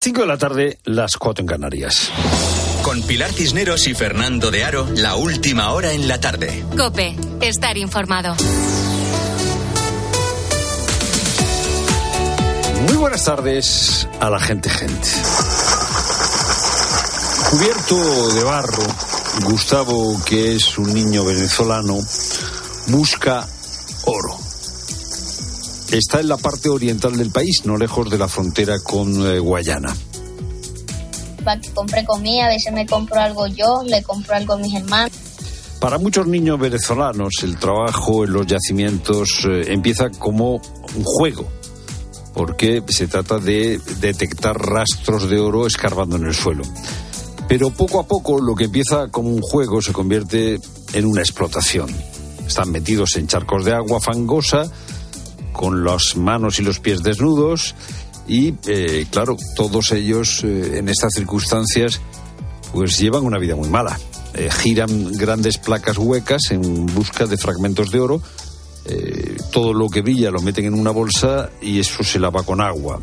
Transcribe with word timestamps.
5 0.00 0.20
de 0.20 0.26
la 0.28 0.38
tarde, 0.38 0.78
las 0.84 1.16
4 1.16 1.42
en 1.42 1.48
Canarias. 1.48 2.12
Con 2.82 3.02
Pilar 3.02 3.32
Cisneros 3.32 3.88
y 3.88 3.94
Fernando 3.94 4.52
de 4.52 4.62
Aro, 4.64 4.86
la 4.94 5.16
última 5.16 5.72
hora 5.72 5.92
en 5.92 6.06
la 6.06 6.20
tarde. 6.20 6.64
Cope, 6.76 7.16
estar 7.40 7.76
informado. 7.76 8.36
Muy 12.86 12.96
buenas 12.96 13.24
tardes 13.24 14.06
a 14.20 14.30
la 14.30 14.38
gente, 14.38 14.70
gente. 14.70 15.08
Cubierto 17.50 18.34
de 18.34 18.44
barro, 18.44 18.86
Gustavo, 19.46 20.22
que 20.24 20.54
es 20.54 20.78
un 20.78 20.94
niño 20.94 21.24
venezolano, 21.24 21.98
busca 22.86 23.44
oro. 24.04 24.47
Está 25.90 26.20
en 26.20 26.28
la 26.28 26.36
parte 26.36 26.68
oriental 26.68 27.16
del 27.16 27.30
país, 27.30 27.62
no 27.64 27.78
lejos 27.78 28.10
de 28.10 28.18
la 28.18 28.28
frontera 28.28 28.78
con 28.78 29.26
eh, 29.26 29.38
Guayana. 29.38 29.96
Para 31.42 31.58
que 31.60 31.70
compre 31.70 32.04
comida, 32.04 32.44
a 32.44 32.48
veces 32.48 32.74
me 32.74 32.84
compro 32.84 33.18
algo 33.18 33.46
yo, 33.46 33.82
le 33.86 34.02
compro 34.02 34.34
algo 34.34 34.52
a 34.52 34.58
mis 34.58 34.74
hermanos. 34.74 35.12
Para 35.80 35.96
muchos 35.96 36.26
niños 36.26 36.58
venezolanos, 36.60 37.32
el 37.42 37.56
trabajo 37.56 38.24
en 38.24 38.34
los 38.34 38.46
yacimientos 38.46 39.46
eh, 39.48 39.72
empieza 39.72 40.10
como 40.10 40.56
un 40.56 41.04
juego, 41.04 41.48
porque 42.34 42.82
se 42.88 43.06
trata 43.06 43.38
de 43.38 43.80
detectar 44.00 44.56
rastros 44.56 45.30
de 45.30 45.40
oro 45.40 45.66
escarbando 45.66 46.16
en 46.16 46.26
el 46.26 46.34
suelo. 46.34 46.64
Pero 47.48 47.70
poco 47.70 47.98
a 47.98 48.06
poco 48.06 48.42
lo 48.42 48.54
que 48.54 48.64
empieza 48.64 49.08
como 49.08 49.30
un 49.30 49.40
juego 49.40 49.80
se 49.80 49.94
convierte 49.94 50.60
en 50.92 51.06
una 51.06 51.22
explotación. 51.22 51.88
Están 52.46 52.70
metidos 52.70 53.16
en 53.16 53.26
charcos 53.26 53.64
de 53.64 53.72
agua 53.72 54.00
fangosa, 54.00 54.70
con 55.58 55.82
las 55.84 56.14
manos 56.14 56.60
y 56.60 56.62
los 56.62 56.78
pies 56.78 57.02
desnudos 57.02 57.74
y, 58.28 58.54
eh, 58.68 59.06
claro, 59.10 59.36
todos 59.56 59.90
ellos 59.90 60.44
eh, 60.44 60.78
en 60.78 60.88
estas 60.88 61.14
circunstancias 61.14 62.00
pues 62.72 62.96
llevan 62.96 63.24
una 63.24 63.38
vida 63.38 63.56
muy 63.56 63.68
mala. 63.68 63.98
Eh, 64.34 64.50
giran 64.52 65.10
grandes 65.14 65.58
placas 65.58 65.98
huecas 65.98 66.52
en 66.52 66.86
busca 66.86 67.26
de 67.26 67.36
fragmentos 67.36 67.90
de 67.90 67.98
oro. 67.98 68.22
todo 69.50 69.74
lo 69.74 69.88
que 69.88 70.00
brilla 70.00 70.30
lo 70.30 70.40
meten 70.40 70.66
en 70.66 70.74
una 70.74 70.92
bolsa 70.92 71.50
y 71.60 71.80
eso 71.80 72.04
se 72.04 72.20
lava 72.20 72.44
con 72.44 72.60
agua. 72.60 73.00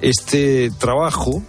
Este 0.00 0.70
trabajo 0.78 1.42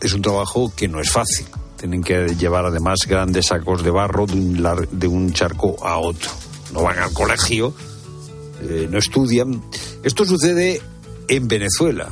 es 0.00 0.12
un 0.12 0.20
trabajo 0.20 0.70
que 0.76 0.88
no 0.88 1.00
es 1.00 1.10
fácil. 1.10 1.46
Tienen 1.78 2.02
que 2.02 2.36
llevar 2.36 2.66
además 2.66 2.98
grandes 3.08 3.46
sacos 3.46 3.82
de 3.82 3.90
barro 3.90 4.26
de 4.26 4.34
un, 4.34 4.88
de 4.92 5.06
un 5.08 5.32
charco 5.32 5.76
a 5.82 5.96
otro. 5.98 6.30
No 6.72 6.82
van 6.82 6.98
al 6.98 7.12
colegio, 7.12 7.72
eh, 8.62 8.88
no 8.90 8.98
estudian. 8.98 9.62
Esto 10.02 10.24
sucede 10.24 10.80
en 11.28 11.48
Venezuela, 11.48 12.08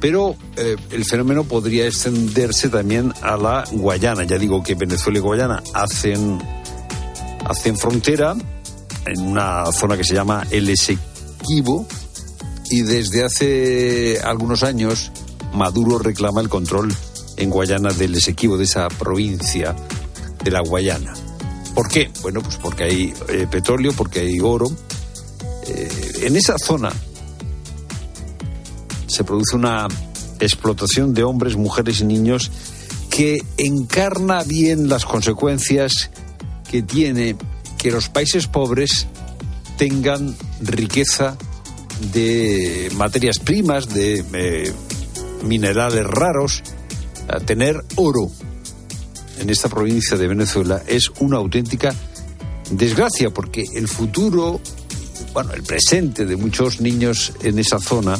pero 0.00 0.36
eh, 0.56 0.76
el 0.90 1.04
fenómeno 1.04 1.44
podría 1.44 1.86
extenderse 1.86 2.68
también 2.68 3.12
a 3.22 3.36
la 3.36 3.64
Guayana. 3.70 4.24
Ya 4.24 4.38
digo 4.38 4.62
que 4.62 4.74
Venezuela 4.74 5.18
y 5.18 5.22
Guayana 5.22 5.62
hacen, 5.74 6.38
hacen 7.44 7.76
frontera 7.76 8.34
en 9.06 9.20
una 9.20 9.70
zona 9.72 9.96
que 9.96 10.04
se 10.04 10.14
llama 10.14 10.46
El 10.50 10.68
Esequibo 10.68 11.86
y 12.70 12.82
desde 12.82 13.24
hace 13.24 14.20
algunos 14.22 14.62
años 14.62 15.10
Maduro 15.52 15.98
reclama 15.98 16.40
el 16.40 16.48
control 16.48 16.94
en 17.36 17.50
Guayana 17.50 17.90
del 17.92 18.14
Esequibo, 18.14 18.56
de 18.56 18.64
esa 18.64 18.88
provincia 18.88 19.74
de 20.44 20.50
la 20.50 20.60
Guayana. 20.60 21.12
¿Por 21.74 21.88
qué? 21.88 22.10
Bueno, 22.22 22.40
pues 22.42 22.56
porque 22.56 22.84
hay 22.84 23.14
eh, 23.28 23.46
petróleo, 23.50 23.92
porque 23.96 24.20
hay 24.20 24.40
oro, 24.40 24.66
eh, 25.70 25.88
en 26.22 26.36
esa 26.36 26.58
zona 26.58 26.92
se 29.06 29.24
produce 29.24 29.56
una 29.56 29.86
explotación 30.40 31.14
de 31.14 31.22
hombres, 31.22 31.56
mujeres 31.56 32.00
y 32.00 32.04
niños 32.04 32.50
que 33.10 33.42
encarna 33.56 34.42
bien 34.44 34.88
las 34.88 35.04
consecuencias 35.04 36.10
que 36.70 36.82
tiene 36.82 37.36
que 37.78 37.90
los 37.90 38.08
países 38.08 38.46
pobres 38.46 39.06
tengan 39.76 40.34
riqueza 40.60 41.36
de 42.12 42.90
materias 42.96 43.38
primas, 43.38 43.88
de 43.88 44.24
eh, 44.32 44.72
minerales 45.44 46.06
raros. 46.06 46.62
tener 47.46 47.76
oro 47.96 48.30
en 49.38 49.50
esta 49.50 49.68
provincia 49.68 50.16
de 50.16 50.28
Venezuela 50.28 50.82
es 50.86 51.10
una 51.20 51.38
auténtica 51.38 51.94
desgracia 52.70 53.30
porque 53.30 53.64
el 53.74 53.88
futuro 53.88 54.60
bueno, 55.32 55.52
el 55.54 55.62
presente 55.62 56.24
de 56.24 56.36
muchos 56.36 56.80
niños 56.80 57.32
en 57.42 57.58
esa 57.58 57.78
zona 57.78 58.18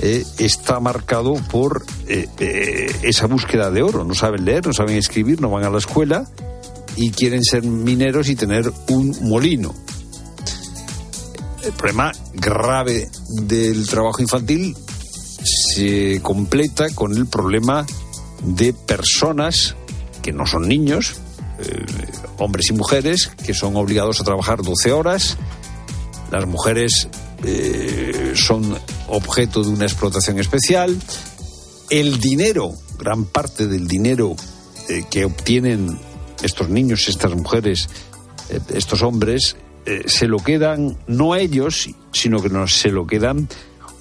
eh, 0.00 0.24
está 0.38 0.78
marcado 0.78 1.34
por 1.50 1.84
eh, 2.06 2.28
eh, 2.38 2.94
esa 3.02 3.26
búsqueda 3.26 3.70
de 3.70 3.82
oro. 3.82 4.04
No 4.04 4.14
saben 4.14 4.44
leer, 4.44 4.66
no 4.66 4.72
saben 4.72 4.96
escribir, 4.96 5.40
no 5.40 5.50
van 5.50 5.64
a 5.64 5.70
la 5.70 5.78
escuela 5.78 6.28
y 6.96 7.10
quieren 7.10 7.42
ser 7.42 7.64
mineros 7.64 8.28
y 8.28 8.36
tener 8.36 8.70
un 8.88 9.16
molino. 9.22 9.74
El 11.64 11.72
problema 11.72 12.12
grave 12.34 13.08
del 13.28 13.86
trabajo 13.88 14.22
infantil 14.22 14.76
se 15.74 16.20
completa 16.22 16.88
con 16.94 17.16
el 17.16 17.26
problema 17.26 17.84
de 18.42 18.72
personas 18.72 19.74
que 20.22 20.32
no 20.32 20.46
son 20.46 20.68
niños, 20.68 21.16
hombres 22.38 22.70
y 22.70 22.72
mujeres, 22.72 23.30
que 23.44 23.54
son 23.54 23.76
obligados 23.76 24.20
a 24.20 24.24
trabajar 24.24 24.62
12 24.62 24.92
horas 24.92 25.36
las 26.30 26.46
mujeres 26.46 27.08
eh, 27.44 28.32
son 28.34 28.76
objeto 29.08 29.62
de 29.62 29.70
una 29.70 29.84
explotación 29.84 30.38
especial. 30.38 30.96
El 31.90 32.18
dinero, 32.20 32.72
gran 32.98 33.24
parte 33.24 33.66
del 33.66 33.86
dinero 33.86 34.36
eh, 34.88 35.04
que 35.10 35.24
obtienen 35.24 35.98
estos 36.42 36.68
niños, 36.68 37.08
estas 37.08 37.34
mujeres, 37.34 37.88
eh, 38.50 38.60
estos 38.74 39.02
hombres, 39.02 39.56
se 40.04 40.26
lo 40.26 40.36
quedan 40.36 40.98
no 41.06 41.34
ellos, 41.34 41.88
sino 42.12 42.42
que 42.42 42.50
no, 42.50 42.68
se 42.68 42.90
lo 42.90 43.06
quedan 43.06 43.48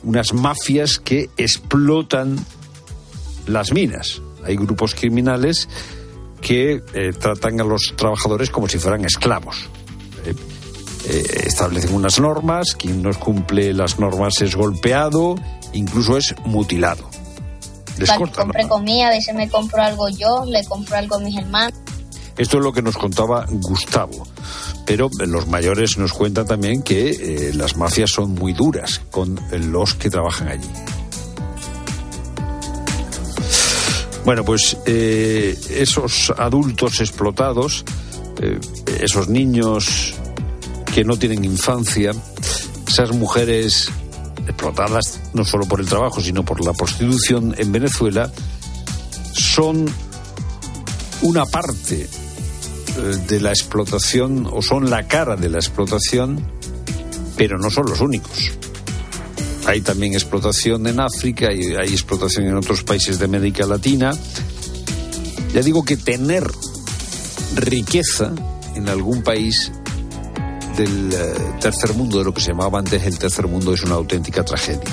unas 0.04 0.34
mafias 0.34 1.00
que 1.00 1.30
explotan 1.38 2.38
las 3.46 3.72
minas. 3.72 4.22
Hay 4.44 4.58
grupos 4.58 4.96
criminales 4.96 5.70
que 6.42 6.84
tratan 7.18 7.62
a 7.62 7.64
los 7.64 7.94
trabajadores 7.96 8.50
como 8.50 8.68
si 8.68 8.80
fueran 8.80 9.06
esclavos. 9.06 9.70
Eh, 11.10 11.44
establecen 11.46 11.94
unas 11.94 12.20
normas, 12.20 12.76
quien 12.78 13.02
no 13.02 13.18
cumple 13.18 13.74
las 13.74 13.98
normas 13.98 14.42
es 14.42 14.56
golpeado, 14.56 15.36
incluso 15.72 16.18
es 16.18 16.36
mutilado. 16.44 17.10
Les 17.98 18.12
compre 18.12 18.68
comida, 18.68 19.08
a 19.08 19.12
veces 19.12 19.34
me 19.34 19.48
compro 19.50 19.82
algo 19.82 20.10
yo, 20.10 20.44
le 20.46 20.66
compro 20.66 20.98
algo 20.98 21.16
a 21.16 21.20
mis 21.20 21.38
hermanos. 21.38 21.74
Esto 22.38 22.58
es 22.58 22.64
lo 22.64 22.74
que 22.74 22.82
nos 22.82 22.98
contaba 22.98 23.46
Gustavo. 23.50 24.28
Pero 24.86 25.10
los 25.26 25.48
mayores 25.48 25.98
nos 25.98 26.12
cuentan 26.12 26.46
también 26.46 26.84
que 26.84 27.10
eh, 27.10 27.54
las 27.54 27.78
mafias 27.78 28.12
son 28.12 28.36
muy 28.36 28.52
duras 28.52 29.02
con 29.10 29.40
los 29.52 29.94
que 29.94 30.10
trabajan 30.10 30.50
allí. 30.50 30.70
Bueno, 34.26 34.44
pues 34.44 34.78
eh, 34.86 35.58
esos 35.70 36.34
adultos 36.38 37.00
explotados, 37.00 37.86
esos 39.00 39.30
niños 39.30 40.14
que 40.98 41.06
no 41.06 41.20
tienen 41.20 41.46
infancia, 41.46 42.12
esas 42.88 43.12
mujeres 43.12 43.88
explotadas 44.48 45.20
no 45.36 45.46
solo 45.46 45.68
por 45.68 45.80
el 45.80 45.86
trabajo, 45.86 46.22
sino 46.22 46.44
por 46.44 46.66
la 46.66 46.74
prostitución 46.74 47.54
en 47.56 47.72
Venezuela, 47.72 48.32
son 49.32 49.86
una 51.22 51.46
parte 51.46 52.02
eh, 52.02 53.02
de 53.28 53.40
la 53.40 53.52
explotación 53.52 54.50
o 54.52 54.64
son 54.64 54.90
la 54.90 55.08
cara 55.08 55.36
de 55.36 55.50
la 55.50 55.60
explotación, 55.60 56.44
pero 57.38 57.60
no 57.60 57.70
son 57.70 57.86
los 57.86 58.02
únicos. 58.02 58.54
Hay 59.68 59.82
también 59.82 60.14
explotación 60.14 60.88
en 60.88 61.00
África 61.00 61.54
y 61.54 61.76
hay 61.76 61.90
explotación 61.90 62.48
en 62.48 62.56
otros 62.56 62.82
países 62.82 63.20
de 63.20 63.26
América 63.26 63.68
Latina. 63.68 64.14
Ya 65.54 65.62
digo 65.62 65.86
que 65.86 65.96
tener 65.96 66.50
riqueza 67.54 68.34
en 68.74 68.90
algún 68.90 69.22
país 69.22 69.72
del 70.78 71.12
eh, 71.12 71.34
tercer 71.60 71.94
mundo, 71.94 72.20
de 72.20 72.26
lo 72.26 72.34
que 72.34 72.42
se 72.42 72.50
llamaba 72.52 72.80
antes 72.80 73.04
el 73.04 73.18
tercer 73.18 73.48
mundo, 73.48 73.74
es 73.74 73.84
una 73.84 73.96
auténtica 73.96 74.46
tragedia. 74.46 74.90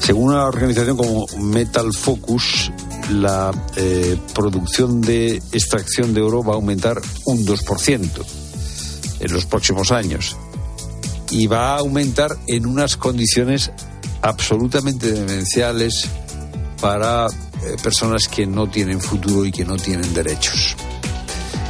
Según 0.00 0.30
una 0.30 0.46
organización 0.46 0.96
como 0.96 1.26
Metal 1.38 1.92
Focus, 1.92 2.70
la 3.10 3.50
eh, 3.76 4.16
producción 4.34 5.00
de 5.00 5.36
extracción 5.52 6.14
de 6.14 6.22
oro 6.22 6.42
va 6.42 6.52
a 6.52 6.56
aumentar 6.56 7.00
un 7.24 7.44
2% 7.44 8.08
en 9.20 9.32
los 9.32 9.44
próximos 9.46 9.92
años 9.92 10.36
y 11.30 11.46
va 11.46 11.74
a 11.74 11.78
aumentar 11.78 12.36
en 12.46 12.66
unas 12.66 12.96
condiciones 12.96 13.70
absolutamente 14.22 15.10
demenciales 15.10 16.08
para 16.80 17.26
eh, 17.26 17.76
personas 17.82 18.28
que 18.28 18.46
no 18.46 18.68
tienen 18.68 19.00
futuro 19.00 19.44
y 19.44 19.50
que 19.50 19.64
no 19.64 19.76
tienen 19.76 20.14
derechos. 20.14 20.76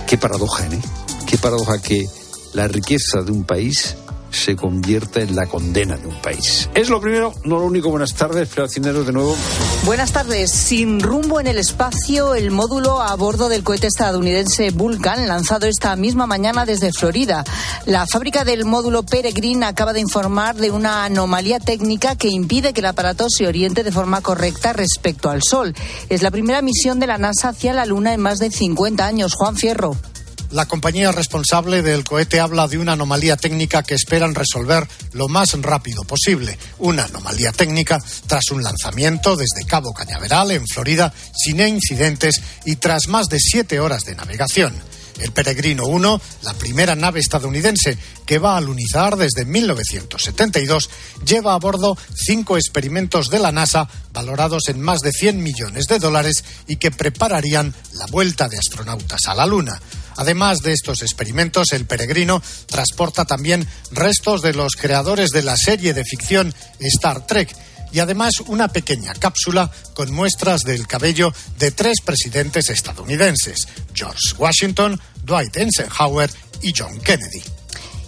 Qué 0.07 0.19
paradoja, 0.19 0.67
¿eh? 0.67 0.81
Qué 1.27 1.39
paradoja 1.39 1.81
que 1.81 2.07
la 2.55 2.69
riqueza 2.69 3.23
de 3.23 3.33
un 3.33 3.45
país 3.45 3.97
se 4.31 4.57
convierta 4.57 5.21
en 5.21 5.37
la 5.37 5.47
condena 5.47 5.97
de 5.97 6.09
un 6.09 6.21
país. 6.21 6.69
Es 6.75 6.89
lo 6.89 7.01
primero, 7.01 7.33
no 7.45 7.59
lo 7.59 7.67
único. 7.67 7.91
Buenas 7.91 8.15
tardes, 8.15 8.51
Cineros 8.69 9.07
de 9.07 9.13
nuevo. 9.13 9.37
Buenas 9.85 10.13
tardes. 10.13 10.51
Sin 10.51 11.01
rumbo 11.01 11.41
en 11.41 11.47
el 11.47 11.59
espacio, 11.59 12.35
el 12.35 12.51
módulo 12.51 13.01
a 13.01 13.15
bordo 13.15 13.49
del 13.49 13.63
cohete 13.63 13.87
estadounidense 13.87 14.71
Vulcan, 14.71 15.29
lanzado 15.29 15.67
esta 15.67 15.95
misma 15.95 16.27
mañana 16.27 16.67
desde 16.67 16.93
Florida. 16.93 17.45
La 17.87 18.07
fábrica 18.07 18.45
del 18.45 18.65
módulo 18.65 19.05
Peregrine 19.05 19.67
acaba 19.67 19.93
de 19.93 20.01
informar 20.01 20.57
de 20.57 20.71
una 20.71 21.05
anomalía 21.05 21.61
técnica 21.61 22.17
que 22.17 22.29
impide 22.29 22.73
que 22.73 22.81
el 22.81 22.87
aparato 22.87 23.27
se 23.29 23.47
oriente 23.47 23.85
de 23.85 23.93
forma 23.93 24.21
correcta 24.21 24.73
respecto 24.73 25.31
al 25.31 25.43
Sol. 25.43 25.75
Es 26.09 26.23
la 26.23 26.31
primera 26.31 26.61
misión 26.61 26.99
de 26.99 27.07
la 27.07 27.19
NASA 27.19 27.51
hacia 27.51 27.73
la 27.73 27.87
Luna 27.87 28.13
en 28.13 28.21
más 28.21 28.39
de 28.39 28.51
50 28.51 29.07
años. 29.07 29.35
Juan 29.35 29.57
Fierro. 29.57 29.97
La 30.55 30.67
compañía 30.67 31.11
responsable 31.11 31.83
del 31.83 32.05
cohete 32.05 32.39
habla 32.39 32.69
de 32.69 32.79
una 32.79 32.93
anomalía 32.93 33.37
técnica 33.37 33.83
que 33.83 33.97
esperan 33.97 34.37
resolver 34.37 34.87
lo 35.13 35.27
más 35.27 35.61
rápido 35.61 36.05
posible. 36.05 36.57
Una 36.79 37.07
anomalía 37.07 37.51
técnica 37.51 38.01
tras 38.29 38.53
un 38.53 38.63
lanzamiento 38.63 39.35
desde 39.35 39.67
Cabo 39.67 39.93
Cañaveral, 39.93 40.53
en 40.53 40.65
Florida, 40.69 41.13
sin 41.35 41.59
incidentes 41.59 42.41
y 42.65 42.77
tras 42.77 43.09
más 43.09 43.29
de 43.29 43.41
siete 43.41 43.81
horas 43.81 44.05
de 44.05 44.15
navegación. 44.15 44.73
El 45.19 45.33
Peregrino 45.33 45.87
1, 45.87 46.21
la 46.43 46.55
primera 46.55 46.95
nave 46.95 47.19
estadounidense 47.19 47.99
que 48.25 48.39
va 48.39 48.57
a 48.57 48.61
lunizar 48.61 49.17
desde 49.17 49.45
1972, 49.45 50.89
lleva 51.27 51.55
a 51.55 51.59
bordo 51.59 51.99
cinco 52.15 52.57
experimentos 52.57 53.29
de 53.29 53.41
la 53.41 53.51
NASA 53.51 53.89
valorados 54.13 54.69
en 54.69 54.81
más 54.81 55.01
de 55.01 55.11
100 55.11 55.43
millones 55.43 55.87
de 55.87 55.99
dólares 55.99 56.45
y 56.69 56.77
que 56.77 56.93
prepararían 56.93 57.75
la 57.95 58.07
vuelta 58.07 58.49
de 58.49 58.59
astronautas 58.59 59.21
a 59.27 59.35
la 59.35 59.47
Luna. 59.47 59.81
Además 60.17 60.61
de 60.61 60.73
estos 60.73 61.03
experimentos, 61.03 61.73
el 61.73 61.87
peregrino 61.87 62.43
transporta 62.67 63.25
también 63.25 63.67
restos 63.91 64.43
de 64.43 64.55
los 64.55 64.75
creadores 64.77 65.31
de 65.31 65.43
la 65.43 65.57
serie 65.57 65.95
de 65.95 66.05
ficción 66.05 66.55
Star 66.79 67.27
Trek 67.27 67.55
y 67.93 68.01
además 68.01 68.33
una 68.47 68.69
pequeña 68.69 69.15
cápsula 69.15 69.71
con 69.95 70.13
muestras 70.13 70.63
del 70.63 70.87
cabello 70.87 71.33
de 71.59 71.71
tres 71.71 72.01
presidentes 72.05 72.69
estadounidenses, 72.69 73.69
George 73.95 74.35
Washington, 74.37 75.01
Dwight 75.23 75.57
Eisenhower 75.57 76.29
y 76.61 76.73
John 76.77 76.99
Kennedy. 77.01 77.64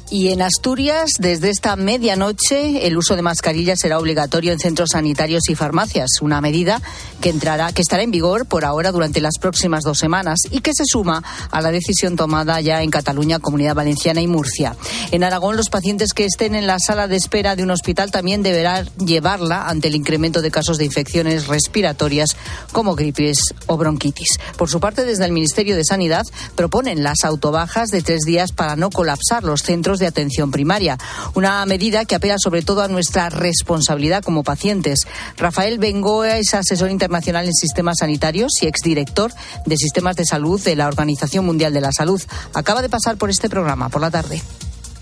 Y 0.08 0.28
en 0.28 0.40
Asturias, 0.40 1.10
desde 1.18 1.50
esta 1.50 1.74
medianoche, 1.74 2.86
el 2.86 2.96
uso 2.96 3.16
de 3.16 3.22
mascarillas 3.22 3.80
será 3.80 3.98
obligatorio 3.98 4.52
en 4.52 4.60
centros 4.60 4.90
sanitarios 4.92 5.48
y 5.48 5.56
farmacias, 5.56 6.20
una 6.20 6.40
medida 6.40 6.80
que 7.20 7.30
entrará, 7.30 7.72
que 7.72 7.82
estará 7.82 8.04
en 8.04 8.12
vigor 8.12 8.46
por 8.46 8.64
ahora 8.64 8.92
durante 8.92 9.20
las 9.20 9.38
próximas 9.40 9.82
dos 9.82 9.98
semanas 9.98 10.38
y 10.52 10.60
que 10.60 10.74
se 10.74 10.84
suma 10.86 11.24
a 11.50 11.60
la 11.60 11.72
decisión 11.72 12.14
tomada 12.14 12.60
ya 12.60 12.82
en 12.82 12.90
Cataluña, 12.90 13.40
Comunidad 13.40 13.74
Valenciana 13.74 14.20
y 14.20 14.28
Murcia. 14.28 14.76
En 15.10 15.24
Aragón, 15.24 15.56
los 15.56 15.70
pacientes 15.70 16.12
que 16.12 16.24
estén 16.24 16.54
en 16.54 16.68
la 16.68 16.78
sala 16.78 17.08
de 17.08 17.16
espera 17.16 17.56
de 17.56 17.64
un 17.64 17.72
hospital 17.72 18.12
también 18.12 18.44
deberán 18.44 18.88
llevarla 19.04 19.68
ante 19.68 19.88
el 19.88 19.96
incremento 19.96 20.40
de 20.40 20.52
casos 20.52 20.78
de 20.78 20.84
infecciones 20.84 21.48
respiratorias 21.48 22.36
como 22.70 22.94
gripes 22.94 23.38
o 23.66 23.76
bronquitis. 23.76 24.38
Por 24.56 24.70
su 24.70 24.78
parte, 24.78 25.04
desde 25.04 25.24
el 25.24 25.32
Ministerio 25.32 25.74
de 25.74 25.84
Sanidad 25.84 26.24
proponen 26.54 27.02
las 27.02 27.24
autobajas 27.24 27.88
de 27.88 28.02
tres 28.02 28.20
días 28.20 28.52
para 28.52 28.76
no 28.76 28.90
colapsar 28.90 29.42
los 29.42 29.62
centros 29.62 29.95
de 29.98 30.06
atención 30.06 30.50
primaria. 30.50 30.98
Una 31.34 31.64
medida 31.66 32.04
que 32.04 32.14
apela 32.14 32.36
sobre 32.38 32.62
todo 32.62 32.82
a 32.82 32.88
nuestra 32.88 33.30
responsabilidad 33.30 34.22
como 34.22 34.42
pacientes. 34.42 35.00
Rafael 35.36 35.78
Bengoa 35.78 36.38
es 36.38 36.54
asesor 36.54 36.90
internacional 36.90 37.46
en 37.46 37.54
sistemas 37.54 37.96
sanitarios 38.00 38.52
y 38.62 38.66
exdirector 38.66 39.32
de 39.64 39.76
sistemas 39.76 40.16
de 40.16 40.24
salud 40.24 40.60
de 40.62 40.76
la 40.76 40.88
Organización 40.88 41.44
Mundial 41.44 41.72
de 41.72 41.80
la 41.80 41.92
Salud. 41.92 42.20
Acaba 42.54 42.82
de 42.82 42.88
pasar 42.88 43.16
por 43.16 43.30
este 43.30 43.48
programa 43.48 43.88
por 43.88 44.00
la 44.00 44.10
tarde. 44.10 44.42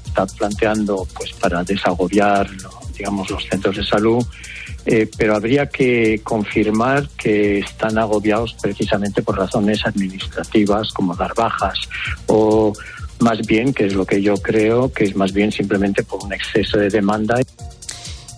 Está 0.06 0.26
planteando 0.26 1.06
pues 1.14 1.32
para 1.32 1.64
desagobiar 1.64 2.48
digamos 2.96 3.28
los 3.28 3.44
centros 3.44 3.76
de 3.76 3.84
salud 3.84 4.24
eh, 4.86 5.08
pero 5.16 5.34
habría 5.34 5.66
que 5.66 6.20
confirmar 6.22 7.08
que 7.16 7.60
están 7.60 7.96
agobiados 7.96 8.54
precisamente 8.60 9.22
por 9.22 9.38
razones 9.38 9.80
administrativas 9.86 10.92
como 10.92 11.16
dar 11.16 11.32
bajas 11.34 11.78
o 12.26 12.74
más 13.24 13.38
bien, 13.46 13.72
que 13.72 13.86
es 13.86 13.94
lo 13.94 14.04
que 14.04 14.20
yo 14.20 14.34
creo, 14.36 14.92
que 14.92 15.04
es 15.04 15.16
más 15.16 15.32
bien 15.32 15.50
simplemente 15.50 16.02
por 16.04 16.22
un 16.22 16.34
exceso 16.34 16.78
de 16.78 16.90
demanda. 16.90 17.40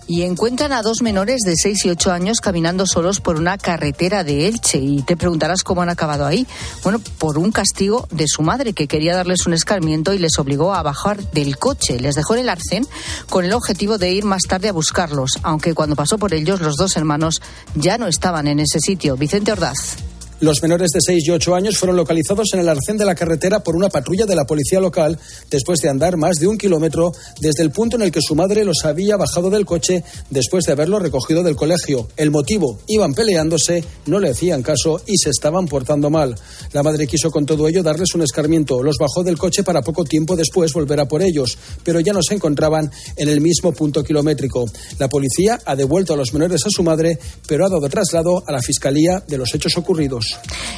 Y 0.06 0.22
encuentran 0.22 0.72
a 0.72 0.82
dos 0.82 1.02
menores 1.02 1.40
de 1.44 1.54
6 1.56 1.86
y 1.86 1.90
8 1.90 2.12
años 2.12 2.40
caminando 2.40 2.86
solos 2.86 3.20
por 3.20 3.34
una 3.34 3.58
carretera 3.58 4.22
de 4.22 4.46
Elche. 4.46 4.78
Y 4.78 5.02
te 5.02 5.16
preguntarás 5.16 5.64
cómo 5.64 5.82
han 5.82 5.88
acabado 5.88 6.24
ahí. 6.24 6.46
Bueno, 6.84 7.00
por 7.18 7.36
un 7.36 7.50
castigo 7.50 8.06
de 8.12 8.26
su 8.28 8.42
madre, 8.42 8.72
que 8.72 8.86
quería 8.86 9.16
darles 9.16 9.44
un 9.46 9.54
escarmiento 9.54 10.14
y 10.14 10.20
les 10.20 10.38
obligó 10.38 10.72
a 10.72 10.82
bajar 10.84 11.18
del 11.32 11.58
coche. 11.58 11.98
Les 11.98 12.14
dejó 12.14 12.34
en 12.34 12.42
el 12.42 12.48
arcén 12.48 12.86
con 13.28 13.44
el 13.44 13.52
objetivo 13.52 13.98
de 13.98 14.12
ir 14.12 14.24
más 14.24 14.42
tarde 14.42 14.68
a 14.68 14.72
buscarlos, 14.72 15.32
aunque 15.42 15.74
cuando 15.74 15.96
pasó 15.96 16.16
por 16.16 16.32
ellos 16.32 16.60
los 16.60 16.76
dos 16.76 16.96
hermanos 16.96 17.42
ya 17.74 17.98
no 17.98 18.06
estaban 18.06 18.46
en 18.46 18.60
ese 18.60 18.78
sitio. 18.78 19.16
Vicente 19.16 19.50
Ordaz. 19.50 20.05
Los 20.38 20.60
menores 20.60 20.90
de 20.90 21.00
6 21.00 21.26
y 21.26 21.30
8 21.30 21.54
años 21.54 21.78
fueron 21.78 21.96
localizados 21.96 22.48
en 22.52 22.60
el 22.60 22.68
arcén 22.68 22.98
de 22.98 23.06
la 23.06 23.14
carretera 23.14 23.60
por 23.60 23.74
una 23.74 23.88
patrulla 23.88 24.26
de 24.26 24.36
la 24.36 24.44
policía 24.44 24.78
local 24.80 25.18
después 25.50 25.78
de 25.80 25.88
andar 25.88 26.18
más 26.18 26.36
de 26.36 26.46
un 26.46 26.58
kilómetro 26.58 27.12
desde 27.40 27.62
el 27.62 27.70
punto 27.70 27.96
en 27.96 28.02
el 28.02 28.12
que 28.12 28.20
su 28.20 28.34
madre 28.34 28.62
los 28.62 28.84
había 28.84 29.16
bajado 29.16 29.48
del 29.48 29.64
coche 29.64 30.04
después 30.28 30.66
de 30.66 30.72
haberlo 30.72 30.98
recogido 30.98 31.42
del 31.42 31.56
colegio. 31.56 32.08
El 32.18 32.30
motivo, 32.30 32.78
iban 32.86 33.14
peleándose, 33.14 33.82
no 34.04 34.20
le 34.20 34.28
hacían 34.28 34.62
caso 34.62 35.00
y 35.06 35.16
se 35.16 35.30
estaban 35.30 35.68
portando 35.68 36.10
mal. 36.10 36.34
La 36.74 36.82
madre 36.82 37.06
quiso 37.06 37.30
con 37.30 37.46
todo 37.46 37.66
ello 37.66 37.82
darles 37.82 38.14
un 38.14 38.20
escarmiento. 38.20 38.82
Los 38.82 38.98
bajó 38.98 39.24
del 39.24 39.38
coche 39.38 39.62
para 39.62 39.80
poco 39.80 40.04
tiempo 40.04 40.36
después 40.36 40.74
volver 40.74 41.00
a 41.00 41.08
por 41.08 41.22
ellos, 41.22 41.56
pero 41.82 42.00
ya 42.00 42.12
no 42.12 42.22
se 42.22 42.34
encontraban 42.34 42.90
en 43.16 43.28
el 43.30 43.40
mismo 43.40 43.72
punto 43.72 44.04
kilométrico. 44.04 44.66
La 44.98 45.08
policía 45.08 45.58
ha 45.64 45.74
devuelto 45.74 46.12
a 46.12 46.16
los 46.18 46.34
menores 46.34 46.60
a 46.66 46.70
su 46.70 46.82
madre, 46.82 47.18
pero 47.48 47.64
ha 47.64 47.70
dado 47.70 47.88
traslado 47.88 48.42
a 48.46 48.52
la 48.52 48.60
fiscalía 48.60 49.24
de 49.26 49.38
los 49.38 49.54
hechos 49.54 49.78
ocurridos. 49.78 50.25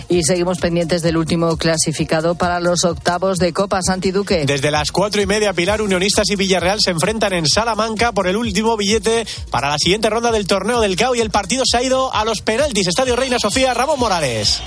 Y 0.09 0.23
seguimos 0.25 0.59
pendientes 0.59 1.03
del 1.03 1.17
último 1.17 1.57
clasificado 1.57 2.35
para 2.35 2.61
los 2.61 2.85
octavos 2.85 3.39
de 3.39 3.53
Copa 3.53 3.83
Santi 3.83 4.11
Duque. 4.11 4.45
Desde 4.47 4.71
las 4.71 4.91
cuatro 4.91 5.21
y 5.21 5.27
media, 5.27 5.53
Pilar, 5.53 5.83
Unionistas 5.83 6.31
y 6.31 6.37
Villarreal 6.37 6.79
se 6.83 6.91
enfrentan 6.91 7.33
en 7.35 7.47
Salamanca 7.47 8.13
por 8.13 8.27
el 8.27 8.37
último 8.37 8.77
billete 8.77 9.27
para 9.51 9.69
la 9.69 9.79
siguiente 9.79 10.11
ronda 10.11 10.33
del 10.33 10.47
torneo 10.47 10.81
del 10.81 10.97
CAO 10.97 11.15
y 11.15 11.21
el 11.21 11.31
partido 11.31 11.65
se 11.67 11.77
ha 11.77 11.83
ido 11.83 12.15
a 12.15 12.25
los 12.25 12.41
penaltis. 12.41 12.87
Estadio 12.87 13.17
Reina 13.17 13.39
Sofía, 13.39 13.75
Ramón 13.75 13.99
Morales. 13.99 14.61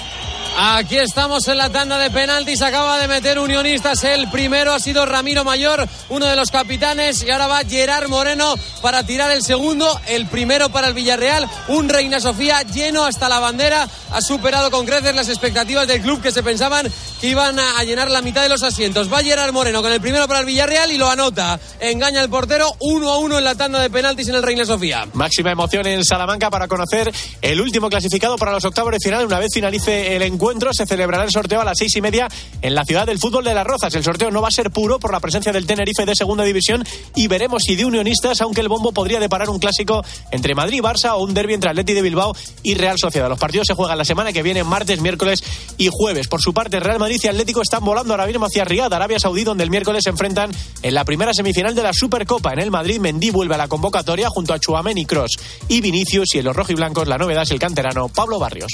Aquí 0.57 0.97
estamos 0.97 1.47
en 1.47 1.57
la 1.57 1.69
tanda 1.69 1.97
de 1.97 2.11
penaltis. 2.11 2.61
Acaba 2.61 2.99
de 2.99 3.07
meter 3.07 3.39
Unionistas. 3.39 4.03
El 4.03 4.29
primero 4.29 4.73
ha 4.73 4.79
sido 4.79 5.05
Ramiro 5.05 5.45
Mayor, 5.45 5.87
uno 6.09 6.25
de 6.25 6.35
los 6.35 6.51
capitanes. 6.51 7.23
Y 7.23 7.31
ahora 7.31 7.47
va 7.47 7.61
Gerard 7.63 8.09
Moreno 8.09 8.55
para 8.81 9.03
tirar 9.05 9.31
el 9.31 9.43
segundo. 9.43 9.99
El 10.07 10.27
primero 10.27 10.69
para 10.69 10.89
el 10.89 10.93
Villarreal. 10.93 11.49
Un 11.69 11.87
Reina 11.87 12.19
Sofía 12.19 12.63
lleno 12.63 13.05
hasta 13.05 13.29
la 13.29 13.39
bandera. 13.39 13.87
Ha 14.11 14.21
superado 14.21 14.69
con 14.71 14.85
creces 14.85 15.15
las 15.15 15.29
expectativas 15.29 15.87
del 15.87 16.01
club 16.01 16.21
que 16.21 16.33
se 16.33 16.43
pensaban 16.43 16.91
que 17.21 17.27
iban 17.27 17.57
a 17.57 17.83
llenar 17.83 18.11
la 18.11 18.21
mitad 18.21 18.43
de 18.43 18.49
los 18.49 18.61
asientos. 18.61 19.11
Va 19.11 19.23
Gerard 19.23 19.53
Moreno 19.53 19.81
con 19.81 19.93
el 19.93 20.01
primero 20.01 20.27
para 20.27 20.41
el 20.41 20.45
Villarreal 20.45 20.91
y 20.91 20.97
lo 20.97 21.09
anota. 21.09 21.59
Engaña 21.79 22.19
al 22.19 22.29
portero. 22.29 22.75
Uno 22.79 23.09
a 23.09 23.19
uno 23.19 23.37
en 23.37 23.45
la 23.45 23.55
tanda 23.55 23.79
de 23.79 23.89
penaltis 23.89 24.27
en 24.27 24.35
el 24.35 24.43
Reina 24.43 24.65
Sofía. 24.65 25.07
Máxima 25.13 25.51
emoción 25.51 25.87
en 25.87 26.03
Salamanca 26.03 26.49
para 26.49 26.67
conocer 26.67 27.11
el 27.41 27.61
último 27.61 27.89
clasificado 27.89 28.37
para 28.37 28.51
los 28.51 28.65
octavos 28.65 28.91
de 28.91 28.97
final. 29.01 29.25
Una 29.25 29.39
vez 29.39 29.49
finalice 29.53 30.15
el 30.15 30.21
encuentro 30.23 30.40
encuentro 30.41 30.73
se 30.73 30.87
celebrará 30.87 31.23
el 31.23 31.29
sorteo 31.29 31.61
a 31.61 31.63
las 31.63 31.77
seis 31.77 31.95
y 31.97 32.01
media 32.01 32.27
en 32.63 32.73
la 32.73 32.83
ciudad 32.83 33.05
del 33.05 33.19
fútbol 33.19 33.43
de 33.43 33.53
Las 33.53 33.63
Rozas. 33.63 33.93
El 33.93 34.03
sorteo 34.03 34.31
no 34.31 34.41
va 34.41 34.47
a 34.47 34.51
ser 34.51 34.71
puro 34.71 34.97
por 34.97 35.11
la 35.11 35.19
presencia 35.19 35.51
del 35.51 35.67
Tenerife 35.67 36.03
de 36.03 36.15
segunda 36.15 36.43
división 36.43 36.83
y 37.15 37.27
veremos 37.27 37.61
si 37.61 37.75
de 37.75 37.85
unionistas, 37.85 38.41
aunque 38.41 38.61
el 38.61 38.67
bombo 38.67 38.91
podría 38.91 39.19
deparar 39.19 39.51
un 39.51 39.59
clásico 39.59 40.03
entre 40.31 40.55
Madrid 40.55 40.79
y 40.79 40.81
Barça 40.81 41.11
o 41.11 41.21
un 41.21 41.35
derby 41.35 41.53
entre 41.53 41.69
Atleti 41.69 41.93
de 41.93 42.01
Bilbao 42.01 42.35
y 42.63 42.73
Real 42.73 42.97
Sociedad. 42.97 43.29
Los 43.29 43.37
partidos 43.37 43.67
se 43.67 43.75
juegan 43.75 43.99
la 43.99 44.03
semana 44.03 44.33
que 44.33 44.41
viene, 44.41 44.63
martes, 44.63 44.99
miércoles 44.99 45.43
y 45.77 45.89
jueves. 45.91 46.27
Por 46.27 46.41
su 46.41 46.55
parte, 46.55 46.79
Real 46.79 46.97
Madrid 46.97 47.21
y 47.21 47.27
Atlético 47.27 47.61
están 47.61 47.85
volando 47.85 48.15
ahora 48.15 48.25
mismo 48.25 48.47
hacia 48.47 48.65
Riyadh, 48.65 48.91
Arabia 48.91 49.19
Saudí, 49.19 49.43
donde 49.43 49.63
el 49.63 49.69
miércoles 49.69 50.01
se 50.03 50.09
enfrentan 50.09 50.49
en 50.81 50.93
la 50.95 51.05
primera 51.05 51.35
semifinal 51.35 51.75
de 51.75 51.83
la 51.83 51.93
Supercopa. 51.93 52.51
En 52.53 52.59
el 52.59 52.71
Madrid, 52.71 52.99
Mendy 52.99 53.29
vuelve 53.29 53.53
a 53.53 53.59
la 53.59 53.67
convocatoria 53.67 54.27
junto 54.29 54.55
a 54.55 54.59
Chuameni 54.59 55.05
Cross 55.05 55.37
y 55.67 55.81
Vinicius 55.81 56.33
y 56.33 56.39
en 56.39 56.45
los 56.45 56.55
rojiblancos 56.55 57.07
la 57.07 57.19
novedad 57.19 57.43
es 57.43 57.51
el 57.51 57.59
canterano 57.59 58.09
Pablo 58.09 58.39
Barrios. 58.39 58.71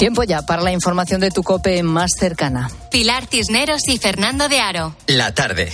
Tiempo 0.00 0.22
ya 0.22 0.40
para 0.40 0.62
la 0.62 0.72
información 0.72 1.20
de 1.20 1.30
tu 1.30 1.42
cope 1.42 1.82
más 1.82 2.12
cercana. 2.18 2.70
Pilar 2.90 3.26
Cisneros 3.26 3.86
y 3.86 3.98
Fernando 3.98 4.48
de 4.48 4.58
Aro. 4.58 4.96
La 5.06 5.34
tarde. 5.34 5.70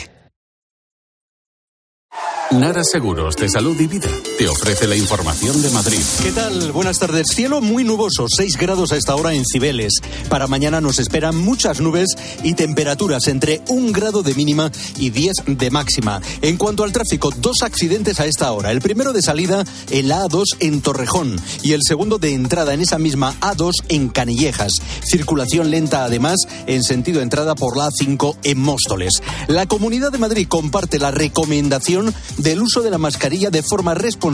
Nara 2.50 2.82
Seguros 2.82 3.36
de 3.36 3.48
Salud 3.48 3.80
y 3.80 3.86
Vida 3.86 4.08
te 4.38 4.48
ofrece 4.48 4.86
la 4.86 4.96
información 4.96 5.62
de 5.62 5.70
Madrid. 5.70 6.00
¿Qué 6.22 6.30
tal? 6.30 6.72
Buenas 6.72 6.98
tardes. 6.98 7.28
Cielo 7.32 7.62
muy 7.62 7.84
nuboso, 7.84 8.26
6 8.28 8.56
grados 8.58 8.92
a 8.92 8.96
esta 8.96 9.14
hora 9.14 9.32
en 9.32 9.44
Cibeles. 9.50 9.94
Para 10.28 10.46
mañana 10.46 10.80
nos 10.80 10.98
esperan 10.98 11.36
muchas 11.36 11.80
nubes 11.80 12.08
y 12.42 12.54
temperaturas 12.54 13.28
entre 13.28 13.62
1 13.68 13.92
grado 13.92 14.22
de 14.22 14.34
mínima 14.34 14.70
y 14.98 15.10
10 15.10 15.32
de 15.46 15.70
máxima. 15.70 16.20
En 16.42 16.58
cuanto 16.58 16.84
al 16.84 16.92
tráfico, 16.92 17.30
dos 17.38 17.62
accidentes 17.62 18.20
a 18.20 18.26
esta 18.26 18.52
hora. 18.52 18.72
El 18.72 18.82
primero 18.82 19.14
de 19.14 19.22
salida 19.22 19.64
en 19.90 20.08
la 20.08 20.24
A2 20.24 20.44
en 20.60 20.82
Torrejón 20.82 21.40
y 21.62 21.72
el 21.72 21.80
segundo 21.82 22.18
de 22.18 22.34
entrada 22.34 22.74
en 22.74 22.82
esa 22.82 22.98
misma 22.98 23.34
A2 23.40 23.72
en 23.88 24.08
Canillejas. 24.10 24.82
Circulación 25.02 25.70
lenta 25.70 26.04
además 26.04 26.36
en 26.66 26.82
sentido 26.82 27.22
entrada 27.22 27.54
por 27.54 27.76
la 27.76 27.88
A5 27.88 28.36
en 28.42 28.58
Móstoles. 28.58 29.22
La 29.46 29.66
Comunidad 29.66 30.12
de 30.12 30.18
Madrid 30.18 30.46
comparte 30.46 30.98
la 30.98 31.10
recomendación 31.10 32.12
del 32.36 32.60
uso 32.60 32.82
de 32.82 32.90
la 32.90 32.98
mascarilla 32.98 33.50
de 33.50 33.62
forma 33.62 33.94
responsable 33.94 34.25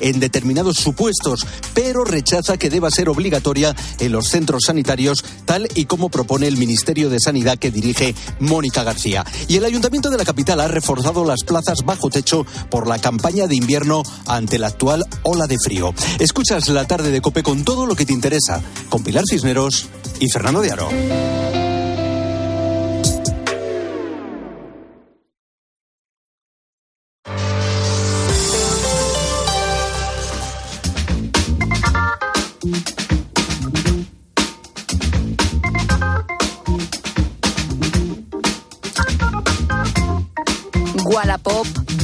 en 0.00 0.20
determinados 0.20 0.76
supuestos, 0.76 1.46
pero 1.74 2.04
rechaza 2.04 2.58
que 2.58 2.70
deba 2.70 2.90
ser 2.90 3.08
obligatoria 3.08 3.74
en 3.98 4.12
los 4.12 4.28
centros 4.28 4.64
sanitarios, 4.66 5.24
tal 5.44 5.68
y 5.74 5.86
como 5.86 6.10
propone 6.10 6.46
el 6.46 6.56
Ministerio 6.56 7.08
de 7.08 7.20
Sanidad 7.20 7.58
que 7.58 7.70
dirige 7.70 8.14
Mónica 8.40 8.84
García. 8.84 9.24
Y 9.48 9.56
el 9.56 9.64
Ayuntamiento 9.64 10.10
de 10.10 10.18
la 10.18 10.24
capital 10.24 10.60
ha 10.60 10.68
reforzado 10.68 11.24
las 11.24 11.44
plazas 11.44 11.78
bajo 11.84 12.10
techo 12.10 12.44
por 12.70 12.86
la 12.86 12.98
campaña 12.98 13.46
de 13.46 13.56
invierno 13.56 14.02
ante 14.26 14.58
la 14.58 14.68
actual 14.68 15.04
ola 15.22 15.46
de 15.46 15.56
frío. 15.62 15.94
Escuchas 16.18 16.68
la 16.68 16.86
tarde 16.86 17.10
de 17.10 17.20
Cope 17.20 17.42
con 17.42 17.64
todo 17.64 17.86
lo 17.86 17.96
que 17.96 18.06
te 18.06 18.12
interesa, 18.12 18.62
con 18.88 19.02
Pilar 19.02 19.24
Cisneros 19.28 19.86
y 20.20 20.28
Fernando 20.30 20.60
de 20.60 20.72
Aro. 20.72 21.61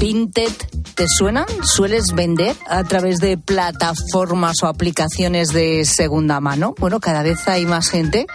Vinted, 0.08 0.52
¿te 0.94 1.04
suenan? 1.06 1.44
¿Sueles 1.64 2.14
vender 2.14 2.56
a 2.66 2.82
través 2.82 3.18
de 3.18 3.36
plataformas 3.36 4.62
o 4.62 4.66
aplicaciones 4.66 5.48
de 5.48 5.84
segunda 5.84 6.40
mano? 6.40 6.74
Bueno, 6.78 6.98
cada 6.98 7.22
vez 7.22 7.46
hay 7.46 7.66
más 7.66 7.90
gente 7.90 8.26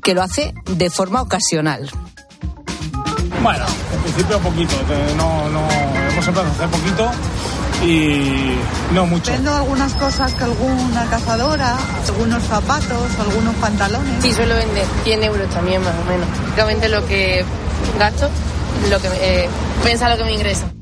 que 0.00 0.14
lo 0.14 0.22
hace 0.22 0.54
de 0.66 0.90
forma 0.90 1.20
ocasional. 1.20 1.90
Bueno, 3.42 3.66
en 3.94 4.00
principio 4.02 4.38
poquito, 4.38 4.76
que 4.86 5.14
no, 5.16 5.48
no, 5.48 5.68
hemos 5.68 6.28
empezado 6.28 6.52
hace 6.52 6.68
poquito 6.68 7.10
y 7.84 8.94
no 8.94 9.04
mucho. 9.06 9.32
Vendo 9.32 9.52
algunas 9.52 9.92
cosas 9.94 10.32
que 10.34 10.44
alguna 10.44 11.04
cazadora, 11.10 11.76
algunos 12.06 12.44
zapatos, 12.44 13.10
algunos 13.18 13.56
pantalones. 13.56 14.22
Sí, 14.22 14.32
suelo 14.32 14.54
vender 14.54 14.86
100 15.02 15.24
euros 15.24 15.50
también 15.50 15.82
más 15.82 15.96
o 15.96 16.08
menos. 16.08 16.28
Básicamente 16.42 16.88
lo 16.88 17.04
que 17.08 17.44
gasto, 17.98 18.30
lo 18.88 19.00
que 19.00 19.08
eh, 19.20 19.48
pensa 19.82 20.08
lo 20.08 20.16
que 20.16 20.22
me 20.22 20.34
ingresa. 20.34 20.77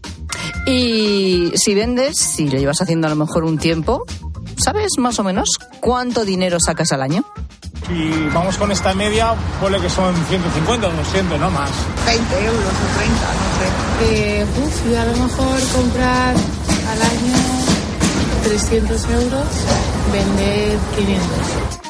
Y 0.67 1.53
si 1.55 1.75
vendes, 1.75 2.17
si 2.17 2.49
lo 2.49 2.59
llevas 2.59 2.83
haciendo 2.83 3.07
a 3.07 3.11
lo 3.11 3.17
mejor 3.17 3.45
un 3.45 3.57
tiempo, 3.57 4.05
¿sabes 4.57 4.99
más 4.99 5.19
o 5.21 5.25
menos 5.25 5.59
cuánto 5.81 6.25
dinero 6.25 6.59
sacas 6.59 6.91
al 6.93 7.03
año? 7.03 7.25
Si 7.87 8.29
vamos 8.35 8.57
con 8.57 8.73
esta 8.73 8.93
media, 8.95 9.35
ponle 9.61 9.81
que 9.81 9.89
son 9.89 10.13
150 10.29 10.89
o 10.89 10.93
200, 10.93 11.39
no 11.41 11.51
más. 11.53 11.71
20 12.05 12.45
euros 12.47 12.59
o 12.59 12.99
30, 12.99 13.15
no 13.33 14.11
sé. 14.11 14.41
Eh, 14.41 14.47
uf, 14.65 14.91
y 14.91 14.95
a 14.97 15.05
lo 15.05 15.13
mejor 15.13 15.61
comprar 15.73 16.35
al 16.35 17.03
año 17.03 17.37
300 18.43 19.05
euros, 19.11 19.47
vender 20.13 20.79
500. 20.97 21.86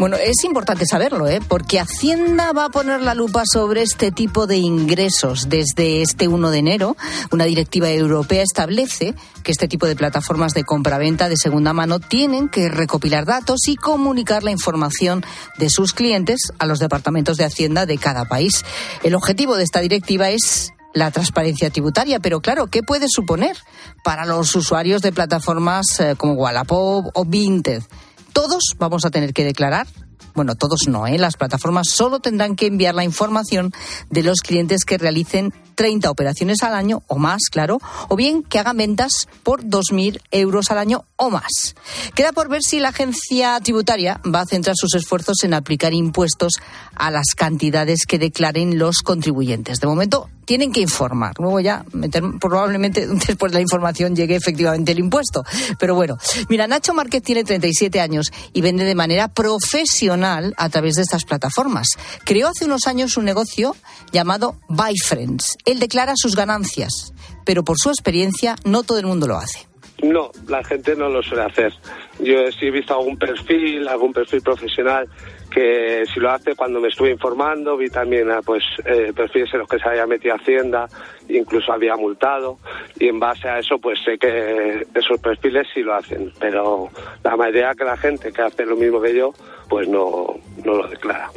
Bueno, 0.00 0.16
es 0.16 0.44
importante 0.44 0.86
saberlo, 0.86 1.28
¿eh? 1.28 1.42
porque 1.46 1.78
Hacienda 1.78 2.54
va 2.54 2.64
a 2.64 2.68
poner 2.70 3.02
la 3.02 3.12
lupa 3.12 3.42
sobre 3.44 3.82
este 3.82 4.10
tipo 4.10 4.46
de 4.46 4.56
ingresos. 4.56 5.50
Desde 5.50 6.00
este 6.00 6.26
1 6.26 6.50
de 6.50 6.58
enero, 6.58 6.96
una 7.32 7.44
directiva 7.44 7.90
europea 7.90 8.42
establece 8.42 9.14
que 9.42 9.52
este 9.52 9.68
tipo 9.68 9.86
de 9.86 9.96
plataformas 9.96 10.54
de 10.54 10.64
compraventa 10.64 11.28
de 11.28 11.36
segunda 11.36 11.74
mano 11.74 12.00
tienen 12.00 12.48
que 12.48 12.70
recopilar 12.70 13.26
datos 13.26 13.68
y 13.68 13.76
comunicar 13.76 14.42
la 14.42 14.52
información 14.52 15.22
de 15.58 15.68
sus 15.68 15.92
clientes 15.92 16.50
a 16.58 16.64
los 16.64 16.78
departamentos 16.78 17.36
de 17.36 17.44
Hacienda 17.44 17.84
de 17.84 17.98
cada 17.98 18.24
país. 18.24 18.64
El 19.02 19.14
objetivo 19.14 19.56
de 19.56 19.64
esta 19.64 19.80
directiva 19.80 20.30
es 20.30 20.72
la 20.94 21.10
transparencia 21.10 21.68
tributaria, 21.68 22.20
pero 22.20 22.40
claro, 22.40 22.68
¿qué 22.68 22.82
puede 22.82 23.06
suponer 23.06 23.54
para 24.02 24.24
los 24.24 24.56
usuarios 24.56 25.02
de 25.02 25.12
plataformas 25.12 25.84
eh, 26.00 26.14
como 26.16 26.32
Wallapop 26.32 27.10
o 27.12 27.24
Vinted? 27.26 27.82
Todos 28.32 28.74
vamos 28.78 29.04
a 29.04 29.10
tener 29.10 29.32
que 29.32 29.44
declarar. 29.44 29.86
Bueno, 30.34 30.54
todos 30.54 30.86
no, 30.86 31.06
¿eh? 31.06 31.18
Las 31.18 31.36
plataformas 31.36 31.88
solo 31.90 32.20
tendrán 32.20 32.54
que 32.54 32.66
enviar 32.66 32.94
la 32.94 33.04
información 33.04 33.72
de 34.10 34.22
los 34.22 34.40
clientes 34.40 34.84
que 34.84 34.96
realicen 34.96 35.52
30 35.74 36.10
operaciones 36.10 36.62
al 36.62 36.74
año 36.74 37.02
o 37.08 37.18
más, 37.18 37.48
claro, 37.50 37.78
o 38.08 38.16
bien 38.16 38.42
que 38.42 38.58
hagan 38.58 38.76
ventas 38.76 39.28
por 39.42 39.64
2.000 39.64 40.20
euros 40.30 40.70
al 40.70 40.78
año 40.78 41.04
o 41.16 41.30
más. 41.30 41.74
Queda 42.14 42.32
por 42.32 42.48
ver 42.48 42.62
si 42.62 42.80
la 42.80 42.90
agencia 42.90 43.58
tributaria 43.60 44.20
va 44.24 44.42
a 44.42 44.46
centrar 44.46 44.76
sus 44.76 44.94
esfuerzos 44.94 45.42
en 45.42 45.54
aplicar 45.54 45.92
impuestos 45.94 46.54
a 46.94 47.10
las 47.10 47.34
cantidades 47.36 48.06
que 48.06 48.18
declaren 48.18 48.78
los 48.78 48.98
contribuyentes. 48.98 49.80
De 49.80 49.86
momento, 49.86 50.28
tienen 50.50 50.72
que 50.72 50.80
informar. 50.80 51.34
Luego 51.38 51.60
ya, 51.60 51.84
meter, 51.92 52.24
probablemente 52.40 53.06
después 53.28 53.52
de 53.52 53.58
la 53.58 53.62
información 53.62 54.16
llegue 54.16 54.34
efectivamente 54.34 54.90
el 54.90 54.98
impuesto. 54.98 55.44
Pero 55.78 55.94
bueno, 55.94 56.16
mira, 56.48 56.66
Nacho 56.66 56.92
Márquez 56.92 57.22
tiene 57.22 57.44
37 57.44 58.00
años 58.00 58.32
y 58.52 58.60
vende 58.60 58.82
de 58.82 58.96
manera 58.96 59.28
profesional 59.28 60.52
a 60.56 60.68
través 60.68 60.96
de 60.96 61.02
estas 61.02 61.24
plataformas. 61.24 61.86
Creó 62.24 62.48
hace 62.48 62.64
unos 62.64 62.88
años 62.88 63.16
un 63.16 63.26
negocio 63.26 63.76
llamado 64.10 64.56
Buy 64.68 64.96
Friends. 64.98 65.56
Él 65.66 65.78
declara 65.78 66.14
sus 66.16 66.34
ganancias, 66.34 67.12
pero 67.46 67.62
por 67.62 67.78
su 67.78 67.90
experiencia 67.90 68.56
no 68.64 68.82
todo 68.82 68.98
el 68.98 69.06
mundo 69.06 69.28
lo 69.28 69.36
hace. 69.36 69.68
No, 70.02 70.32
la 70.48 70.64
gente 70.64 70.96
no 70.96 71.08
lo 71.10 71.22
suele 71.22 71.44
hacer. 71.44 71.72
Yo 72.18 72.50
sí 72.58 72.66
he 72.66 72.70
visto 72.72 72.92
algún 72.92 73.16
perfil, 73.16 73.86
algún 73.86 74.12
perfil 74.12 74.42
profesional 74.42 75.08
que 75.50 76.04
si 76.12 76.20
lo 76.20 76.30
hace 76.30 76.54
cuando 76.54 76.80
me 76.80 76.88
estuve 76.88 77.10
informando, 77.10 77.76
vi 77.76 77.88
también 77.88 78.30
ah, 78.30 78.40
pues 78.44 78.62
eh, 78.84 79.12
perfiles 79.14 79.52
en 79.52 79.60
los 79.60 79.68
que 79.68 79.78
se 79.78 79.88
había 79.88 80.06
metido 80.06 80.34
Hacienda, 80.34 80.88
incluso 81.28 81.72
había 81.72 81.96
multado 81.96 82.58
y 82.98 83.08
en 83.08 83.18
base 83.18 83.48
a 83.48 83.58
eso 83.58 83.78
pues 83.78 83.98
sé 84.04 84.16
que 84.18 84.86
esos 84.94 85.20
perfiles 85.20 85.66
sí 85.74 85.82
lo 85.82 85.94
hacen, 85.94 86.32
pero 86.38 86.88
la 87.22 87.36
mayoría 87.36 87.74
que 87.74 87.84
la 87.84 87.96
gente 87.96 88.32
que 88.32 88.42
hace 88.42 88.64
lo 88.64 88.76
mismo 88.76 89.00
que 89.00 89.14
yo 89.14 89.32
pues 89.68 89.88
no, 89.88 90.34
no 90.64 90.74
lo 90.74 90.88
declara. 90.88 91.30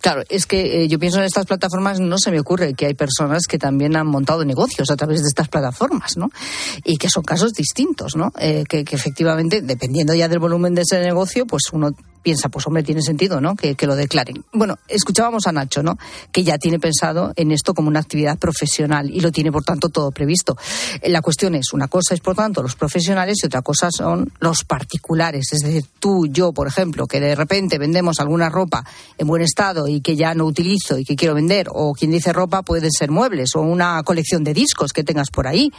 Claro, 0.00 0.22
es 0.28 0.46
que 0.46 0.84
eh, 0.84 0.88
yo 0.88 0.98
pienso 0.98 1.18
en 1.18 1.24
estas 1.24 1.46
plataformas, 1.46 1.98
no 1.98 2.18
se 2.18 2.30
me 2.30 2.38
ocurre 2.38 2.74
que 2.74 2.86
hay 2.86 2.94
personas 2.94 3.46
que 3.48 3.58
también 3.58 3.96
han 3.96 4.06
montado 4.06 4.44
negocios 4.44 4.90
a 4.90 4.96
través 4.96 5.22
de 5.22 5.28
estas 5.28 5.48
plataformas, 5.48 6.16
¿no? 6.16 6.30
Y 6.84 6.98
que 6.98 7.08
son 7.08 7.24
casos 7.24 7.52
distintos, 7.52 8.14
¿no? 8.14 8.30
Eh, 8.38 8.64
que, 8.68 8.84
que, 8.84 8.94
efectivamente, 8.94 9.60
dependiendo 9.60 10.14
ya 10.14 10.28
del 10.28 10.38
volumen 10.38 10.74
de 10.74 10.82
ese 10.82 11.00
negocio, 11.00 11.46
pues 11.46 11.64
uno 11.72 11.90
piensa, 12.22 12.48
pues 12.48 12.66
hombre, 12.66 12.82
tiene 12.82 13.02
sentido, 13.02 13.40
¿no? 13.40 13.54
Que, 13.56 13.74
que, 13.74 13.86
lo 13.86 13.96
declaren. 13.96 14.44
Bueno, 14.52 14.76
escuchábamos 14.88 15.46
a 15.46 15.52
Nacho, 15.52 15.82
¿no? 15.82 15.98
Que 16.32 16.44
ya 16.44 16.58
tiene 16.58 16.78
pensado 16.78 17.32
en 17.36 17.52
esto 17.52 17.74
como 17.74 17.88
una 17.88 18.00
actividad 18.00 18.38
profesional 18.38 19.10
y 19.10 19.20
lo 19.20 19.32
tiene, 19.32 19.52
por 19.52 19.64
tanto, 19.64 19.88
todo 19.88 20.10
previsto. 20.10 20.56
La 21.02 21.22
cuestión 21.22 21.54
es, 21.54 21.72
una 21.72 21.88
cosa 21.88 22.14
es, 22.14 22.20
por 22.20 22.36
tanto, 22.36 22.62
los 22.62 22.76
profesionales 22.76 23.38
y 23.42 23.46
otra 23.46 23.62
cosa 23.62 23.88
son 23.90 24.32
los 24.40 24.64
particulares. 24.64 25.52
Es 25.52 25.60
decir, 25.60 25.84
tú, 25.98 26.26
yo, 26.26 26.52
por 26.52 26.66
ejemplo, 26.66 27.06
que 27.06 27.20
de 27.20 27.34
repente 27.34 27.78
vendemos 27.78 28.20
alguna 28.20 28.48
ropa 28.48 28.84
en 29.16 29.26
buen 29.26 29.42
estado 29.42 29.88
y 29.88 30.00
que 30.00 30.16
ya 30.16 30.34
no 30.34 30.44
utilizo 30.44 30.98
y 30.98 31.04
que 31.04 31.16
quiero 31.16 31.34
vender, 31.34 31.68
o 31.72 31.92
quien 31.92 32.10
dice 32.10 32.32
ropa 32.32 32.62
pueden 32.62 32.90
ser 32.90 33.10
muebles 33.10 33.50
o 33.54 33.60
una 33.60 34.02
colección 34.02 34.44
de 34.44 34.54
discos 34.54 34.92
que 34.92 35.04
tengas 35.04 35.30
por 35.30 35.46
ahí. 35.46 35.72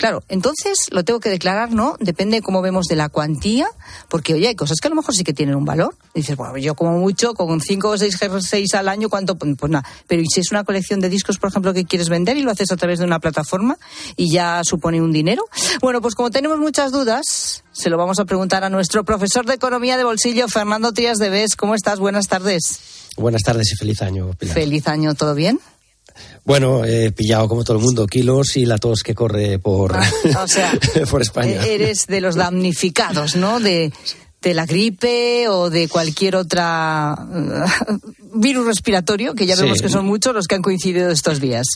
Claro, 0.00 0.22
entonces 0.30 0.86
lo 0.92 1.04
tengo 1.04 1.20
que 1.20 1.28
declarar, 1.28 1.72
¿no? 1.72 1.94
Depende 2.00 2.40
cómo 2.40 2.62
vemos 2.62 2.86
de 2.86 2.96
la 2.96 3.10
cuantía, 3.10 3.68
porque 4.08 4.32
oye, 4.32 4.48
hay 4.48 4.54
cosas 4.54 4.78
que 4.80 4.88
a 4.88 4.90
lo 4.90 4.96
mejor 4.96 5.14
sí 5.14 5.24
que 5.24 5.34
tienen 5.34 5.54
un 5.56 5.66
valor. 5.66 5.94
Dices, 6.14 6.38
bueno, 6.38 6.56
yo 6.56 6.74
como 6.74 6.96
mucho, 6.98 7.34
con 7.34 7.60
5 7.60 7.86
o 7.86 7.98
6 7.98 8.18
G6 8.18 8.74
al 8.76 8.88
año, 8.88 9.10
¿cuánto? 9.10 9.36
Pues 9.36 9.70
nada. 9.70 9.86
Pero 10.06 10.22
¿y 10.22 10.26
si 10.32 10.40
es 10.40 10.52
una 10.52 10.64
colección 10.64 11.00
de 11.00 11.10
discos, 11.10 11.36
por 11.36 11.50
ejemplo, 11.50 11.74
que 11.74 11.84
quieres 11.84 12.08
vender 12.08 12.38
y 12.38 12.42
lo 12.42 12.50
haces 12.50 12.72
a 12.72 12.78
través 12.78 12.98
de 12.98 13.04
una 13.04 13.20
plataforma 13.20 13.76
y 14.16 14.32
ya 14.32 14.62
supone 14.64 15.02
un 15.02 15.12
dinero? 15.12 15.44
Bueno, 15.82 16.00
pues 16.00 16.14
como 16.14 16.30
tenemos 16.30 16.58
muchas 16.58 16.92
dudas, 16.92 17.62
se 17.70 17.90
lo 17.90 17.98
vamos 17.98 18.18
a 18.20 18.24
preguntar 18.24 18.64
a 18.64 18.70
nuestro 18.70 19.04
profesor 19.04 19.44
de 19.44 19.52
Economía 19.52 19.98
de 19.98 20.04
Bolsillo, 20.04 20.48
Fernando 20.48 20.94
Trías 20.94 21.18
de 21.18 21.28
Bes. 21.28 21.56
¿Cómo 21.56 21.74
estás? 21.74 21.98
Buenas 21.98 22.26
tardes. 22.26 22.80
Buenas 23.18 23.42
tardes 23.42 23.70
y 23.74 23.76
feliz 23.76 24.00
año, 24.00 24.30
Pilar. 24.38 24.54
Feliz 24.54 24.88
año, 24.88 25.14
¿todo 25.14 25.34
bien? 25.34 25.60
Bueno, 26.44 26.84
he 26.84 27.12
pillado 27.12 27.48
como 27.48 27.64
todo 27.64 27.76
el 27.76 27.82
mundo 27.82 28.06
kilos 28.06 28.56
y 28.56 28.64
la 28.64 28.78
tos 28.78 29.02
que 29.02 29.14
corre 29.14 29.58
por, 29.58 29.96
ah, 29.96 30.10
o 30.42 30.48
sea, 30.48 30.72
por 31.10 31.22
España. 31.22 31.64
Eres 31.64 32.06
de 32.06 32.20
los 32.20 32.34
damnificados, 32.34 33.36
¿no? 33.36 33.60
De, 33.60 33.92
de 34.40 34.54
la 34.54 34.66
gripe 34.66 35.48
o 35.48 35.70
de 35.70 35.88
cualquier 35.88 36.36
otra 36.36 37.14
virus 38.34 38.66
respiratorio, 38.66 39.34
que 39.34 39.46
ya 39.46 39.56
vemos 39.56 39.78
sí. 39.78 39.84
que 39.84 39.90
son 39.90 40.06
muchos 40.06 40.34
los 40.34 40.46
que 40.46 40.54
han 40.54 40.62
coincidido 40.62 41.10
estos 41.10 41.40
días. 41.40 41.66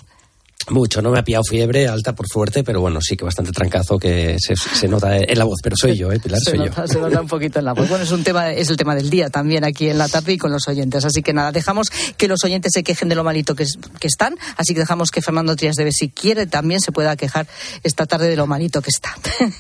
Mucho, 0.71 1.02
no 1.02 1.11
me 1.11 1.18
ha 1.18 1.25
pillado 1.25 1.44
fiebre 1.44 1.88
alta 1.88 2.14
por 2.14 2.26
suerte, 2.26 2.64
pero 2.64 2.80
bueno, 2.80 3.00
sí 3.00 3.16
que 3.16 3.25
bastante 3.25 3.52
trancazo 3.52 3.99
que 3.99 4.37
se, 4.38 4.54
se 4.56 4.88
nota 4.88 5.16
en 5.16 5.38
la 5.38 5.44
voz, 5.44 5.61
pero 5.62 5.76
soy 5.76 5.97
yo, 5.97 6.11
¿eh, 6.11 6.18
Pilar? 6.18 6.40
Se 6.40 6.50
soy 6.50 6.59
nota, 6.59 6.83
yo. 6.83 6.88
se 6.88 7.00
nota 7.00 7.21
un 7.21 7.28
poquito 7.28 7.59
en 7.59 7.66
la 7.66 7.75
voz. 7.75 7.88
Bueno, 7.88 8.04
es, 8.04 8.12
un 8.12 8.25
tema, 8.25 8.50
es 8.50 8.71
el 8.71 8.76
tema 8.76 8.94
del 8.94 9.11
día 9.11 9.28
también 9.28 9.64
aquí 9.64 9.88
en 9.88 9.99
la 9.99 10.09
tarde 10.09 10.33
y 10.33 10.38
con 10.38 10.52
los 10.52 10.66
oyentes. 10.66 11.04
Así 11.04 11.23
que 11.23 11.33
nada, 11.33 11.52
dejamos 11.52 11.90
que 12.16 12.28
los 12.28 12.42
oyentes 12.44 12.73
se 12.75 12.83
quejen 12.83 13.09
de 13.09 13.14
lo 13.14 13.25
malito 13.25 13.54
que, 13.54 13.66
que 14.00 14.06
están. 14.06 14.37
Así 14.56 14.73
que 14.73 14.80
dejamos 14.80 15.11
que 15.11 15.21
Fernando 15.21 15.54
Trías 15.54 15.76
de 15.76 15.92
si 15.92 16.09
quiere, 16.09 16.47
también 16.47 16.80
se 16.80 16.92
pueda 16.92 17.14
quejar 17.16 17.47
esta 17.83 18.06
tarde 18.06 18.28
de 18.28 18.37
lo 18.37 18.47
malito 18.47 18.80
que 18.83 18.90
está. 18.90 19.14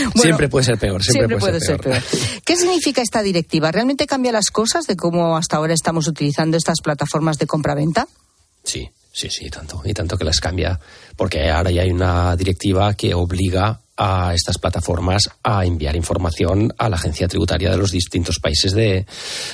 Bueno, 0.00 0.22
siempre 0.22 0.48
puede 0.48 0.64
ser 0.64 0.78
peor, 0.78 1.02
siempre, 1.02 1.20
Siempre 1.20 1.38
puede 1.38 1.60
ser 1.60 1.80
peor. 1.80 2.02
¿Qué 2.44 2.56
significa 2.56 3.02
esta 3.02 3.22
directiva? 3.22 3.70
¿Realmente 3.70 4.06
cambia 4.06 4.32
las 4.32 4.50
cosas 4.50 4.86
de 4.86 4.96
cómo 4.96 5.36
hasta 5.36 5.56
ahora 5.56 5.74
estamos 5.74 6.08
utilizando 6.08 6.56
estas 6.56 6.80
plataformas 6.82 7.38
de 7.38 7.46
compra-venta? 7.46 8.08
Sí, 8.64 8.90
sí, 9.12 9.28
sí, 9.30 9.50
tanto. 9.50 9.82
Y 9.84 9.94
tanto 9.94 10.16
que 10.16 10.24
las 10.24 10.40
cambia, 10.40 10.78
porque 11.16 11.50
ahora 11.50 11.70
ya 11.70 11.82
hay 11.82 11.90
una 11.90 12.36
directiva 12.36 12.94
que 12.94 13.14
obliga 13.14 13.80
a 14.02 14.32
estas 14.34 14.56
plataformas 14.56 15.28
a 15.42 15.66
enviar 15.66 15.94
información 15.94 16.72
a 16.78 16.88
la 16.88 16.96
agencia 16.96 17.28
tributaria 17.28 17.70
de 17.70 17.76
los 17.76 17.90
distintos 17.90 18.38
países 18.38 18.72
de, 18.72 19.04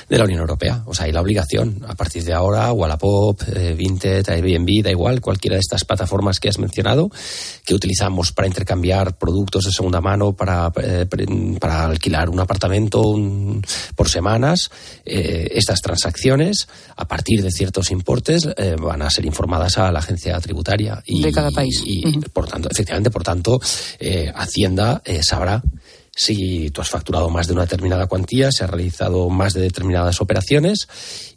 de 0.07 0.17
la 0.17 0.23
Unión 0.23 0.39
Europea. 0.39 0.83
O 0.85 0.93
sea, 0.93 1.05
hay 1.05 1.11
la 1.11 1.19
obligación. 1.19 1.83
A 1.85 1.95
partir 1.95 2.23
de 2.23 2.31
ahora, 2.33 2.71
Wallapop, 2.71 3.41
eh, 3.53 3.73
Vinted, 3.77 4.29
Airbnb, 4.29 4.83
da 4.83 4.89
igual, 4.91 5.19
cualquiera 5.19 5.55
de 5.55 5.59
estas 5.59 5.83
plataformas 5.83 6.39
que 6.39 6.47
has 6.47 6.59
mencionado, 6.59 7.11
que 7.65 7.75
utilizamos 7.75 8.31
para 8.31 8.47
intercambiar 8.47 9.17
productos 9.17 9.65
de 9.65 9.71
segunda 9.73 9.99
mano, 9.99 10.31
para, 10.31 10.71
eh, 10.81 11.05
para 11.59 11.83
alquilar 11.83 12.29
un 12.29 12.39
apartamento 12.39 13.01
un- 13.01 13.61
por 13.97 14.07
semanas, 14.07 14.69
eh, 15.05 15.49
estas 15.55 15.81
transacciones, 15.81 16.69
a 16.95 17.05
partir 17.05 17.43
de 17.43 17.51
ciertos 17.51 17.91
importes, 17.91 18.47
eh, 18.55 18.77
van 18.79 19.01
a 19.01 19.09
ser 19.09 19.25
informadas 19.25 19.77
a 19.77 19.91
la 19.91 19.99
agencia 19.99 20.39
tributaria. 20.39 21.03
Y, 21.05 21.21
De 21.21 21.33
cada 21.33 21.51
país. 21.51 21.81
Y, 21.85 22.19
por 22.31 22.47
tanto, 22.47 22.69
efectivamente, 22.71 23.11
por 23.11 23.23
tanto, 23.23 23.59
Hacienda 24.37 25.01
eh, 25.05 25.21
sabrá 25.23 25.61
si 26.19 26.71
tú 26.71 26.81
has 26.81 26.89
facturado 26.89 27.29
más 27.29 27.45
de 27.45 27.53
una 27.53 27.61
determinada 27.61 28.07
cuantía, 28.07 28.51
se 28.51 28.63
ha 28.63 28.67
realizado 28.67 29.29
más 29.29 29.53
de 29.53 29.61
determinadas 29.61 30.19
operaciones 30.19 30.87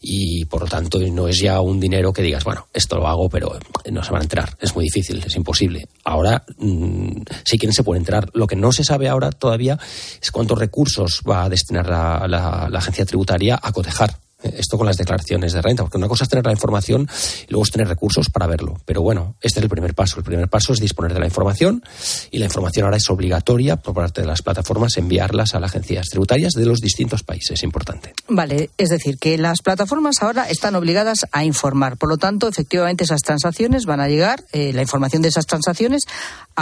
y 0.00 0.46
por 0.46 0.62
lo 0.62 0.68
tanto 0.68 0.98
no 1.00 1.28
es 1.28 1.38
ya 1.38 1.60
un 1.60 1.78
dinero 1.78 2.14
que 2.14 2.22
digas, 2.22 2.44
bueno, 2.44 2.66
esto 2.72 2.96
lo 2.96 3.06
hago, 3.06 3.28
pero 3.28 3.58
eh, 3.84 3.90
no 3.92 4.02
se 4.02 4.10
van 4.10 4.20
a 4.20 4.24
enterar. 4.24 4.56
Es 4.58 4.74
muy 4.74 4.84
difícil, 4.84 5.22
es 5.26 5.36
imposible. 5.36 5.86
Ahora 6.02 6.44
mm, 6.56 7.22
sí 7.44 7.58
que 7.58 7.70
se 7.72 7.84
puede 7.84 7.98
enterar. 7.98 8.30
Lo 8.32 8.46
que 8.46 8.56
no 8.56 8.72
se 8.72 8.82
sabe 8.82 9.10
ahora 9.10 9.30
todavía 9.32 9.78
es 10.22 10.30
cuántos 10.30 10.58
recursos 10.58 11.20
va 11.28 11.44
a 11.44 11.48
destinar 11.50 11.86
la, 11.86 12.26
la- 12.26 12.68
la 12.70 12.78
agencia 12.78 13.04
tributaria 13.04 13.60
a 13.62 13.72
cotejar 13.72 14.16
esto 14.42 14.78
con 14.78 14.86
las 14.86 14.96
declaraciones 14.96 15.52
de 15.52 15.62
renta, 15.62 15.82
porque 15.82 15.98
una 15.98 16.08
cosa 16.08 16.24
es 16.24 16.30
tener 16.30 16.44
la 16.46 16.52
información 16.52 17.08
y 17.46 17.50
luego 17.50 17.64
es 17.64 17.70
tener 17.70 17.88
recursos 17.88 18.30
para 18.30 18.46
verlo. 18.46 18.80
Pero 18.84 19.02
bueno, 19.02 19.36
este 19.40 19.60
es 19.60 19.64
el 19.64 19.68
primer 19.68 19.94
paso. 19.94 20.18
El 20.18 20.24
primer 20.24 20.48
paso 20.48 20.72
es 20.72 20.80
disponer 20.80 21.14
de 21.14 21.20
la 21.20 21.26
información 21.26 21.82
y 22.30 22.38
la 22.38 22.46
información 22.46 22.84
ahora 22.84 22.96
es 22.96 23.08
obligatoria 23.10 23.76
por 23.76 23.94
parte 23.94 24.20
de 24.22 24.26
las 24.26 24.42
plataformas 24.42 24.96
enviarlas 24.96 25.54
a 25.54 25.60
las 25.60 25.70
agencias 25.70 26.08
tributarias 26.08 26.52
de 26.52 26.66
los 26.66 26.80
distintos 26.80 27.22
países. 27.22 27.62
Importante. 27.62 28.12
Vale, 28.28 28.70
es 28.76 28.88
decir, 28.88 29.18
que 29.18 29.38
las 29.38 29.62
plataformas 29.62 30.16
ahora 30.22 30.48
están 30.48 30.74
obligadas 30.74 31.26
a 31.32 31.44
informar. 31.44 31.96
Por 31.96 32.08
lo 32.08 32.16
tanto, 32.16 32.48
efectivamente, 32.48 33.04
esas 33.04 33.22
transacciones 33.22 33.84
van 33.84 34.00
a 34.00 34.08
llegar, 34.08 34.44
eh, 34.52 34.72
la 34.72 34.82
información 34.82 35.22
de 35.22 35.28
esas 35.28 35.46
transacciones, 35.46 36.04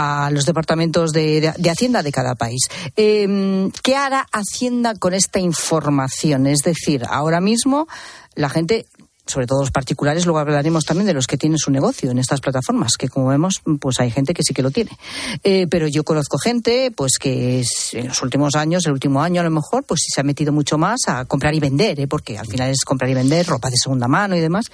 a 0.01 0.29
los 0.31 0.45
departamentos 0.45 1.11
de, 1.11 1.41
de- 1.57 1.69
Hacienda 1.69 2.01
de 2.03 2.11
cada 2.11 2.35
país. 2.35 2.61
Eh, 2.95 3.69
¿Qué 3.83 3.95
hará 3.95 4.25
Hacienda 4.31 4.95
con 4.95 5.13
esta 5.13 5.39
información? 5.39 6.47
Es 6.47 6.59
decir, 6.59 7.03
ahora 7.09 7.41
mismo 7.41 7.87
la 8.35 8.49
gente 8.49 8.85
sobre 9.29 9.47
todo 9.47 9.61
los 9.61 9.71
particulares, 9.71 10.25
luego 10.25 10.39
hablaremos 10.39 10.85
también 10.85 11.07
de 11.07 11.13
los 11.13 11.27
que 11.27 11.37
tienen 11.37 11.57
su 11.57 11.71
negocio 11.71 12.11
en 12.11 12.17
estas 12.17 12.41
plataformas, 12.41 12.93
que 12.97 13.07
como 13.07 13.27
vemos, 13.27 13.61
pues 13.79 13.99
hay 13.99 14.11
gente 14.11 14.33
que 14.33 14.43
sí 14.43 14.53
que 14.53 14.61
lo 14.61 14.71
tiene. 14.71 14.91
Eh, 15.43 15.67
pero 15.69 15.87
yo 15.87 16.03
conozco 16.03 16.37
gente, 16.37 16.91
pues 16.95 17.17
que 17.19 17.63
en 17.93 18.07
los 18.07 18.21
últimos 18.21 18.55
años, 18.55 18.85
el 18.85 18.93
último 18.93 19.21
año 19.21 19.41
a 19.41 19.43
lo 19.43 19.51
mejor, 19.51 19.83
pues 19.83 20.01
se 20.13 20.21
ha 20.21 20.23
metido 20.23 20.51
mucho 20.51 20.77
más 20.77 21.01
a 21.07 21.25
comprar 21.25 21.53
y 21.53 21.59
vender, 21.59 21.99
¿eh? 21.99 22.07
porque 22.07 22.37
al 22.37 22.47
final 22.47 22.69
es 22.69 22.83
comprar 22.83 23.09
y 23.09 23.13
vender 23.13 23.45
ropa 23.45 23.69
de 23.69 23.77
segunda 23.77 24.07
mano 24.07 24.35
y 24.35 24.39
demás. 24.39 24.65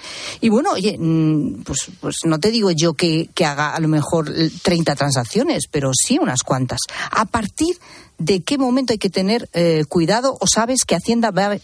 Y 0.42 0.50
bueno, 0.50 0.72
oye, 0.72 0.98
mm, 0.98 1.64
pues, 1.64 1.90
pues 2.00 2.18
no 2.26 2.40
te 2.40 2.52
digo 2.52 2.72
yo 2.72 2.94
que, 2.94 3.30
que 3.34 3.46
haga 3.46 3.74
a 3.74 3.80
lo 3.80 3.88
mejor 3.88 4.34
30 4.62 4.96
transacciones, 4.96 5.68
pero 5.70 5.92
sí 5.94 6.18
unas 6.20 6.44
cuantas. 6.44 6.80
¿A 7.12 7.26
partir 7.26 7.78
de 8.18 8.42
qué 8.42 8.58
momento 8.58 8.94
hay 8.94 9.00
que 9.00 9.10
tener 9.10 9.50
eh, 9.54 9.84
cuidado 9.88 10.38
o 10.40 10.48
sabes 10.48 10.86
que 10.86 10.96
Hacienda 10.96 11.32
va 11.32 11.58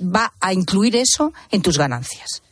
va 0.00 0.32
a 0.40 0.52
incluir 0.52 0.96
eso 0.96 1.32
en 1.50 1.62
tus 1.62 1.78
ganancias? 1.78 2.42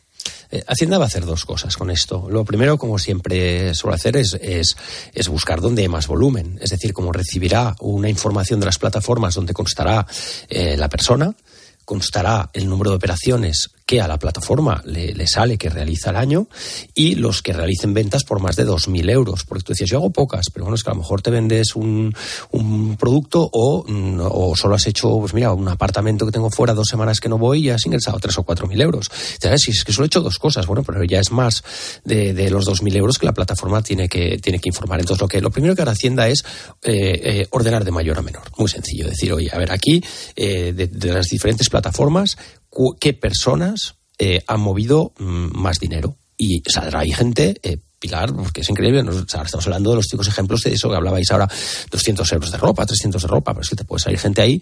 Eh, 0.51 0.63
Hacienda 0.67 0.97
va 0.97 1.05
a 1.05 1.07
hacer 1.07 1.25
dos 1.25 1.45
cosas 1.45 1.77
con 1.77 1.89
esto. 1.89 2.27
Lo 2.29 2.43
primero, 2.43 2.77
como 2.77 2.99
siempre 2.99 3.73
suele 3.73 3.95
hacer, 3.95 4.17
es, 4.17 4.37
es, 4.41 4.75
es 5.13 5.27
buscar 5.29 5.61
dónde 5.61 5.81
hay 5.81 5.87
más 5.87 6.07
volumen. 6.07 6.59
Es 6.61 6.71
decir, 6.71 6.93
como 6.93 7.11
recibirá 7.11 7.75
una 7.79 8.09
información 8.09 8.59
de 8.59 8.65
las 8.65 8.77
plataformas 8.77 9.35
donde 9.35 9.53
constará 9.53 10.05
eh, 10.49 10.75
la 10.77 10.89
persona, 10.89 11.33
constará 11.85 12.49
el 12.53 12.67
número 12.67 12.91
de 12.91 12.97
operaciones 12.97 13.69
que 13.91 13.99
a 13.99 14.07
la 14.07 14.17
plataforma 14.17 14.81
le, 14.85 15.13
le 15.13 15.27
sale 15.27 15.57
que 15.57 15.69
realiza 15.69 16.11
al 16.11 16.15
año 16.15 16.47
y 16.95 17.15
los 17.15 17.41
que 17.41 17.51
realicen 17.51 17.93
ventas 17.93 18.23
por 18.23 18.39
más 18.39 18.55
de 18.55 18.65
2.000 18.65 19.09
euros. 19.09 19.43
Porque 19.43 19.65
tú 19.65 19.73
decías, 19.73 19.89
yo 19.89 19.97
hago 19.97 20.11
pocas, 20.11 20.45
pero 20.53 20.63
bueno, 20.63 20.75
es 20.75 20.83
que 20.85 20.91
a 20.91 20.93
lo 20.93 21.01
mejor 21.01 21.21
te 21.21 21.29
vendes 21.29 21.75
un, 21.75 22.15
un 22.51 22.95
producto 22.95 23.49
o, 23.51 23.83
mm, 23.85 24.21
o 24.21 24.55
solo 24.55 24.75
has 24.75 24.87
hecho, 24.87 25.19
pues 25.19 25.33
mira, 25.33 25.51
un 25.51 25.67
apartamento 25.67 26.25
que 26.25 26.31
tengo 26.31 26.49
fuera 26.49 26.73
dos 26.73 26.87
semanas 26.87 27.19
que 27.19 27.27
no 27.27 27.37
voy 27.37 27.65
y 27.65 27.69
has 27.69 27.85
ingresado 27.85 28.17
3 28.17 28.37
o 28.37 28.45
4.000 28.45 28.81
euros. 28.81 29.11
Si 29.57 29.71
es 29.71 29.83
que 29.83 29.91
solo 29.91 30.05
he 30.05 30.07
hecho 30.07 30.21
dos 30.21 30.39
cosas, 30.39 30.65
bueno, 30.67 30.83
pero 30.83 31.03
ya 31.03 31.19
es 31.19 31.29
más 31.33 31.61
de, 32.05 32.33
de 32.33 32.49
los 32.49 32.65
2.000 32.65 32.95
euros 32.95 33.17
que 33.17 33.25
la 33.25 33.33
plataforma 33.33 33.83
tiene 33.83 34.07
que, 34.07 34.37
tiene 34.37 34.59
que 34.59 34.69
informar. 34.69 35.01
Entonces, 35.01 35.19
lo, 35.19 35.27
que, 35.27 35.41
lo 35.41 35.51
primero 35.51 35.75
que 35.75 35.81
hará 35.81 35.91
Hacienda 35.91 36.29
es 36.29 36.45
eh, 36.81 37.19
eh, 37.23 37.47
ordenar 37.49 37.83
de 37.83 37.91
mayor 37.91 38.17
a 38.17 38.21
menor. 38.21 38.43
Muy 38.57 38.69
sencillo. 38.69 39.09
Decir, 39.09 39.33
oye, 39.33 39.49
a 39.51 39.57
ver, 39.57 39.73
aquí, 39.73 40.01
eh, 40.37 40.71
de, 40.71 41.13
las 41.13 41.27
diferentes 41.27 41.69
plataformas, 41.69 42.37
¿qué 42.99 43.13
personas 43.13 43.95
eh, 44.17 44.43
han 44.47 44.59
movido 44.61 45.13
mm, 45.19 45.57
más 45.57 45.77
dinero? 45.79 46.15
Y 46.37 46.63
saldrá 46.69 47.01
ahí 47.01 47.11
gente. 47.11 47.59
eh, 47.63 47.77
Pilar, 47.99 48.33
porque 48.33 48.61
es 48.61 48.69
increíble, 48.71 49.03
nos- 49.03 49.25
sea, 49.29 49.43
estamos 49.43 49.63
hablando 49.67 49.91
de 49.91 49.97
los 49.97 50.07
típicos 50.07 50.27
ejemplos 50.27 50.61
de 50.61 50.73
eso 50.73 50.89
que 50.89 50.95
hablabais 50.95 51.29
ahora, 51.29 51.47
200 51.91 52.31
euros 52.31 52.51
de 52.51 52.57
ropa, 52.57 52.83
300 52.83 53.21
de 53.21 53.27
ropa, 53.27 53.53
pero 53.53 53.61
es 53.61 53.69
que 53.69 53.75
te 53.75 53.83
puede 53.85 54.01
salir 54.01 54.17
gente 54.17 54.41
ahí 54.41 54.59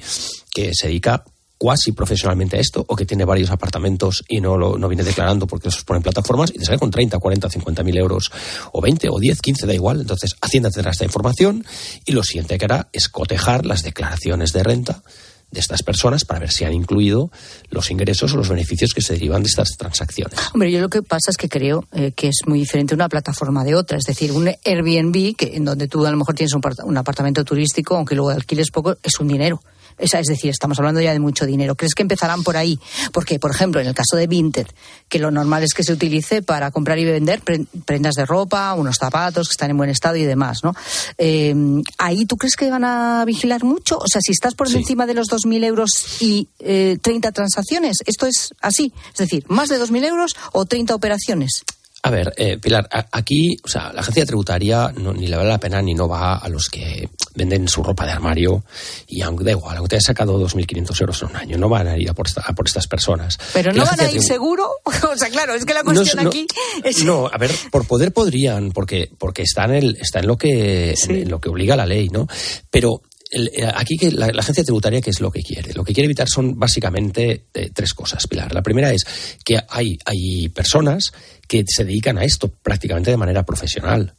que 0.54 0.72
se 0.74 0.88
dedica 0.88 1.24
cuasi 1.58 1.93
profesionalmente 1.93 2.58
a 2.58 2.60
esto 2.60 2.84
o 2.86 2.98
que 2.98 3.06
tiene 3.06 3.24
varios 3.24 3.50
apartamentos 3.50 4.24
y 4.28 4.41
no 4.41 4.58
lo 4.58 4.78
no 4.78 4.89
viene 4.89 5.04
declarando 5.06 5.48
porque 5.48 5.67
los 5.69 5.86
pone 5.86 6.00
en 6.00 6.04
plataformas 6.04 6.50
y 6.54 6.58
te 6.60 6.65
sale 6.65 6.80
con 6.80 6.91
30, 6.91 7.17
40, 7.17 7.50
50 7.50 7.84
mil 7.84 7.98
euros 7.98 8.30
o 8.74 8.82
20 8.82 9.08
o 9.10 9.17
10, 9.17 9.39
15, 9.41 9.65
da 9.67 9.74
igual. 9.74 10.02
Entonces, 10.02 10.36
Hacienda 10.41 10.69
tendrá 10.69 10.91
esta 10.91 11.06
información 11.06 11.65
y 12.06 12.12
lo 12.12 12.24
siguiente 12.24 12.58
que 12.58 12.65
hará 12.65 12.89
es 12.91 13.08
cotejar 13.08 13.65
las 13.65 13.84
declaraciones 13.84 14.52
de 14.52 14.63
renta 14.63 15.02
de 15.51 15.59
estas 15.59 15.81
personas 15.83 16.25
para 16.25 16.39
ver 16.39 16.51
si 16.51 16.63
han 16.63 16.73
incluido 16.73 17.31
los 17.71 17.89
ingresos 17.91 18.33
o 18.33 18.38
los 18.38 18.49
beneficios 18.49 18.93
que 18.93 19.01
se 19.01 19.13
derivan 19.13 19.41
de 19.41 19.47
estas 19.49 19.69
transacciones. 19.77 20.38
Hombre, 20.53 20.71
yo 20.71 20.79
lo 20.79 20.89
que 20.89 21.01
pasa 21.01 21.31
es 21.31 21.38
que 21.38 21.49
creo 21.49 21.85
eh, 21.91 22.12
que 22.15 22.27
es 22.27 22.41
muy 22.45 22.59
diferente 22.59 22.93
una 22.93 23.09
plataforma 23.09 23.63
de 23.63 23.75
otra. 23.75 23.97
Es 23.97 24.03
decir, 24.05 24.31
un 24.31 24.47
Airbnb, 24.63 25.35
que, 25.35 25.55
en 25.55 25.65
donde 25.65 25.88
tú 25.88 26.05
a 26.05 26.12
lo 26.12 26.17
mejor 26.17 26.35
tienes 26.35 26.53
un, 26.53 26.62
part- 26.62 26.83
un 26.83 26.97
apartamento 26.97 27.43
turístico, 27.43 27.95
aunque 27.95 28.15
luego 28.15 28.29
alquiles 28.29 28.69
poco, 28.71 28.95
es 29.01 29.19
un 29.19 29.27
dinero. 29.27 29.62
Esa- 29.99 30.19
Es 30.19 30.27
decir, 30.27 30.49
estamos 30.49 30.79
hablando 30.79 31.01
ya 31.01 31.12
de 31.13 31.19
mucho 31.19 31.45
dinero. 31.45 31.75
¿Crees 31.75 31.93
que 31.93 32.01
empezarán 32.01 32.43
por 32.43 32.57
ahí? 32.57 32.79
Porque, 33.12 33.38
por 33.39 33.51
ejemplo, 33.51 33.79
en 33.81 33.88
el 33.88 33.93
caso 33.93 34.15
de 34.15 34.27
Vinted, 34.27 34.67
que 35.07 35.19
lo 35.19 35.29
normal 35.31 35.63
es 35.63 35.73
que 35.73 35.83
se 35.83 35.93
utilice 35.93 36.41
para 36.41 36.71
comprar 36.71 36.97
y 36.99 37.05
vender 37.05 37.41
pre- 37.41 37.65
prendas 37.85 38.15
de 38.15 38.25
ropa, 38.25 38.73
unos 38.73 38.97
zapatos 38.97 39.47
que 39.47 39.51
están 39.53 39.69
en 39.71 39.77
buen 39.77 39.89
estado 39.89 40.15
y 40.15 40.23
demás, 40.23 40.63
¿no? 40.63 40.73
Eh, 41.17 41.53
¿Ahí 41.97 42.25
tú 42.25 42.35
crees 42.38 42.55
que 42.55 42.69
van 42.69 42.83
a 42.83 43.23
vigilar 43.25 43.63
mucho? 43.63 43.97
O 43.97 44.07
sea, 44.12 44.21
si 44.21 44.31
estás 44.31 44.55
por 44.55 44.67
encima 44.71 45.05
de 45.05 45.13
los 45.13 45.27
2.000 45.27 45.63
euros 45.63 45.89
y 46.21 46.47
eh, 46.59 46.97
30 47.01 47.31
transacciones, 47.31 47.97
esto 48.05 48.25
es 48.27 48.53
así. 48.62 48.93
Es 49.12 49.17
decir, 49.19 49.43
más 49.47 49.69
de 49.69 49.77
2.000 49.79 50.05
euros 50.05 50.35
o 50.53 50.65
30 50.65 50.95
operaciones. 50.95 51.63
A 52.01 52.09
ver, 52.12 52.33
eh, 52.38 52.57
Pilar, 52.57 52.88
aquí, 53.12 53.57
o 53.63 53.67
sea, 53.67 53.91
la 53.91 53.99
agencia 54.01 54.25
tributaria 54.25 54.93
no- 54.95 55.13
ni 55.13 55.27
le 55.27 55.35
vale 55.35 55.49
la 55.49 55.59
pena 55.59 55.81
ni 55.81 55.93
no 55.93 56.07
va 56.07 56.38
a 56.38 56.47
los 56.47 56.69
que 56.69 57.09
venden 57.35 57.67
su 57.67 57.83
ropa 57.83 58.05
de 58.05 58.13
armario 58.13 58.63
y 59.07 59.21
aunque 59.21 59.43
da 59.43 59.51
igual, 59.51 59.75
aunque 59.75 59.89
te 59.89 59.95
hayas 59.97 60.05
sacado 60.05 60.39
2.500 60.39 61.01
euros 61.01 61.21
en 61.23 61.29
un 61.29 61.35
año, 61.35 61.57
no 61.57 61.67
van 61.67 61.88
a 61.88 61.97
ir 61.97 62.09
a 62.09 62.13
por, 62.13 62.27
esta- 62.27 62.41
a 62.45 62.53
por 62.53 62.67
estas 62.67 62.88
personas. 62.88 63.38
Pero 63.53 63.73
no 63.73 63.83
van 63.85 63.99
a 63.99 64.12
ir 64.12 64.21
seguro. 64.23 64.69
O 65.12 65.17
sea, 65.17 65.29
claro, 65.29 65.53
es 65.55 65.65
que 65.65 65.73
la 65.73 65.83
cuestión 65.83 66.23
no, 66.23 66.29
aquí 66.29 66.47
es. 66.83 67.03
No, 67.03 67.27
a 67.27 67.38
ver, 67.38 67.51
por 67.71 67.85
poder 67.85 68.13
podrían, 68.13 68.71
porque, 68.71 69.09
porque 69.17 69.41
está, 69.41 69.65
en 69.65 69.71
el, 69.71 69.97
está 69.99 70.19
en, 70.19 70.27
lo 70.27 70.38
que, 70.38 70.91
en- 70.93 71.12
en 71.15 71.29
lo 71.29 71.39
que 71.41 71.49
obliga 71.49 71.75
la 71.75 71.85
ley, 71.85 72.07
¿no? 72.09 72.27
Pero 72.69 73.01
el- 73.32 73.50
eh, 73.54 73.70
aquí 73.76 73.96
que 73.98 74.12
la, 74.12 74.28
la 74.28 74.42
agencia 74.42 74.63
tributaria, 74.63 75.02
¿qué 75.02 75.10
es 75.12 75.20
lo 75.22 75.32
que 75.32 75.42
quiere? 75.42 75.74
Lo 75.74 75.84
que 75.84 75.94
quiere 75.94 76.06
evitar 76.06 76.28
son 76.30 76.58
básicamente 76.58 77.46
eh, 77.54 77.70
tres 77.74 77.94
cosas, 77.94 78.26
Pilar. 78.28 78.54
La 78.54 78.62
primera 78.63 78.92
es 78.92 79.06
que 79.46 79.60
hay, 79.70 79.98
hay 80.06 80.50
personas 80.50 81.12
que 81.48 81.63
se 81.68 81.86
dedican 81.86 82.18
a 82.18 82.24
esto 82.24 82.50
prácticamente 82.50 83.12
de 83.12 83.18
manera 83.18 83.44
profesional. 83.44 84.13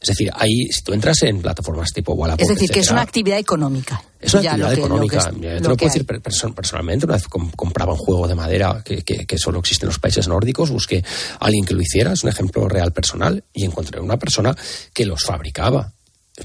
Es 0.00 0.10
decir, 0.10 0.30
ahí, 0.34 0.66
si 0.70 0.82
tú 0.82 0.92
entras 0.92 1.20
en 1.24 1.42
plataformas 1.42 1.92
tipo 1.92 2.12
Wallapop, 2.12 2.40
Es 2.42 2.48
decir, 2.48 2.70
que 2.70 2.78
es 2.78 2.90
una 2.92 3.02
actividad 3.02 3.36
económica. 3.38 4.00
es 4.20 4.32
una 4.32 4.42
Ya 4.44 4.56
lo 4.56 4.66
actividad 4.66 4.74
que- 4.74 4.80
lo 4.80 4.86
económica. 4.86 5.18
que 5.18 5.18
es- 5.18 5.24
Yo 5.24 5.30
lo 5.32 5.40
te 5.40 5.68
lo 5.70 5.76
puedo 5.76 5.92
decir 5.92 6.06
hay. 6.08 6.50
personalmente. 6.52 7.04
Una 7.06 7.14
vez 7.16 7.26
com- 7.26 7.50
compraba 7.50 7.92
un 7.94 7.98
juego 7.98 8.28
de 8.28 8.36
madera 8.36 8.80
que, 8.84 9.02
que- 9.02 9.26
que 9.26 9.38
solo 9.38 9.58
existe 9.58 9.86
en 9.86 9.88
los 9.88 9.98
países 9.98 10.28
nórdicos, 10.28 10.70
busqué 10.70 11.02
a 11.40 11.44
alguien 11.46 11.64
que 11.64 11.74
lo 11.74 11.82
hiciera, 11.82 12.12
es 12.12 12.22
un 12.22 12.30
ejemplo 12.30 12.68
real 12.68 12.92
personal, 12.92 13.42
y 13.52 13.64
encontré 13.64 14.00
una 14.00 14.16
persona 14.20 14.54
que 14.94 15.04
los 15.04 15.24
fabricaba. 15.24 15.92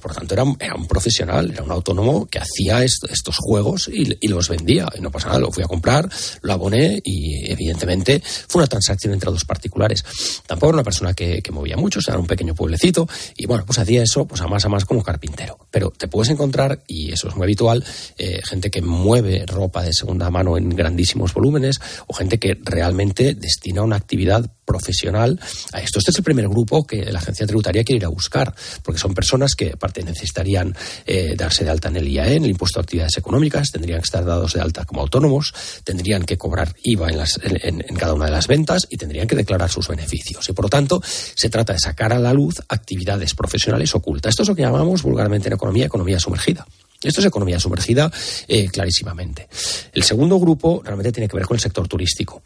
Por 0.01 0.13
tanto, 0.13 0.33
era, 0.33 0.43
un- 0.43 0.57
profesional, 0.87 1.51
era 1.51 1.63
un 1.63 1.71
autónomo 1.71 2.25
que 2.27 2.39
hacía 2.39 2.83
est- 2.83 3.05
estos 3.11 3.35
juegos 3.37 3.89
y, 3.91 4.27
los 4.27 4.49
vendía. 4.49 4.87
Y 4.97 5.01
no 5.01 5.11
pasa 5.11 5.27
nada, 5.27 5.39
lo 5.39 5.51
fui 5.51 5.63
a 5.63 5.67
comprar, 5.67 6.09
lo 6.41 6.53
aboné 6.53 7.01
y, 7.03 7.49
evidentemente, 7.51 8.21
fue 8.47 8.61
una 8.61 8.67
transacción 8.67 9.13
entre 9.13 9.31
dos 9.31 9.45
particulares. 9.45 10.03
Tampoco 10.47 10.69
era 10.71 10.75
una 10.77 10.83
persona 10.83 11.13
que, 11.13 11.41
que 11.41 11.51
movía 11.51 11.77
mucho, 11.77 11.99
o 11.99 12.01
sea, 12.01 12.13
era 12.13 12.21
un 12.21 12.27
pequeño 12.27 12.55
pueblecito. 12.55 13.07
Y 13.37 13.45
bueno, 13.45 13.65
pues 13.65 13.79
hacía 13.79 14.03
eso 14.03 14.25
pues 14.25 14.41
a 14.41 14.47
más 14.47 14.65
a 14.65 14.69
más 14.69 14.85
como 14.85 15.03
carpintero. 15.03 15.57
Pero 15.71 15.91
te 15.91 16.07
puedes 16.07 16.29
encontrar, 16.31 16.83
y 16.87 17.11
eso 17.11 17.27
es 17.29 17.35
muy 17.35 17.43
habitual, 17.45 17.83
eh, 18.17 18.39
gente 18.43 18.69
que 18.71 18.81
mueve 18.81 19.45
ropa 19.45 19.83
de 19.83 19.93
segunda 19.93 20.29
mano 20.29 20.57
en 20.57 20.69
grandísimos 20.69 21.33
volúmenes 21.33 21.79
o 22.07 22.13
gente 22.13 22.39
que 22.39 22.57
realmente 22.63 23.33
destina 23.35 23.81
una 23.83 23.95
actividad 23.95 24.49
profesional 24.65 25.39
esto. 25.81 25.99
Este 25.99 26.11
es 26.11 26.17
el 26.17 26.23
primer 26.23 26.47
grupo 26.47 26.85
que 26.85 27.11
la 27.11 27.19
agencia 27.19 27.45
tributaria 27.45 27.83
quiere 27.83 27.97
ir 27.97 28.05
a 28.05 28.09
buscar, 28.09 28.53
porque 28.81 28.99
son 28.99 29.13
personas 29.13 29.55
que 29.55 29.71
aparte 29.73 30.03
necesitarían 30.03 30.75
eh, 31.05 31.35
darse 31.37 31.63
de 31.63 31.69
alta 31.69 31.89
en 31.89 31.97
el 31.97 32.07
IAE, 32.07 32.35
en 32.35 32.45
el 32.45 32.51
impuesto 32.51 32.79
de 32.79 32.83
actividades 32.83 33.17
económicas, 33.17 33.71
tendrían 33.71 33.99
que 33.99 34.05
estar 34.05 34.25
dados 34.25 34.53
de 34.53 34.61
alta 34.61 34.85
como 34.85 35.01
autónomos, 35.01 35.53
tendrían 35.83 36.23
que 36.23 36.37
cobrar 36.37 36.75
IVA 36.83 37.09
en 37.11 37.95
cada 37.95 38.13
una 38.13 38.25
de 38.25 38.31
las 38.31 38.47
ventas 38.47 38.87
y 38.89 38.97
tendrían 38.97 39.27
que 39.27 39.35
declarar 39.35 39.69
sus 39.69 39.87
beneficios. 39.87 40.47
Y 40.49 40.53
por 40.53 40.65
lo 40.65 40.69
tanto, 40.69 41.01
se 41.03 41.49
trata 41.49 41.73
de 41.73 41.79
sacar 41.79 42.13
a 42.13 42.19
la 42.19 42.33
luz 42.33 42.61
actividades 42.67 43.33
profesionales 43.35 43.93
ocultas. 43.95 44.31
Esto 44.31 44.43
es 44.43 44.49
lo 44.49 44.55
que 44.55 44.61
llamamos 44.61 45.03
vulgarmente 45.03 45.47
en 45.47 45.53
economía 45.53 45.85
economía 45.85 46.19
sumergida. 46.19 46.65
Esto 47.01 47.19
es 47.19 47.27
economía 47.27 47.59
sumergida 47.59 48.11
eh, 48.47 48.67
clarísimamente. 48.69 49.47
El 49.93 50.03
segundo 50.03 50.39
grupo 50.39 50.81
realmente 50.83 51.11
tiene 51.11 51.27
que 51.27 51.35
ver 51.35 51.45
con 51.45 51.55
el 51.55 51.61
sector 51.61 51.87
turístico. 51.87 52.41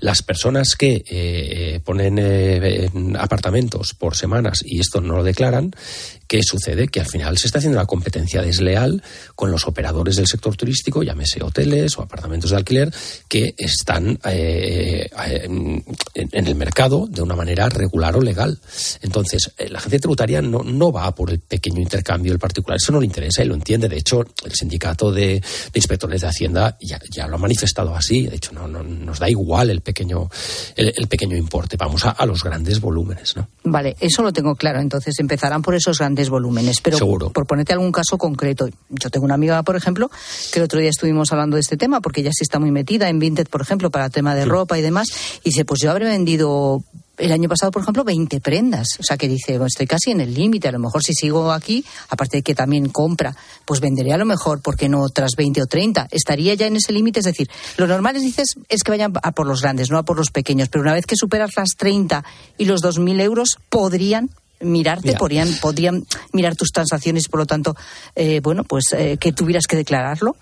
Las 0.00 0.22
personas 0.22 0.74
que 0.74 1.04
eh, 1.08 1.80
ponen 1.84 2.18
eh, 2.18 2.86
en 2.94 3.16
apartamentos 3.16 3.92
por 3.94 4.16
semanas 4.16 4.62
y 4.64 4.80
esto 4.80 5.00
no 5.02 5.16
lo 5.16 5.22
declaran, 5.24 5.70
¿qué 6.26 6.42
sucede? 6.42 6.88
Que 6.88 7.00
al 7.00 7.06
final 7.06 7.36
se 7.36 7.46
está 7.46 7.58
haciendo 7.58 7.78
una 7.78 7.86
competencia 7.86 8.40
desleal 8.40 9.02
con 9.34 9.50
los 9.50 9.66
operadores 9.66 10.16
del 10.16 10.26
sector 10.26 10.56
turístico, 10.56 11.02
llámese 11.02 11.42
hoteles 11.42 11.98
o 11.98 12.02
apartamentos 12.02 12.50
de 12.50 12.56
alquiler, 12.56 12.90
que 13.28 13.54
están 13.58 14.18
eh, 14.24 15.10
en, 15.34 15.84
el 16.32 16.54
mercado 16.54 17.06
de 17.10 17.20
una 17.22 17.36
manera 17.36 17.68
regular 17.68 18.16
o 18.16 18.20
legal. 18.22 18.58
Entonces, 19.02 19.52
eh, 19.58 19.68
la 19.68 19.78
agencia 19.78 19.98
tributaria 20.00 20.40
no, 20.40 20.62
no 20.62 20.90
va 20.90 21.14
por 21.14 21.30
el 21.30 21.40
pequeño 21.40 21.80
intercambio 21.82 22.32
del 22.32 22.38
particular, 22.38 22.78
eso 22.80 22.92
no 22.92 23.00
le 23.00 23.06
interesa 23.06 23.42
y 23.42 23.46
lo 23.46 23.54
entiende. 23.54 23.88
De 23.90 23.98
hecho, 23.98 24.24
el 24.44 24.52
sindicato 24.54 25.12
de, 25.12 25.26
de 25.40 25.42
inspectores 25.74 26.22
de 26.22 26.28
Hacienda 26.28 26.78
ya, 26.80 26.98
ya 27.10 27.26
lo 27.26 27.34
ha 27.36 27.38
manifestado 27.40 27.94
así. 27.94 28.26
De 28.26 28.36
hecho, 28.36 28.52
no, 28.52 28.66
no- 28.66 28.82
nos 28.82 29.18
da 29.18 29.28
igual 29.28 29.55
el 29.62 29.80
pequeño, 29.80 30.28
el, 30.76 30.92
el 30.96 31.08
pequeño 31.08 31.36
importe. 31.36 31.76
Vamos 31.76 32.04
a, 32.04 32.10
a 32.10 32.26
los 32.26 32.42
grandes 32.42 32.80
volúmenes, 32.80 33.36
¿no? 33.36 33.48
Vale, 33.64 33.96
eso 34.00 34.22
lo 34.22 34.32
tengo 34.32 34.54
claro. 34.54 34.80
Entonces 34.80 35.18
empezarán 35.18 35.62
por 35.62 35.74
esos 35.74 35.98
grandes 35.98 36.28
volúmenes. 36.28 36.80
Pero 36.80 36.98
Seguro. 36.98 37.30
por 37.30 37.46
ponerte 37.46 37.72
algún 37.72 37.92
caso 37.92 38.18
concreto, 38.18 38.68
yo 38.88 39.10
tengo 39.10 39.24
una 39.24 39.34
amiga, 39.34 39.62
por 39.62 39.76
ejemplo, 39.76 40.10
que 40.52 40.58
el 40.58 40.64
otro 40.64 40.80
día 40.80 40.90
estuvimos 40.90 41.32
hablando 41.32 41.56
de 41.56 41.60
este 41.60 41.76
tema, 41.76 42.00
porque 42.00 42.20
ella 42.20 42.30
sí 42.32 42.42
está 42.42 42.58
muy 42.58 42.70
metida 42.70 43.08
en 43.08 43.18
Vinted, 43.18 43.48
por 43.48 43.60
ejemplo, 43.60 43.90
para 43.90 44.06
el 44.06 44.10
tema 44.10 44.34
de 44.34 44.44
ropa 44.44 44.78
y 44.78 44.82
demás. 44.82 45.08
Y 45.42 45.50
dice, 45.50 45.64
pues 45.64 45.80
yo 45.80 45.90
habré 45.90 46.06
vendido 46.06 46.82
el 47.18 47.32
año 47.32 47.48
pasado, 47.48 47.70
por 47.72 47.82
ejemplo, 47.82 48.04
20 48.04 48.40
prendas. 48.40 48.88
O 48.98 49.02
sea, 49.02 49.16
que 49.16 49.28
dice, 49.28 49.52
bueno, 49.52 49.66
estoy 49.66 49.86
casi 49.86 50.10
en 50.10 50.20
el 50.20 50.34
límite. 50.34 50.68
A 50.68 50.72
lo 50.72 50.78
mejor 50.78 51.02
si 51.02 51.14
sigo 51.14 51.52
aquí, 51.52 51.84
aparte 52.08 52.38
de 52.38 52.42
que 52.42 52.54
también 52.54 52.88
compra, 52.88 53.34
pues 53.64 53.80
venderé 53.80 54.12
a 54.12 54.18
lo 54.18 54.24
mejor, 54.24 54.60
¿por 54.62 54.76
qué 54.76 54.88
no 54.88 55.02
otras 55.02 55.32
20 55.36 55.62
o 55.62 55.66
30? 55.66 56.08
Estaría 56.10 56.54
ya 56.54 56.66
en 56.66 56.76
ese 56.76 56.92
límite. 56.92 57.20
Es 57.20 57.26
decir, 57.26 57.48
lo 57.76 57.86
normal 57.86 58.16
es, 58.16 58.22
dices, 58.22 58.56
es 58.68 58.82
que 58.82 58.90
vayan 58.90 59.12
a 59.22 59.32
por 59.32 59.46
los 59.46 59.62
grandes, 59.62 59.90
no 59.90 59.98
a 59.98 60.04
por 60.04 60.16
los 60.16 60.30
pequeños. 60.30 60.68
Pero 60.68 60.82
una 60.82 60.94
vez 60.94 61.06
que 61.06 61.16
superas 61.16 61.50
las 61.56 61.70
30 61.76 62.24
y 62.58 62.64
los 62.66 62.82
2.000 62.82 63.20
euros, 63.20 63.58
podrían 63.68 64.30
mirarte, 64.60 65.08
Mira. 65.08 65.18
podrían, 65.18 65.52
podrían 65.60 66.06
mirar 66.32 66.56
tus 66.56 66.70
transacciones 66.70 67.26
y 67.26 67.28
por 67.28 67.40
lo 67.40 67.46
tanto, 67.46 67.76
eh, 68.14 68.40
bueno, 68.40 68.64
pues 68.64 68.84
eh, 68.92 69.18
que 69.18 69.32
tuvieras 69.32 69.66
que 69.66 69.76
declararlo. 69.76 70.36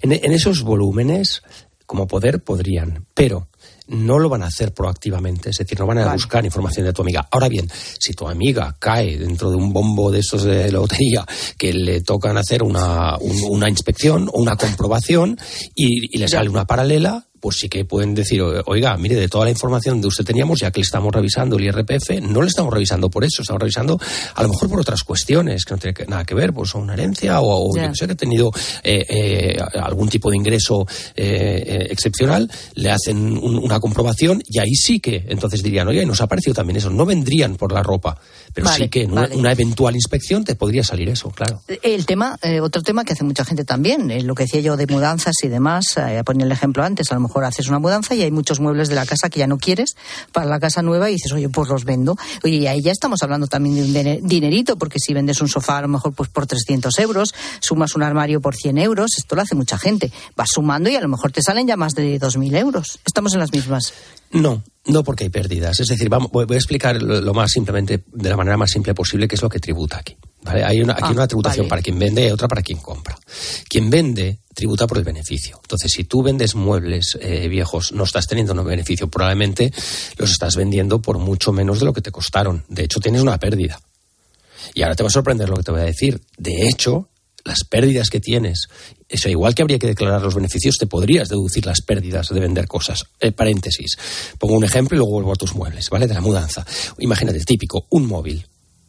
En, 0.00 0.12
en 0.12 0.32
esos 0.32 0.62
volúmenes, 0.62 1.42
como 1.86 2.06
poder, 2.06 2.42
podrían, 2.42 3.06
pero 3.14 3.46
no 3.88 4.18
lo 4.18 4.28
van 4.28 4.42
a 4.42 4.46
hacer 4.46 4.72
proactivamente, 4.72 5.50
es 5.50 5.56
decir, 5.56 5.78
no 5.78 5.86
van 5.86 5.98
a 5.98 6.04
Vale. 6.04 6.14
buscar 6.14 6.44
información 6.44 6.86
de 6.86 6.92
tu 6.92 7.02
amiga. 7.02 7.26
Ahora 7.30 7.48
bien, 7.48 7.68
si 7.98 8.12
tu 8.14 8.28
amiga 8.28 8.76
cae 8.78 9.18
dentro 9.18 9.50
de 9.50 9.56
un 9.56 9.72
bombo 9.72 10.10
de 10.10 10.20
esos 10.20 10.44
de 10.44 10.70
lotería 10.72 11.26
que 11.58 11.72
le 11.72 12.00
tocan 12.02 12.36
hacer 12.36 12.62
una, 12.62 13.16
un- 13.18 13.44
una 13.50 13.68
inspección 13.68 14.28
o 14.32 14.40
una 14.40 14.56
comprobación 14.56 15.38
y, 15.74 16.14
y 16.16 16.18
le 16.18 16.28
sale 16.28 16.48
una 16.48 16.64
paralela, 16.64 17.26
pues 17.42 17.56
sí 17.58 17.68
que 17.68 17.84
pueden 17.84 18.14
decir, 18.14 18.40
"O- 18.40 18.62
oiga, 18.66 18.96
mire, 18.96 19.16
de 19.16 19.26
toda 19.28 19.44
la 19.46 19.50
información 19.50 20.00
que 20.00 20.06
usted 20.06 20.24
teníamos, 20.24 20.60
ya 20.60 20.70
que 20.70 20.78
le 20.78 20.84
estamos 20.84 21.12
revisando 21.12 21.56
el 21.56 21.64
IRPF, 21.64 22.20
no 22.22 22.40
le 22.40 22.46
estamos 22.46 22.72
revisando 22.72 23.10
por 23.10 23.24
eso, 23.24 23.42
estamos 23.42 23.60
revisando 23.60 23.98
a 24.36 24.42
lo 24.44 24.48
mejor 24.48 24.68
por 24.70 24.78
otras 24.80 25.02
cuestiones 25.02 25.64
que 25.64 25.74
no 25.74 25.78
tienen 25.78 26.08
nada 26.08 26.24
que 26.24 26.36
ver, 26.36 26.52
pues 26.52 26.72
o 26.76 26.78
una 26.78 26.94
herencia 26.94 27.40
o, 27.40 27.76
yo 27.76 27.88
no 27.88 27.94
sé, 27.96 28.06
que 28.06 28.12
ha 28.12 28.16
tenido 28.16 28.52
eh, 28.84 29.04
eh, 29.08 29.56
algún 29.82 30.08
tipo 30.08 30.30
de 30.30 30.36
ingreso 30.36 30.86
eh, 31.16 31.64
eh, 31.66 31.86
excepcional, 31.90 32.48
le 32.74 32.90
hacen 32.92 33.18
un- 33.18 33.58
una 33.58 33.80
comprobación 33.80 34.40
y 34.46 34.60
ahí 34.60 34.74
sí 34.76 35.00
que 35.00 35.24
entonces 35.28 35.64
dirían, 35.64 35.88
oye, 35.88 36.06
nos 36.06 36.20
ha 36.20 36.28
parecido 36.28 36.54
también 36.54 36.76
eso, 36.76 36.90
no 36.90 37.04
vendrían 37.04 37.56
por 37.56 37.72
la 37.72 37.82
ropa, 37.82 38.18
pero 38.54 38.66
Vale, 38.66 38.84
sí 38.84 38.88
que 38.88 39.02
en 39.02 39.10
una, 39.12 39.22
vale. 39.22 39.36
una 39.36 39.50
eventual 39.50 39.96
inspección 39.96 40.44
te 40.44 40.54
podría 40.54 40.84
salir 40.84 41.08
eso, 41.08 41.30
claro. 41.30 41.60
El 41.82 42.06
tema, 42.06 42.38
eh, 42.40 42.60
otro 42.60 42.82
tema 42.82 43.04
que 43.04 43.14
hace 43.14 43.24
mucha 43.24 43.44
gente 43.44 43.64
también, 43.64 44.26
lo 44.26 44.36
que 44.36 44.44
decía 44.44 44.60
yo 44.60 44.76
de 44.76 44.86
mudanzas 44.86 45.34
y 45.42 45.48
demás, 45.48 45.86
ponía 46.24 46.46
el 46.46 46.52
ejemplo 46.52 46.84
antes, 46.84 47.10
a 47.10 47.14
lo 47.14 47.20
mejor 47.22 47.31
haces 47.40 47.68
una 47.68 47.78
mudanza 47.78 48.14
y 48.14 48.22
hay 48.22 48.30
muchos 48.30 48.60
muebles 48.60 48.88
de 48.88 48.94
la 48.94 49.06
casa 49.06 49.28
que 49.30 49.40
ya 49.40 49.46
no 49.46 49.58
quieres 49.58 49.96
para 50.32 50.46
la 50.46 50.60
casa 50.60 50.82
nueva 50.82 51.10
y 51.10 51.14
dices, 51.14 51.32
oye, 51.32 51.48
pues 51.48 51.68
los 51.68 51.84
vendo. 51.84 52.16
Oye, 52.44 52.56
y 52.56 52.66
ahí 52.66 52.82
ya 52.82 52.92
estamos 52.92 53.22
hablando 53.22 53.46
también 53.46 53.74
de 53.76 53.82
un 53.82 53.92
dine- 53.94 54.20
dinerito, 54.22 54.76
porque 54.76 54.98
si 54.98 55.14
vendes 55.14 55.40
un 55.40 55.48
sofá 55.48 55.78
a 55.78 55.82
lo 55.82 55.88
mejor 55.88 56.12
pues 56.12 56.28
por 56.28 56.46
300 56.46 56.98
euros, 56.98 57.34
sumas 57.60 57.94
un 57.94 58.02
armario 58.02 58.40
por 58.40 58.54
100 58.56 58.78
euros, 58.78 59.12
esto 59.18 59.34
lo 59.36 59.42
hace 59.42 59.54
mucha 59.54 59.78
gente. 59.78 60.12
Vas 60.36 60.50
sumando 60.50 60.90
y 60.90 60.96
a 60.96 61.00
lo 61.00 61.08
mejor 61.08 61.32
te 61.32 61.42
salen 61.42 61.66
ya 61.66 61.76
más 61.76 61.94
de 61.94 62.20
2.000 62.20 62.56
euros. 62.58 62.98
Estamos 63.06 63.32
en 63.34 63.40
las 63.40 63.52
mismas. 63.52 63.92
No, 64.30 64.62
no 64.86 65.04
porque 65.04 65.24
hay 65.24 65.30
pérdidas. 65.30 65.80
Es 65.80 65.88
decir, 65.88 66.08
vamos, 66.08 66.30
voy 66.32 66.46
a 66.50 66.54
explicar 66.56 67.02
lo 67.02 67.34
más 67.34 67.50
simplemente, 67.52 68.02
de 68.12 68.28
la 68.30 68.36
manera 68.36 68.56
más 68.56 68.70
simple 68.70 68.94
posible, 68.94 69.28
qué 69.28 69.34
es 69.36 69.42
lo 69.42 69.48
que 69.48 69.58
tributa 69.58 69.98
aquí. 69.98 70.16
¿Vale? 70.42 70.64
Hay 70.64 70.80
una, 70.80 70.92
aquí 70.94 71.02
Ah, 71.04 71.10
una 71.10 71.26
tributación 71.28 71.64
vale. 71.64 71.68
para 71.70 71.82
quien 71.82 71.98
vende 71.98 72.26
y 72.26 72.30
otra 72.30 72.48
para 72.48 72.62
quien 72.62 72.78
compra. 72.78 73.18
Quien 73.68 73.90
vende 73.90 74.40
tributa 74.54 74.86
por 74.86 74.98
el 74.98 75.04
beneficio. 75.04 75.58
Entonces, 75.62 75.92
si 75.92 76.04
tú 76.04 76.22
vendes 76.22 76.54
muebles 76.54 77.16
eh, 77.20 77.48
viejos, 77.48 77.92
no 77.92 78.04
estás 78.04 78.26
teniendo 78.26 78.52
un 78.52 78.64
beneficio, 78.64 79.08
probablemente 79.08 79.72
los 80.18 80.30
estás 80.30 80.56
vendiendo 80.56 81.00
por 81.00 81.18
mucho 81.18 81.52
menos 81.52 81.78
de 81.78 81.86
lo 81.86 81.92
que 81.92 82.02
te 82.02 82.10
costaron. 82.10 82.64
De 82.68 82.84
hecho, 82.84 83.00
tienes 83.00 83.22
una 83.22 83.38
pérdida. 83.38 83.80
Y 84.74 84.82
ahora 84.82 84.94
te 84.94 85.02
va 85.02 85.08
a 85.08 85.12
sorprender 85.12 85.48
lo 85.48 85.56
que 85.56 85.62
te 85.64 85.72
voy 85.72 85.80
a 85.80 85.84
decir. 85.84 86.20
De 86.36 86.68
hecho, 86.68 87.08
las 87.44 87.64
pérdidas 87.64 88.08
que 88.10 88.20
tienes, 88.20 88.68
eso 89.08 89.28
igual 89.28 89.54
que 89.54 89.62
habría 89.62 89.78
que 89.78 89.88
declarar 89.88 90.22
los 90.22 90.34
beneficios, 90.34 90.76
te 90.78 90.86
podrías 90.86 91.28
deducir 91.28 91.66
las 91.66 91.80
pérdidas 91.82 92.28
de 92.28 92.38
vender 92.38 92.68
cosas. 92.68 93.04
Eh, 93.20 93.32
paréntesis. 93.32 93.96
Pongo 94.38 94.54
un 94.54 94.64
ejemplo 94.64 94.96
y 94.96 94.98
luego 94.98 95.14
vuelvo 95.14 95.32
a 95.32 95.36
tus 95.36 95.54
muebles, 95.54 95.88
¿vale? 95.90 96.06
De 96.06 96.14
la 96.14 96.20
mudanza. 96.20 96.64
Imagínate, 96.98 97.40
típico, 97.40 97.86
un 97.90 98.06
móvil. 98.06 98.46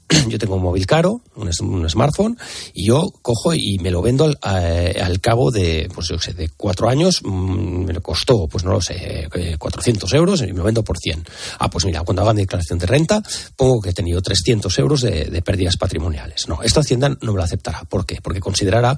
Yo 0.28 0.38
tengo 0.38 0.56
un 0.56 0.64
móvil 0.64 0.86
caro, 0.86 1.22
un, 1.36 1.50
un 1.62 1.90
smartphone, 1.90 2.38
y 2.74 2.88
yo 2.88 3.12
cojo 3.22 3.54
y 3.54 3.78
me 3.80 3.92
lo 3.92 4.02
vendo 4.02 4.26
al, 4.26 4.38
al 4.42 5.20
cabo 5.20 5.52
de, 5.52 5.90
pues 5.94 6.08
yo 6.08 6.20
sé, 6.20 6.34
de 6.34 6.50
cuatro 6.50 6.90
años, 6.90 7.22
mm, 7.24 7.86
me 7.86 8.00
costó, 8.02 8.48
pues 8.48 8.64
no 8.64 8.72
lo 8.72 8.82
sé, 8.82 9.28
eh, 9.34 9.58
400 9.58 10.12
euros 10.14 10.42
y 10.42 10.48
me 10.48 10.60
lo 10.60 10.64
vendo 10.64 10.84
por 10.84 10.98
100. 10.98 11.26
Ah, 11.60 11.70
pues 11.70 11.86
mira, 11.86 12.02
cuando 12.02 12.22
hagan 12.22 12.38
declaración 12.38 12.80
de 12.80 12.86
renta, 12.86 13.22
pongo 13.56 13.82
que 13.82 13.90
he 13.90 13.94
tenido 13.94 14.22
300 14.22 14.78
euros 14.80 15.02
de, 15.02 15.26
de 15.26 15.42
pérdidas 15.42 15.78
patrimoniales. 15.78 16.48
No, 16.48 16.62
esto 16.62 16.80
Hacienda 16.80 17.10
no 17.10 17.32
me 17.32 17.38
lo 17.38 17.44
aceptará. 17.44 17.84
¿Por 17.86 18.06
qué? 18.06 18.20
Porque 18.22 18.40
considerará 18.40 18.98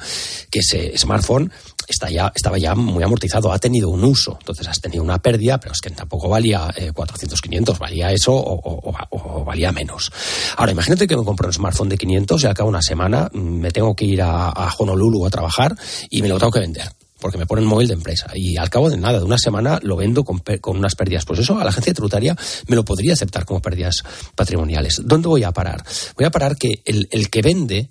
que 0.49 0.59
ese 0.59 0.97
smartphone 0.97 1.51
está 1.87 2.09
ya, 2.09 2.31
estaba 2.33 2.57
ya 2.57 2.75
muy 2.75 3.03
amortizado, 3.03 3.51
ha 3.51 3.59
tenido 3.59 3.89
un 3.89 4.03
uso. 4.03 4.37
Entonces 4.39 4.67
has 4.67 4.81
tenido 4.81 5.03
una 5.03 5.19
pérdida, 5.19 5.59
pero 5.59 5.73
es 5.73 5.81
que 5.81 5.89
tampoco 5.89 6.29
valía 6.29 6.73
eh, 6.75 6.91
400, 6.93 7.41
500, 7.41 7.79
valía 7.79 8.11
eso 8.11 8.33
o, 8.35 9.43
valía 9.45 9.71
menos. 9.71 10.11
Ahora, 10.57 10.71
imagínate 10.71 11.07
que 11.07 11.15
me 11.15 11.23
compro 11.23 11.47
un 11.47 11.53
smartphone 11.53 11.89
de 11.89 11.97
500 11.97 12.43
y 12.43 12.47
al 12.47 12.53
cabo 12.53 12.69
de 12.69 12.75
una 12.75 12.81
semana 12.81 13.29
mm, 13.31 13.39
me 13.39 13.71
tengo 13.71 13.95
que 13.95 14.05
ir 14.05 14.21
a, 14.21 14.53
Honolulu 14.77 15.25
a 15.25 15.29
trabajar 15.29 15.75
y 16.09 16.21
me 16.21 16.27
lo 16.27 16.37
tengo 16.37 16.51
que 16.51 16.59
vender. 16.59 16.91
Porque 17.19 17.37
me 17.37 17.45
ponen 17.45 17.65
móvil 17.65 17.87
de 17.87 17.93
empresa. 17.93 18.29
Y 18.35 18.57
al 18.57 18.69
cabo 18.69 18.89
de 18.89 18.97
nada, 18.97 19.19
de 19.19 19.23
una 19.23 19.37
semana, 19.37 19.79
lo 19.81 19.95
vendo 19.95 20.23
con, 20.23 20.39
con 20.59 20.77
unas 20.77 20.95
pérdidas. 20.95 21.25
Pues 21.25 21.39
eso 21.39 21.57
a 21.57 21.63
la 21.63 21.69
agencia 21.69 21.93
tributaria 21.93 22.35
me 22.67 22.75
lo 22.75 22.83
podría 22.83 23.13
aceptar 23.13 23.45
como 23.45 23.61
pérdidas 23.61 24.03
patrimoniales. 24.35 25.01
¿Dónde 25.03 25.29
voy 25.29 25.43
a 25.43 25.51
parar? 25.51 25.83
Voy 26.17 26.25
a 26.25 26.29
parar 26.29 26.57
que 26.57 26.81
el, 26.85 27.07
el 27.11 27.29
que 27.29 27.41
vende 27.41 27.89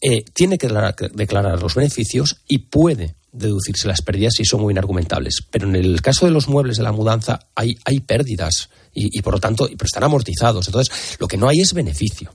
eh, 0.00 0.24
tiene 0.32 0.58
que 0.58 0.68
declarar, 1.14 1.62
los 1.62 1.74
beneficios 1.74 2.42
y 2.48 2.58
puede 2.58 3.16
deducirse 3.32 3.86
las 3.86 4.02
pérdidas 4.02 4.34
si 4.36 4.44
son 4.44 4.62
muy 4.62 4.72
inargumentables. 4.72 5.42
Pero 5.50 5.68
en 5.68 5.76
el 5.76 6.00
caso 6.00 6.26
de 6.26 6.32
los 6.32 6.48
muebles 6.48 6.76
de 6.76 6.82
la 6.82 6.92
mudanza 6.92 7.48
hay, 7.54 7.76
hay 7.84 8.00
pérdidas 8.00 8.70
y, 8.94 9.20
por 9.20 9.34
lo 9.34 9.40
tanto 9.40 9.66
pero 9.66 9.84
están 9.84 10.04
amortizados. 10.04 10.66
Entonces, 10.68 11.16
lo 11.18 11.28
que 11.28 11.36
no 11.36 11.48
hay 11.48 11.60
es 11.60 11.74
beneficio. 11.74 12.34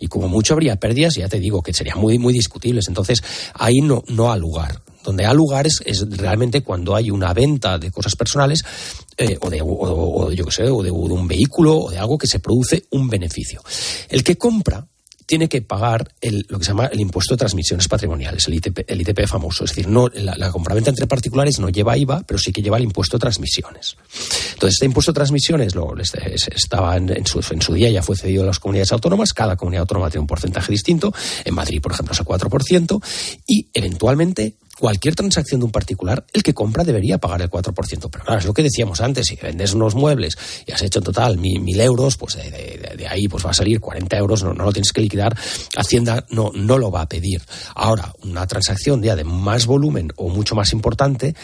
Y 0.00 0.08
como 0.08 0.28
mucho 0.28 0.54
habría 0.54 0.76
pérdidas, 0.76 1.14
ya 1.14 1.28
te 1.28 1.38
digo 1.38 1.62
que 1.62 1.72
serían 1.72 2.00
muy, 2.00 2.18
muy 2.18 2.32
discutibles. 2.32 2.88
Entonces, 2.88 3.22
ahí 3.54 3.80
no, 3.80 4.02
no 4.08 4.36
lugar. 4.36 4.82
Donde 5.04 5.24
ha 5.24 5.32
lugar 5.32 5.66
es, 5.66 5.82
realmente 6.10 6.62
cuando 6.62 6.96
hay 6.96 7.10
una 7.10 7.32
venta 7.32 7.78
de 7.78 7.90
cosas 7.90 8.16
personales 8.16 8.64
eh, 9.16 9.38
o, 9.40 9.50
de, 9.50 9.58
yo 10.36 10.44
qué 10.46 10.50
sé, 10.50 10.64
o 10.64 10.82
de 10.82 10.90
un 10.90 11.28
vehículo 11.28 11.76
o 11.76 11.90
de 11.90 11.98
algo 11.98 12.18
que 12.18 12.26
se 12.26 12.40
produce 12.40 12.86
un 12.90 13.08
beneficio. 13.08 13.62
El 14.08 14.24
que 14.24 14.36
compra 14.36 14.88
tiene 15.26 15.48
que 15.48 15.62
pagar 15.62 16.12
el, 16.20 16.46
lo 16.48 16.58
que 16.58 16.64
se 16.64 16.70
llama 16.70 16.86
el 16.86 17.00
impuesto 17.00 17.34
de 17.34 17.38
transmisiones 17.38 17.88
patrimoniales, 17.88 18.46
el 18.48 18.54
ITP, 18.54 18.84
el 18.86 19.00
ITP 19.00 19.26
famoso. 19.26 19.64
Es 19.64 19.70
decir, 19.70 19.88
no, 19.88 20.08
la, 20.08 20.36
la 20.36 20.50
compraventa 20.50 20.90
entre 20.90 21.06
particulares 21.06 21.58
no 21.58 21.68
lleva 21.68 21.96
IVA, 21.96 22.22
pero 22.26 22.38
sí 22.38 22.52
que 22.52 22.62
lleva 22.62 22.76
el 22.76 22.84
impuesto 22.84 23.16
de 23.16 23.20
transmisiones. 23.22 23.96
Entonces, 24.54 24.74
este 24.74 24.86
impuesto 24.86 25.12
de 25.12 25.16
transmisiones 25.16 25.74
lo, 25.74 25.94
estaba 25.98 26.96
en, 26.96 27.10
en, 27.10 27.26
su, 27.26 27.44
en, 27.50 27.62
su, 27.62 27.72
día, 27.74 27.90
ya 27.90 28.02
fue 28.02 28.16
cedido 28.16 28.42
a 28.42 28.46
las 28.46 28.58
comunidades 28.58 28.92
autónomas. 28.92 29.32
Cada 29.32 29.56
comunidad 29.56 29.82
autónoma 29.82 30.10
tiene 30.10 30.22
un 30.22 30.26
porcentaje 30.26 30.72
distinto. 30.72 31.12
En 31.44 31.54
Madrid, 31.54 31.80
por 31.80 31.92
ejemplo, 31.92 32.12
es 32.12 32.20
el 32.20 32.26
4%. 32.26 33.02
Y 33.46 33.68
eventualmente 33.72 34.54
cualquier 34.78 35.14
transacción 35.14 35.60
de 35.60 35.66
un 35.66 35.72
particular, 35.72 36.24
el 36.32 36.42
que 36.42 36.54
compra 36.54 36.84
debería 36.84 37.18
pagar 37.18 37.42
el 37.42 37.50
4%. 37.50 37.74
Pero 38.10 38.24
claro, 38.24 38.38
es 38.38 38.46
lo 38.46 38.54
que 38.54 38.62
decíamos 38.62 39.00
antes, 39.00 39.26
si 39.26 39.36
vendes 39.36 39.72
unos 39.74 39.94
muebles 39.94 40.36
y 40.66 40.72
has 40.72 40.82
hecho 40.82 40.98
en 40.98 41.04
total 41.04 41.38
mil, 41.38 41.80
euros, 41.80 42.16
pues 42.16 42.36
de, 42.36 42.50
de, 42.50 42.96
de, 42.96 43.06
ahí 43.08 43.28
pues 43.28 43.44
va 43.44 43.50
a 43.50 43.54
salir 43.54 43.80
40 43.80 44.16
euros, 44.16 44.42
no, 44.42 44.54
no, 44.54 44.64
lo 44.64 44.72
tienes 44.72 44.92
que 44.92 45.00
liquidar, 45.00 45.36
Hacienda 45.76 46.24
no, 46.30 46.50
no 46.54 46.78
lo 46.78 46.90
va 46.90 47.02
a 47.02 47.08
pedir. 47.08 47.42
Ahora, 47.74 48.12
una 48.22 48.46
transacción 48.46 49.02
ya 49.02 49.16
de 49.16 49.24
más 49.24 49.66
volumen 49.66 50.12
o 50.16 50.28
mucho 50.28 50.54
más 50.54 50.72
importante, 50.72 51.34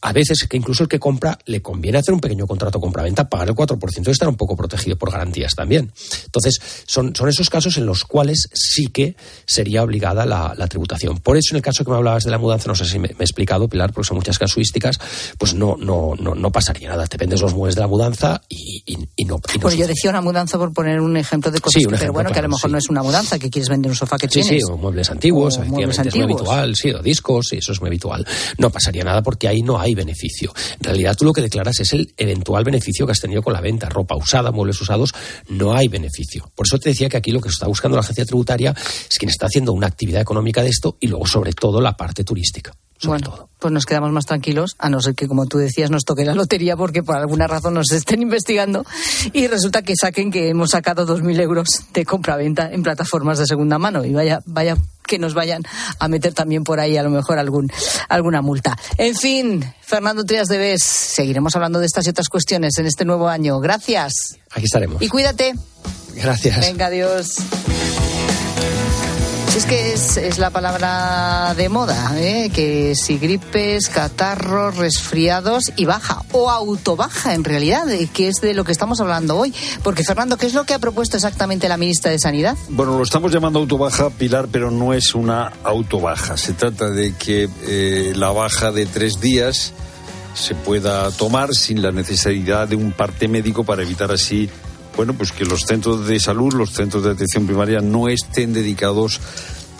a 0.00 0.12
veces 0.12 0.46
que 0.48 0.56
incluso 0.56 0.82
el 0.82 0.88
que 0.88 0.98
compra 0.98 1.38
le 1.46 1.62
conviene 1.62 1.98
hacer 1.98 2.14
un 2.14 2.20
pequeño 2.20 2.46
contrato 2.46 2.80
compra-venta, 2.80 3.28
pagar 3.28 3.48
el 3.48 3.54
4% 3.54 4.06
y 4.06 4.10
estar 4.10 4.28
un 4.28 4.36
poco 4.36 4.56
protegido 4.56 4.96
por 4.96 5.10
garantías 5.10 5.54
también. 5.54 5.92
Entonces, 6.24 6.60
son, 6.86 7.14
son 7.14 7.28
esos 7.28 7.50
casos 7.50 7.76
en 7.78 7.86
los 7.86 8.04
cuales 8.04 8.48
sí 8.52 8.88
que 8.88 9.16
sería 9.46 9.82
obligada 9.82 10.26
la, 10.26 10.54
la, 10.56 10.66
tributación. 10.68 11.18
Por 11.18 11.36
eso, 11.36 11.52
en 11.52 11.56
el 11.56 11.62
caso 11.62 11.84
que 11.84 11.90
me 11.90 11.96
hablabas 11.96 12.24
de 12.24 12.30
la 12.30 12.38
mudanza, 12.38 12.68
no 12.68 12.74
sé 12.74 12.84
si 12.84 12.98
me, 12.98 13.08
me, 13.08 13.20
he 13.20 13.24
explicado, 13.24 13.68
Pilar, 13.68 13.92
porque 13.92 14.08
son 14.08 14.16
muchas 14.16 14.38
casuísticas, 14.38 14.98
pues 15.38 15.54
no, 15.54 15.76
no, 15.78 16.14
no, 16.18 16.34
no 16.34 16.52
pasaría 16.52 16.88
nada. 16.88 17.06
Te 17.06 17.16
vendes 17.16 17.40
los 17.40 17.54
muebles 17.54 17.74
de 17.74 17.80
la 17.80 17.88
mudanza 17.88 18.42
y, 18.48 18.82
y, 18.86 19.08
y 19.16 19.24
no. 19.24 19.40
Y 19.54 19.58
no 19.58 19.62
pues 19.62 19.76
yo 19.76 19.86
decía 19.86 20.10
una 20.10 20.20
mudanza 20.20 20.58
por 20.58 20.72
poner 20.72 21.00
un 21.00 21.16
ejemplo 21.16 21.50
de 21.50 21.60
cosas, 21.60 21.80
sí, 21.80 21.86
que, 21.86 21.94
ejemplo, 21.94 21.98
pero 21.98 22.12
bueno, 22.12 22.28
claro, 22.28 22.34
que 22.34 22.38
a 22.40 22.42
lo 22.42 22.48
mejor 22.50 22.70
sí. 22.70 22.72
no 22.72 22.78
es 22.78 22.88
una 22.90 23.02
mudanza, 23.02 23.38
que 23.38 23.50
quieres 23.50 23.68
vender 23.68 23.90
un 23.90 23.96
sofá 23.96 24.18
que 24.18 24.28
sí, 24.28 24.42
tienes. 24.42 24.64
Sí, 24.64 24.72
o 24.72 24.76
muebles 24.76 25.10
antiguos, 25.10 25.56
o 25.56 25.62
efectivamente, 25.62 25.86
muebles 25.86 25.98
es 25.98 26.14
muy 26.14 26.24
habitual, 26.24 26.76
sí, 26.76 26.90
o 26.90 27.02
discos, 27.02 27.46
sí, 27.50 27.56
eso 27.58 27.72
es 27.72 27.80
muy 27.80 27.88
habitual. 27.88 28.26
No 28.58 28.70
pasaría 28.70 29.04
nada 29.04 29.22
porque 29.22 29.48
ahí 29.48 29.62
no 29.62 29.78
hay 29.78 29.85
beneficio. 29.94 30.52
En 30.78 30.84
realidad 30.84 31.16
tú 31.16 31.24
lo 31.24 31.32
que 31.32 31.42
declaras 31.42 31.80
es 31.80 31.92
el 31.92 32.12
eventual 32.16 32.64
beneficio 32.64 33.06
que 33.06 33.12
has 33.12 33.20
tenido 33.20 33.42
con 33.42 33.52
la 33.52 33.60
venta. 33.60 33.88
Ropa 33.88 34.16
usada, 34.16 34.52
muebles 34.52 34.80
usados, 34.80 35.14
no 35.48 35.74
hay 35.74 35.88
beneficio. 35.88 36.50
Por 36.54 36.66
eso 36.66 36.78
te 36.78 36.90
decía 36.90 37.08
que 37.08 37.16
aquí 37.16 37.30
lo 37.30 37.40
que 37.40 37.48
está 37.48 37.66
buscando 37.66 37.96
la 37.96 38.02
agencia 38.02 38.24
tributaria 38.24 38.74
es 39.10 39.18
quien 39.18 39.30
está 39.30 39.46
haciendo 39.46 39.72
una 39.72 39.86
actividad 39.86 40.22
económica 40.22 40.62
de 40.62 40.70
esto 40.70 40.96
y 41.00 41.08
luego 41.08 41.26
sobre 41.26 41.52
todo 41.52 41.80
la 41.80 41.96
parte 41.96 42.24
turística. 42.24 42.72
Bueno, 43.04 43.30
todo. 43.30 43.48
pues 43.58 43.72
nos 43.72 43.84
quedamos 43.84 44.10
más 44.12 44.26
tranquilos, 44.26 44.76
a 44.78 44.88
no 44.88 45.00
ser 45.00 45.14
que, 45.14 45.28
como 45.28 45.46
tú 45.46 45.58
decías, 45.58 45.90
nos 45.90 46.04
toque 46.04 46.24
la 46.24 46.34
lotería 46.34 46.76
porque 46.76 47.02
por 47.02 47.16
alguna 47.16 47.46
razón 47.46 47.74
nos 47.74 47.92
estén 47.92 48.22
investigando 48.22 48.84
y 49.32 49.46
resulta 49.46 49.82
que 49.82 49.94
saquen 50.00 50.30
que 50.30 50.48
hemos 50.48 50.70
sacado 50.70 51.06
2.000 51.06 51.40
euros 51.40 51.68
de 51.92 52.04
compra-venta 52.04 52.70
en 52.72 52.82
plataformas 52.82 53.38
de 53.38 53.46
segunda 53.46 53.78
mano 53.78 54.04
y 54.04 54.12
vaya, 54.12 54.40
vaya 54.46 54.76
que 55.06 55.18
nos 55.18 55.34
vayan 55.34 55.62
a 55.98 56.08
meter 56.08 56.34
también 56.34 56.64
por 56.64 56.80
ahí 56.80 56.96
a 56.96 57.02
lo 57.02 57.10
mejor 57.10 57.38
algún, 57.38 57.70
alguna 58.08 58.42
multa. 58.42 58.76
En 58.98 59.14
fin, 59.14 59.64
Fernando 59.80 60.24
Trias 60.24 60.48
de 60.48 60.58
Bes, 60.58 60.82
seguiremos 60.82 61.54
hablando 61.54 61.78
de 61.78 61.86
estas 61.86 62.06
y 62.06 62.10
otras 62.10 62.28
cuestiones 62.28 62.76
en 62.78 62.86
este 62.86 63.04
nuevo 63.04 63.28
año. 63.28 63.60
Gracias. 63.60 64.36
Aquí 64.50 64.64
estaremos. 64.64 65.00
Y 65.00 65.08
cuídate. 65.08 65.54
Gracias. 66.14 66.60
Venga, 66.60 66.86
adiós. 66.86 67.36
Es 69.56 69.64
que 69.64 69.94
es, 69.94 70.38
la 70.38 70.50
palabra 70.50 71.54
de 71.56 71.70
moda, 71.70 72.12
¿eh? 72.20 72.50
que 72.52 72.94
si 72.94 73.16
gripes, 73.16 73.88
catarros, 73.88 74.76
resfriados 74.76 75.72
y 75.76 75.86
baja, 75.86 76.22
o 76.32 76.50
autobaja 76.50 77.32
en 77.32 77.42
realidad, 77.42 77.86
que 78.12 78.28
es 78.28 78.42
de 78.42 78.52
lo 78.52 78.64
que 78.64 78.72
estamos 78.72 79.00
hablando 79.00 79.34
hoy. 79.34 79.54
Porque 79.82 80.04
Fernando, 80.04 80.36
¿qué 80.36 80.44
es 80.44 80.52
lo 80.52 80.64
que 80.64 80.74
ha 80.74 80.78
propuesto 80.78 81.16
exactamente 81.16 81.70
la 81.70 81.78
ministra 81.78 82.10
de 82.10 82.18
Sanidad? 82.18 82.54
Bueno, 82.68 82.98
lo 82.98 83.02
estamos 83.02 83.32
llamando 83.32 83.58
autobaja, 83.58 84.10
Pilar, 84.10 84.48
pero 84.52 84.70
no 84.70 84.92
es 84.92 85.14
una 85.14 85.50
autobaja. 85.64 86.36
Se 86.36 86.52
trata 86.52 86.90
de 86.90 87.14
que 87.14 87.48
eh, 87.62 88.12
la 88.14 88.32
baja 88.32 88.72
de 88.72 88.84
tres 88.84 89.22
días 89.22 89.72
se 90.34 90.54
pueda 90.54 91.10
tomar 91.12 91.54
sin 91.54 91.80
la 91.80 91.92
necesidad 91.92 92.68
de 92.68 92.76
un 92.76 92.92
parte 92.92 93.26
médico 93.26 93.64
para 93.64 93.82
evitar 93.82 94.12
así 94.12 94.50
bueno, 94.96 95.14
pues 95.14 95.32
que 95.32 95.44
los 95.44 95.62
centros 95.62 96.06
de 96.06 96.18
salud, 96.18 96.54
los 96.54 96.72
centros 96.72 97.04
de 97.04 97.10
atención 97.10 97.46
primaria 97.46 97.80
no 97.80 98.08
estén 98.08 98.52
dedicados 98.52 99.20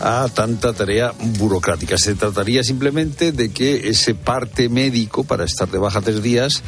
a 0.00 0.29
tanta 0.33 0.72
tarea 0.72 1.12
burocrática. 1.38 1.96
Se 1.96 2.14
trataría 2.14 2.62
simplemente 2.62 3.33
de 3.33 3.50
que 3.50 3.88
ese 3.88 4.14
parte 4.14 4.68
médico 4.68 5.24
para 5.24 5.44
estar 5.44 5.68
de 5.68 5.79
baja 5.79 6.00
tres 6.02 6.22
días 6.22 6.62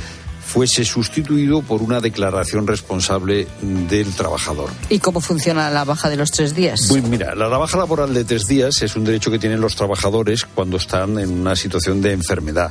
fuese 0.49 0.83
sustituido 0.87 1.61
por 1.61 1.83
una 1.83 2.01
declaración 2.01 2.67
responsable 2.67 3.47
del 3.61 4.11
trabajador. 4.15 4.71
¿Y 4.89 4.99
cómo 4.99 5.21
funciona 5.21 5.69
la 5.71 5.85
baja 5.85 6.09
de 6.09 6.17
los 6.17 6.31
tres 6.31 6.55
días? 6.55 6.87
Pues 6.89 7.03
mira, 7.03 7.35
la 7.35 7.49
baja 7.49 7.77
laboral 7.77 8.15
de 8.15 8.25
tres 8.25 8.47
días 8.47 8.81
es 8.81 8.97
un 8.97 9.05
derecho 9.05 9.31
que 9.31 9.39
tienen 9.39 9.61
los 9.61 9.77
trabajadores 9.77 10.47
cuando 10.47 10.79
están 10.79 11.19
en 11.19 11.31
una 11.31 11.55
situación 11.55 12.01
de 12.01 12.13
enfermedad. 12.13 12.71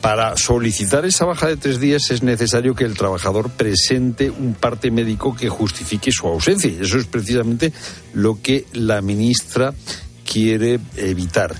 Para 0.00 0.36
solicitar 0.36 1.04
esa 1.04 1.24
baja 1.24 1.48
de 1.48 1.56
tres 1.56 1.80
días 1.80 2.10
es 2.10 2.22
necesario 2.22 2.74
que 2.74 2.84
el 2.84 2.96
trabajador 2.96 3.50
presente 3.50 4.30
un 4.30 4.54
parte 4.54 4.90
médico 4.92 5.34
que 5.34 5.48
justifique 5.48 6.12
su 6.12 6.28
ausencia. 6.28 6.70
Y 6.70 6.82
eso 6.82 6.98
es 6.98 7.06
precisamente 7.06 7.72
lo 8.14 8.40
que 8.40 8.64
la 8.72 9.02
ministra 9.02 9.74
quiere 10.24 10.78
evitar. 10.96 11.54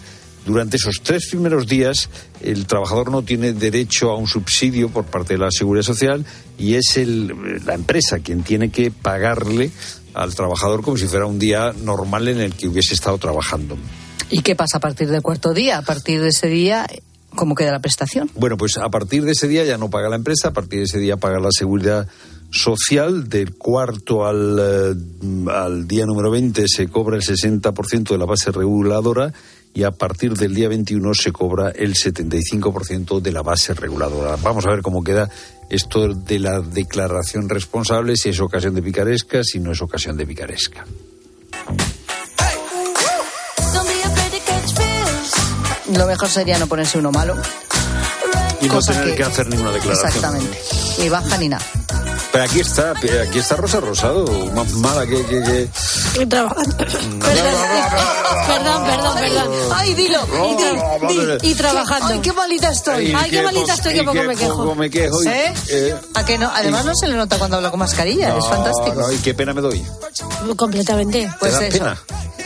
Durante 0.47 0.79
esos 0.79 1.03
tres 1.03 1.27
primeros 1.29 1.67
días, 1.67 2.09
el 2.41 2.67
trabajador 2.67 3.11
no 3.11 3.23
tiene 3.23 3.53
derecho 3.53 4.11
a 4.11 4.17
un 4.17 4.27
subsidio 4.27 4.89
por 4.89 5.05
parte 5.05 5.35
de 5.35 5.41
la 5.41 5.51
Seguridad 5.51 5.85
Social 5.85 6.25
y 6.59 6.75
es 6.75 6.97
el, 6.97 7.61
la 7.67 7.75
empresa 7.75 8.21
quien 8.21 8.43
tiene 8.45 8.71
que 8.71 8.91
pagarle 8.91 9.71
al 10.15 10.35
trabajador 10.35 10.83
como 10.83 10.97
si 10.97 11.07
fuera 11.07 11.27
un 11.27 11.39
día 11.39 11.75
normal 11.83 12.29
en 12.29 12.41
el 12.41 12.55
que 12.55 12.69
hubiese 12.69 12.95
estado 12.95 13.19
trabajando. 13.19 13.77
¿Y 14.31 14.41
qué 14.43 14.57
pasa 14.57 14.79
a 14.79 14.81
partir 14.81 15.09
del 15.09 15.23
cuarto 15.23 15.53
día? 15.53 15.79
A 15.79 15.83
partir 15.83 16.21
de 16.21 16.29
ese 16.29 16.49
día, 16.49 16.87
¿Cómo 17.35 17.55
queda 17.55 17.73
la 17.73 17.81
prestación? 17.81 18.31
Bueno, 18.35 18.57
pues 18.57 18.79
a 18.79 18.89
partir 18.89 19.25
de 19.25 19.33
ese 19.33 19.49
día 19.49 19.65
ya 19.65 19.79
no 19.79 19.91
paga 19.91 20.09
la 20.09 20.17
empresa, 20.17 20.49
a 20.49 20.53
partir 20.53 20.81
de 20.81 20.85
ese 20.87 20.99
día 20.99 21.17
paga 21.17 21.39
la 21.39 21.51
seguridad 21.51 22.09
social. 22.51 23.29
Del 23.29 23.55
cuarto 23.55 24.27
al, 24.27 24.97
uh, 25.23 25.51
al 25.51 25.87
día 25.87 26.07
número 26.07 26.31
20 26.31 26.65
se 26.67 26.89
cobra 26.89 27.17
el 27.17 27.23
60% 27.23 28.09
de 28.09 28.19
la 28.19 28.25
base 28.25 28.51
reguladora 28.51 29.33
y 29.75 29.85
a 29.85 29.91
partir 29.93 30.35
del 30.35 30.55
día 30.55 30.69
21 30.69 31.15
se 31.15 31.31
cobra 31.31 31.71
el 31.71 31.95
75% 31.95 33.21
de 33.21 33.33
la 33.33 33.43
base 33.43 33.75
reguladora. 33.75 34.37
Vamos 34.37 34.67
a 34.67 34.71
ver 34.71 34.83
cómo 34.83 35.05
queda 35.05 35.31
esto 35.71 36.09
de 36.15 36.39
la 36.39 36.61
declaración 36.61 37.49
responsable, 37.49 38.17
si 38.17 38.31
es 38.31 38.41
ocasión 38.41 38.75
de 38.75 38.83
picaresca, 38.83 39.45
si 39.45 39.61
no 39.61 39.73
es 39.73 39.83
ocasión 39.83 40.17
de 40.17 40.27
picaresca. 40.27 40.87
Lo 45.97 46.07
mejor 46.07 46.29
sería 46.29 46.59
no 46.59 46.67
ponerse 46.67 46.99
uno 46.99 47.13
malo. 47.13 47.37
Y 48.61 48.67
no 48.69 48.81
tener 48.81 49.05
que... 49.05 49.15
que, 49.15 49.25
hacer 49.25 49.49
ninguna 49.49 49.73
declaración. 49.73 50.09
Exactamente. 50.09 50.59
Ni 50.99 51.09
baja 51.09 51.37
ni 51.39 51.49
nada. 51.49 51.65
Pero 52.33 52.45
aquí 52.45 52.61
está, 52.61 52.91
aquí 52.91 53.39
está 53.39 53.57
Rosa 53.57 53.81
Rosado, 53.81 54.27
más 54.55 54.71
mala 54.73 55.07
que... 55.07 55.25
que, 55.25 55.43
que... 55.43 56.27
Trabajando. 56.27 56.77
perdón, 56.77 57.25
perdón, 58.47 58.85
perdón, 58.85 59.19
perdón. 59.19 59.49
Ay, 59.75 59.95
dilo. 59.95 60.21
Y, 60.27 61.15
di, 61.15 61.27
di, 61.41 61.51
y 61.51 61.55
trabajando. 61.55 62.15
Ay, 62.15 62.21
qué 62.21 62.33
malita 62.33 62.71
estoy. 62.71 63.15
Ay, 63.17 63.31
qué 63.31 63.43
malita 63.43 63.75
estoy, 63.75 63.95
que 63.95 64.03
poco 64.03 64.23
me 64.23 64.37
quejo. 64.37 64.57
Poco 64.57 64.75
me 64.75 64.91
quejo. 64.91 65.23
Y, 65.23 65.29
¿Eh? 65.29 65.55
eh 65.71 65.97
¿A 66.15 66.25
que 66.25 66.39
no? 66.39 66.51
Además 66.53 66.85
no 66.85 66.95
se 66.95 67.07
le 67.07 67.15
nota 67.15 67.39
cuando 67.39 67.57
habla 67.57 67.71
con 67.71 67.79
mascarilla, 67.79 68.31
no, 68.31 68.39
es 68.39 68.47
fantástico. 68.47 68.95
No, 69.01 69.13
y 69.13 69.17
qué 69.19 69.35
pena 69.35 69.55
me 69.55 69.61
doy. 69.61 69.85
Completamente. 70.57 71.31
Pues 71.39 71.53
¿Te 71.53 71.59
da 71.59 71.67
eso. 71.67 71.79
pena? 71.79 71.99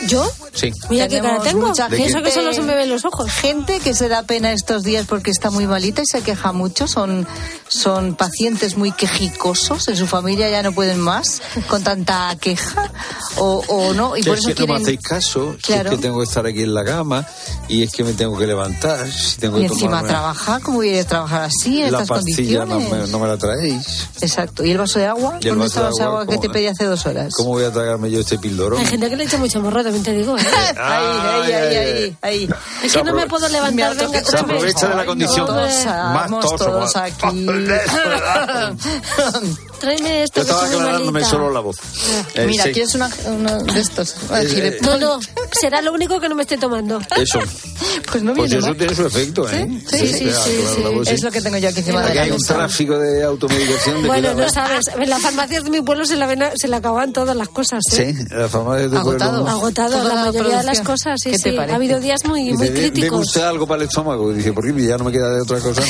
¿Yo? 0.07 0.29
Sí. 0.53 0.71
Mira 0.89 1.07
qué 1.07 1.19
cara 1.19 1.39
tengo. 1.41 1.67
Mucha 1.67 1.87
Pienso 1.89 2.21
que 2.21 2.31
solo 2.31 2.53
se 2.53 2.61
me 2.61 2.75
ven 2.75 2.89
los 2.89 3.05
ojos. 3.05 3.31
Gente 3.31 3.79
que 3.79 3.93
se 3.93 4.07
da 4.09 4.23
pena 4.23 4.51
estos 4.51 4.83
días 4.83 5.05
porque 5.07 5.31
está 5.31 5.49
muy 5.49 5.65
malita 5.65 6.01
y 6.01 6.05
se 6.05 6.21
queja 6.21 6.51
mucho. 6.51 6.87
Son, 6.87 7.27
son 7.67 8.15
pacientes 8.15 8.77
muy 8.77 8.91
quejicosos. 8.91 9.87
En 9.87 9.95
su 9.95 10.07
familia 10.07 10.49
ya 10.49 10.61
no 10.63 10.71
pueden 10.71 10.99
más 10.99 11.41
con 11.67 11.83
tanta 11.83 12.35
queja. 12.39 12.91
O, 13.37 13.63
o 13.67 13.93
no. 13.93 14.15
Y 14.15 14.21
es 14.21 14.27
por 14.27 14.37
eso 14.37 14.49
que 14.49 14.55
quieren... 14.55 14.73
no 14.75 14.79
me 14.79 14.83
hacéis 14.83 15.01
caso. 15.01 15.55
Claro. 15.61 15.89
Si 15.89 15.95
es 15.95 15.99
que 15.99 16.01
tengo 16.01 16.19
que 16.19 16.25
estar 16.25 16.45
aquí 16.45 16.61
en 16.61 16.73
la 16.73 16.83
cama 16.83 17.25
y 17.67 17.83
es 17.83 17.91
que 17.91 18.03
me 18.03 18.13
tengo 18.13 18.37
que 18.37 18.47
levantar. 18.47 19.09
Si 19.11 19.37
tengo 19.37 19.57
y 19.57 19.61
que 19.61 19.67
encima 19.67 19.89
tomarme... 19.89 20.09
trabajar. 20.09 20.61
¿Cómo 20.61 20.77
voy 20.77 20.97
a 20.97 21.07
trabajar 21.07 21.43
así 21.43 21.81
en 21.81 21.91
la 21.91 22.01
estas 22.01 22.09
pastilla 22.09 22.65
condiciones? 22.65 22.89
no 22.89 22.97
me, 22.97 23.11
no 23.11 23.19
me, 23.19 23.27
la 23.27 23.37
traéis. 23.37 24.07
Exacto. 24.21 24.63
¿Y 24.63 24.71
el 24.71 24.77
vaso 24.77 24.99
de 24.99 25.07
agua? 25.07 25.37
¿Y 25.41 25.47
el 25.47 25.51
¿Dónde 25.51 25.67
está 25.67 25.79
el 25.79 25.85
vaso 25.87 25.97
de 25.97 26.03
agua? 26.03 26.21
agua 26.21 26.33
que 26.33 26.39
te 26.39 26.49
pedí 26.49 26.67
hace 26.67 26.85
dos 26.85 27.05
horas? 27.05 27.33
¿Cómo 27.35 27.49
voy 27.49 27.63
a 27.63 27.71
tragarme 27.71 28.11
yo 28.11 28.19
este 28.19 28.37
pildorón? 28.37 28.79
Hay 28.79 28.85
gente 28.85 29.09
que 29.09 29.15
le 29.15 29.23
echa 29.23 29.37
mucho 29.37 29.61
morro, 29.61 29.83
también 29.93 30.03
te 30.03 30.11
digo. 30.13 30.37
¿eh? 30.37 30.41
ahí, 30.77 31.05
ahí, 31.21 31.51
ahí, 31.53 31.75
ahí, 31.77 32.17
ahí. 32.21 32.49
Es 32.83 32.93
que 32.93 33.03
no 33.03 33.13
me 33.13 33.27
puedo 33.27 33.47
levantar. 33.49 33.95
Me 33.95 34.05
venga, 34.05 34.23
Se 34.23 34.37
aprovecha 34.37 34.87
de 34.87 34.95
la 34.95 35.05
condición 35.05 35.45
Todos, 35.45 35.85
más 35.85 36.29
todos 36.57 36.95
aquí. 36.95 37.45
tráeme 39.79 40.23
esto 40.23 40.39
Yo 40.41 40.45
que 40.45 40.51
estaba 40.51 40.65
aclarándome 40.67 41.11
malita. 41.11 41.29
solo 41.29 41.51
la 41.51 41.59
voz. 41.59 41.77
Eh, 42.35 42.45
Mira, 42.47 42.63
sí. 42.65 42.71
¿quieres 42.71 42.95
una, 42.95 43.09
uno 43.27 43.57
de 43.63 43.79
estos? 43.81 44.15
Eh, 44.31 44.77
No, 44.81 44.97
no, 44.97 45.19
será 45.59 45.81
lo 45.81 45.91
único 45.91 46.19
que 46.19 46.29
no 46.29 46.35
me 46.35 46.43
esté 46.43 46.57
tomando. 46.57 46.99
Eso. 47.15 47.39
Pues 48.11 48.23
no 48.23 48.33
Pues 48.33 48.49
viene 48.49 48.59
eso 48.59 48.67
mal. 48.69 48.77
tiene 48.77 48.95
su 48.95 49.05
efecto, 49.05 49.49
¿eh? 49.49 49.67
Sí, 49.89 49.97
sí, 49.99 50.07
sí, 50.07 50.13
sí, 50.17 50.31
sí. 50.33 50.81
claro, 50.81 51.01
Es 51.03 51.23
lo 51.23 51.31
que 51.31 51.41
tengo 51.41 51.57
yo 51.57 51.69
aquí 51.69 51.79
encima 51.79 52.01
de 52.01 52.07
Aquí 52.07 52.15
la 52.17 52.23
hay 52.23 52.29
un 52.31 52.35
mesa. 52.37 52.53
tráfico 52.55 52.97
de 52.99 53.23
automedicación 53.23 54.01
de 54.01 54.07
Bueno, 54.07 54.33
no 54.33 54.49
sabes, 54.49 54.85
en 54.95 55.09
las 55.09 55.21
farmacias 55.21 55.63
de 55.63 55.69
mi 55.69 55.81
pueblo 55.81 56.05
se 56.05 56.15
la, 56.15 56.27
ven, 56.27 56.43
se 56.55 56.67
le 56.67 56.75
acaban 56.75 57.11
todas 57.13 57.35
las 57.35 57.49
cosas. 57.49 57.81
¿eh? 57.93 58.13
Sí, 58.15 58.25
la 58.35 58.47
farmacia 58.49 58.87
de 58.89 58.97
Agotado. 58.97 59.47
Agotado 59.47 59.82
Toda 59.91 60.03
la 60.03 60.15
la 60.15 60.25
mayoría 60.25 60.41
de 60.57 60.63
las 60.63 60.79
producción. 60.79 60.85
cosas, 60.85 61.19
sí, 61.23 61.31
¿Qué 61.31 61.37
te 61.39 61.49
sí. 61.51 61.55
parece? 61.55 61.73
Ha 61.73 61.75
habido 61.75 61.99
días 61.99 62.19
muy, 62.25 62.41
muy 62.43 62.51
Dice, 62.51 62.63
"Dé- 62.65 62.69
deme 62.81 62.91
críticos. 62.91 63.27
usted 63.27 63.41
algo 63.41 63.67
para 63.67 63.81
el 63.81 63.87
estómago. 63.87 64.31
Y 64.31 64.35
dice, 64.35 64.53
porque 64.53 64.73
ya 64.85 64.97
no 64.97 65.05
me 65.05 65.11
queda 65.11 65.29
de 65.33 65.41
otra 65.41 65.59
cosa, 65.59 65.81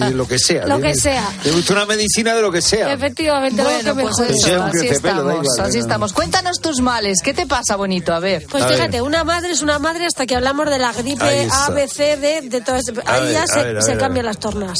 ¿no? 0.00 0.08
Y 0.10 0.14
lo 0.14 0.26
que 0.28 0.38
sea. 0.38 0.66
Lo 0.66 0.80
que 0.80 0.94
sea. 0.94 1.28
Deme 1.44 1.58
usted 1.58 1.74
una 1.74 1.86
medicina 1.86 2.34
de 2.34 2.42
lo 2.42 2.50
que 2.52 2.60
sea. 2.62 2.92
Efectivamente, 2.92 3.60
algo 3.62 3.72
Bueno, 3.74 3.94
que 3.96 4.02
pues 4.02 4.18
mejore. 4.18 4.34
Sí, 4.38 4.50
eso, 4.50 4.60
un 4.62 4.68
así 4.68 4.86
estamos, 4.88 5.20
igual, 5.22 5.38
así 5.46 5.60
venga. 5.62 5.78
estamos. 5.80 6.12
Cuéntanos 6.12 6.60
tus 6.60 6.80
males. 6.80 7.18
¿Qué 7.22 7.34
te 7.34 7.46
pasa, 7.46 7.76
bonito? 7.76 8.12
A 8.14 8.20
ver. 8.20 8.46
Pues 8.50 8.62
A 8.64 8.68
fíjate, 8.68 8.92
ver. 8.92 9.02
una 9.02 9.24
madre 9.24 9.50
es 9.52 9.62
una 9.62 9.78
madre 9.78 10.06
hasta 10.06 10.26
que 10.26 10.34
hablamos 10.36 10.68
de 10.70 10.78
la 10.78 10.92
gripe. 10.92 11.48
A, 11.50 11.70
B, 11.70 11.88
C, 11.88 12.16
D, 12.16 12.42
de. 12.42 12.62
A 13.04 13.14
Ahí 13.14 13.32
ya 13.32 13.46
se, 13.46 13.80
se 13.82 13.96
cambian 13.96 14.26
las 14.26 14.38
tornas. 14.38 14.76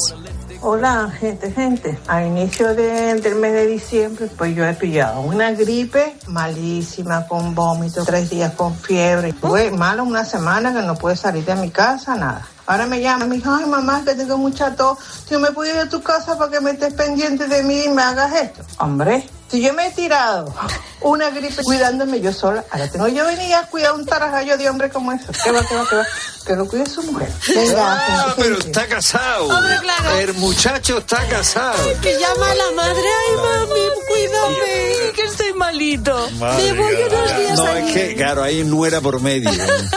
Hola, 0.60 1.08
gente, 1.20 1.52
gente. 1.52 1.98
A 2.08 2.24
inicio 2.24 2.74
de- 2.74 3.14
del 3.20 3.36
mes 3.36 3.52
de 3.52 3.66
diciembre, 3.66 4.28
pues 4.36 4.56
yo 4.56 4.64
he 4.66 4.74
pillado 4.74 5.20
una 5.20 5.52
gripe 5.52 6.16
malísima, 6.26 7.26
con 7.28 7.54
vómito, 7.54 8.04
tres 8.04 8.28
días 8.28 8.52
con 8.54 8.74
fiebre. 8.74 9.32
Fue 9.32 9.70
malo 9.70 10.02
una 10.02 10.24
semana 10.24 10.72
que 10.74 10.82
no 10.82 10.96
pude 10.96 11.14
salir 11.14 11.44
de 11.44 11.54
mi 11.54 11.70
casa, 11.70 12.16
nada. 12.16 12.44
Ahora 12.66 12.86
me 12.86 13.00
llama, 13.00 13.26
me 13.26 13.36
dijo, 13.36 13.50
ay 13.54 13.66
mamá, 13.66 14.02
que 14.04 14.14
tengo 14.14 14.36
mucha 14.36 14.74
tos. 14.74 14.98
Si 15.28 15.36
me 15.36 15.52
puedo 15.52 15.72
ir 15.72 15.78
a 15.80 15.88
tu 15.88 16.02
casa 16.02 16.36
para 16.36 16.50
que 16.50 16.60
me 16.60 16.72
estés 16.72 16.92
pendiente 16.92 17.46
de 17.46 17.62
mí 17.62 17.84
y 17.84 17.88
me 17.88 18.02
hagas 18.02 18.34
esto. 18.34 18.62
Hombre, 18.78 19.28
si 19.50 19.60
yo 19.62 19.72
me 19.72 19.86
he 19.86 19.90
tirado 19.92 20.52
una 21.00 21.30
gripe 21.30 21.62
cuidándome 21.62 22.20
yo 22.20 22.32
sola, 22.32 22.64
ahora 22.70 22.90
tengo 22.90 23.08
yo 23.08 23.24
venir 23.26 23.54
a 23.54 23.66
cuidar 23.66 23.92
un 23.94 24.04
tarajallo 24.04 24.56
de 24.58 24.68
hombre 24.68 24.90
como 24.90 25.12
eso. 25.12 25.26
¿Qué 25.44 25.50
va, 25.50 25.64
qué 25.66 25.74
va, 25.74 25.86
qué 25.88 25.96
va? 25.96 26.06
Que 26.46 26.56
lo 26.56 26.66
cuide 26.66 26.86
su 26.86 27.02
mujer. 27.02 27.30
Venga, 27.54 27.84
Ah, 28.00 28.34
pero 28.36 28.56
gente. 28.56 28.66
está 28.68 28.86
casado. 28.88 29.48
Hombre, 29.48 29.78
claro. 29.80 30.16
El 30.18 30.34
muchacho 30.34 30.98
está 30.98 31.26
casado. 31.28 31.76
Que 32.00 32.18
llama 32.18 32.50
a 32.50 32.54
la 32.54 32.70
madre, 32.72 33.02
ay 33.02 33.36
mami, 33.36 33.80
cuídame, 34.08 35.12
que 35.14 35.22
estoy 35.24 35.47
malito. 35.58 36.28
Madre 36.38 36.72
me 36.72 36.78
voy 36.82 36.94
unos 36.94 37.38
días 37.38 37.58
No, 37.58 37.64
allí. 37.66 37.88
es 37.88 37.92
que, 37.94 38.14
claro, 38.14 38.42
hay 38.42 38.64
nuera 38.64 39.00
por 39.00 39.20
medio. 39.20 39.50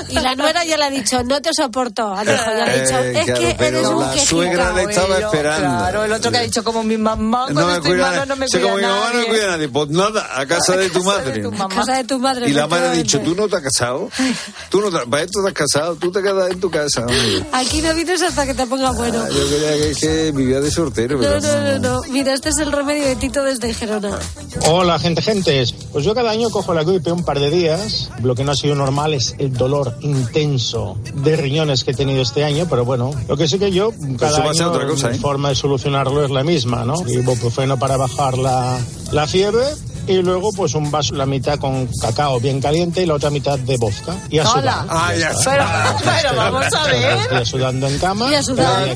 Y 0.09 0.13
la 0.15 0.35
nuera 0.35 0.65
ya 0.65 0.77
le 0.77 0.83
ha 0.85 0.89
dicho, 0.89 1.23
no 1.23 1.41
te 1.41 1.53
soporto. 1.53 2.13
Alejo, 2.13 2.43
ya 2.45 2.53
le 2.53 2.61
ha 2.71 2.83
dicho, 2.83 2.97
Eh, 2.99 3.19
es 3.19 3.25
claro, 3.25 3.39
que 3.57 3.65
eres 3.67 3.87
un 3.87 3.99
la 4.01 4.17
suegra 4.17 4.73
le 4.73 4.83
estaba 4.83 5.07
Bueno, 5.07 5.25
esperando. 5.27 5.67
Claro, 5.77 6.03
el 6.05 6.11
otro 6.13 6.31
que 6.31 6.37
ha 6.37 6.41
dicho 6.41 6.63
como 6.63 6.83
mi 6.83 6.97
mamá 6.97 7.43
cuando 7.43 7.61
No 7.61 7.67
me 7.67 7.73
estoy 7.77 7.97
no 8.27 8.35
me 8.35 8.47
cuida 8.47 8.61
como 8.61 8.75
mi 8.77 8.81
mamá 8.83 9.11
no 9.13 9.25
cuida 9.27 9.43
a 9.45 9.47
nadie. 9.51 9.69
Pues 9.69 9.89
nada, 9.89 10.29
a 10.39 10.45
casa 10.45 10.75
de 10.77 10.89
tu 10.91 11.03
madre. 11.03 11.43
Casa 11.75 11.93
de 11.97 12.03
tu 12.03 12.19
madre. 12.19 12.49
Y 12.49 12.53
la 12.53 12.67
madre 12.67 12.87
ha 12.87 12.91
dicho, 12.91 13.19
tú 13.21 13.35
no 13.35 13.47
te 13.47 13.55
has 13.57 13.61
casado. 13.61 14.09
Tú 14.69 14.81
no 14.81 14.89
te, 14.91 15.05
para 15.07 15.23
esto 15.23 15.39
te 15.43 15.47
has 15.49 15.53
casado. 15.53 15.95
Tú 15.95 16.11
te 16.11 16.21
quedas 16.21 16.51
en 16.51 16.59
tu 16.59 16.69
casa. 16.71 17.01
hombre. 17.01 17.45
Aquí 17.51 17.81
no 17.81 17.93
vienes 17.93 18.21
hasta 18.21 18.45
que 18.45 18.53
te 18.53 18.65
ponga 18.65 18.91
bueno. 18.91 19.23
Ah, 19.25 19.29
Yo 19.29 19.47
creía 19.47 19.71
que, 19.93 19.95
que 19.99 20.31
vivía 20.31 20.59
de 20.59 20.71
sortero. 20.71 21.17
No, 21.17 21.21
Pero 21.21 21.39
no, 21.41 21.61
no, 21.79 21.79
no. 21.79 22.01
Mira, 22.09 22.33
este 22.33 22.49
es 22.49 22.57
el 22.57 22.71
remedio 22.71 23.05
de 23.07 23.15
Tito 23.15 23.43
desde 23.43 23.73
Gerona. 23.73 24.17
Hola, 24.67 24.99
gente, 24.99 25.21
Pues 25.91 26.05
yo 26.05 26.15
cada 26.15 26.31
año 26.31 26.49
cojo 26.49 26.73
la 26.73 26.83
gripe 26.83 27.11
un 27.11 27.23
par 27.23 27.39
de 27.39 27.49
días. 27.49 28.09
Lo 28.23 28.35
que 28.35 28.43
no 28.43 28.51
ha 28.51 28.55
sido 28.55 28.75
normal 28.75 29.13
es 29.13 29.35
el 29.37 29.53
dolor 29.53 29.97
intenso 30.01 30.97
de 31.13 31.35
riñones 31.35 31.83
que 31.83 31.91
he 31.91 31.93
tenido 31.93 32.21
este 32.21 32.43
año, 32.43 32.67
pero 32.69 32.85
bueno, 32.85 33.11
lo 33.27 33.37
que 33.37 33.47
sí 33.47 33.59
que 33.59 33.71
yo 33.71 33.91
cada 34.17 34.49
año 34.49 34.71
otra 34.71 34.87
cosa, 34.87 35.11
¿eh? 35.11 35.15
forma 35.15 35.49
de 35.49 35.55
solucionarlo 35.55 36.23
es 36.23 36.31
la 36.31 36.43
misma, 36.43 36.85
¿no? 36.85 36.95
Ibuprofeno 37.07 37.77
para 37.77 37.97
bajar 37.97 38.37
la, 38.37 38.79
la 39.11 39.27
fiebre 39.27 39.65
y 40.11 40.21
luego 40.21 40.51
pues 40.55 40.73
un 40.75 40.89
vaso, 40.91 41.13
la 41.15 41.25
mitad 41.25 41.57
con 41.59 41.87
cacao 42.01 42.39
bien 42.39 42.59
caliente 42.61 43.01
y 43.03 43.05
la 43.05 43.15
otra 43.15 43.29
mitad 43.29 43.57
de 43.59 43.77
vodka. 43.77 44.15
Y 44.29 44.39
a 44.39 44.43
Hola. 44.49 44.51
sudar. 44.83 44.85
Ah, 44.89 45.13
ya 45.15 45.29
está. 45.31 45.51
Pero, 45.51 46.11
pero 46.21 46.35
vamos 46.35 46.73
a 46.73 46.83
ver. 46.85 47.17
Estoy 47.19 47.45
sudando 47.45 47.87
en 47.87 47.99
cama. 47.99 48.29
Y 48.31 48.35
a 48.35 48.43
sudar. 48.43 48.83
a 48.83 48.85
de 48.85 48.95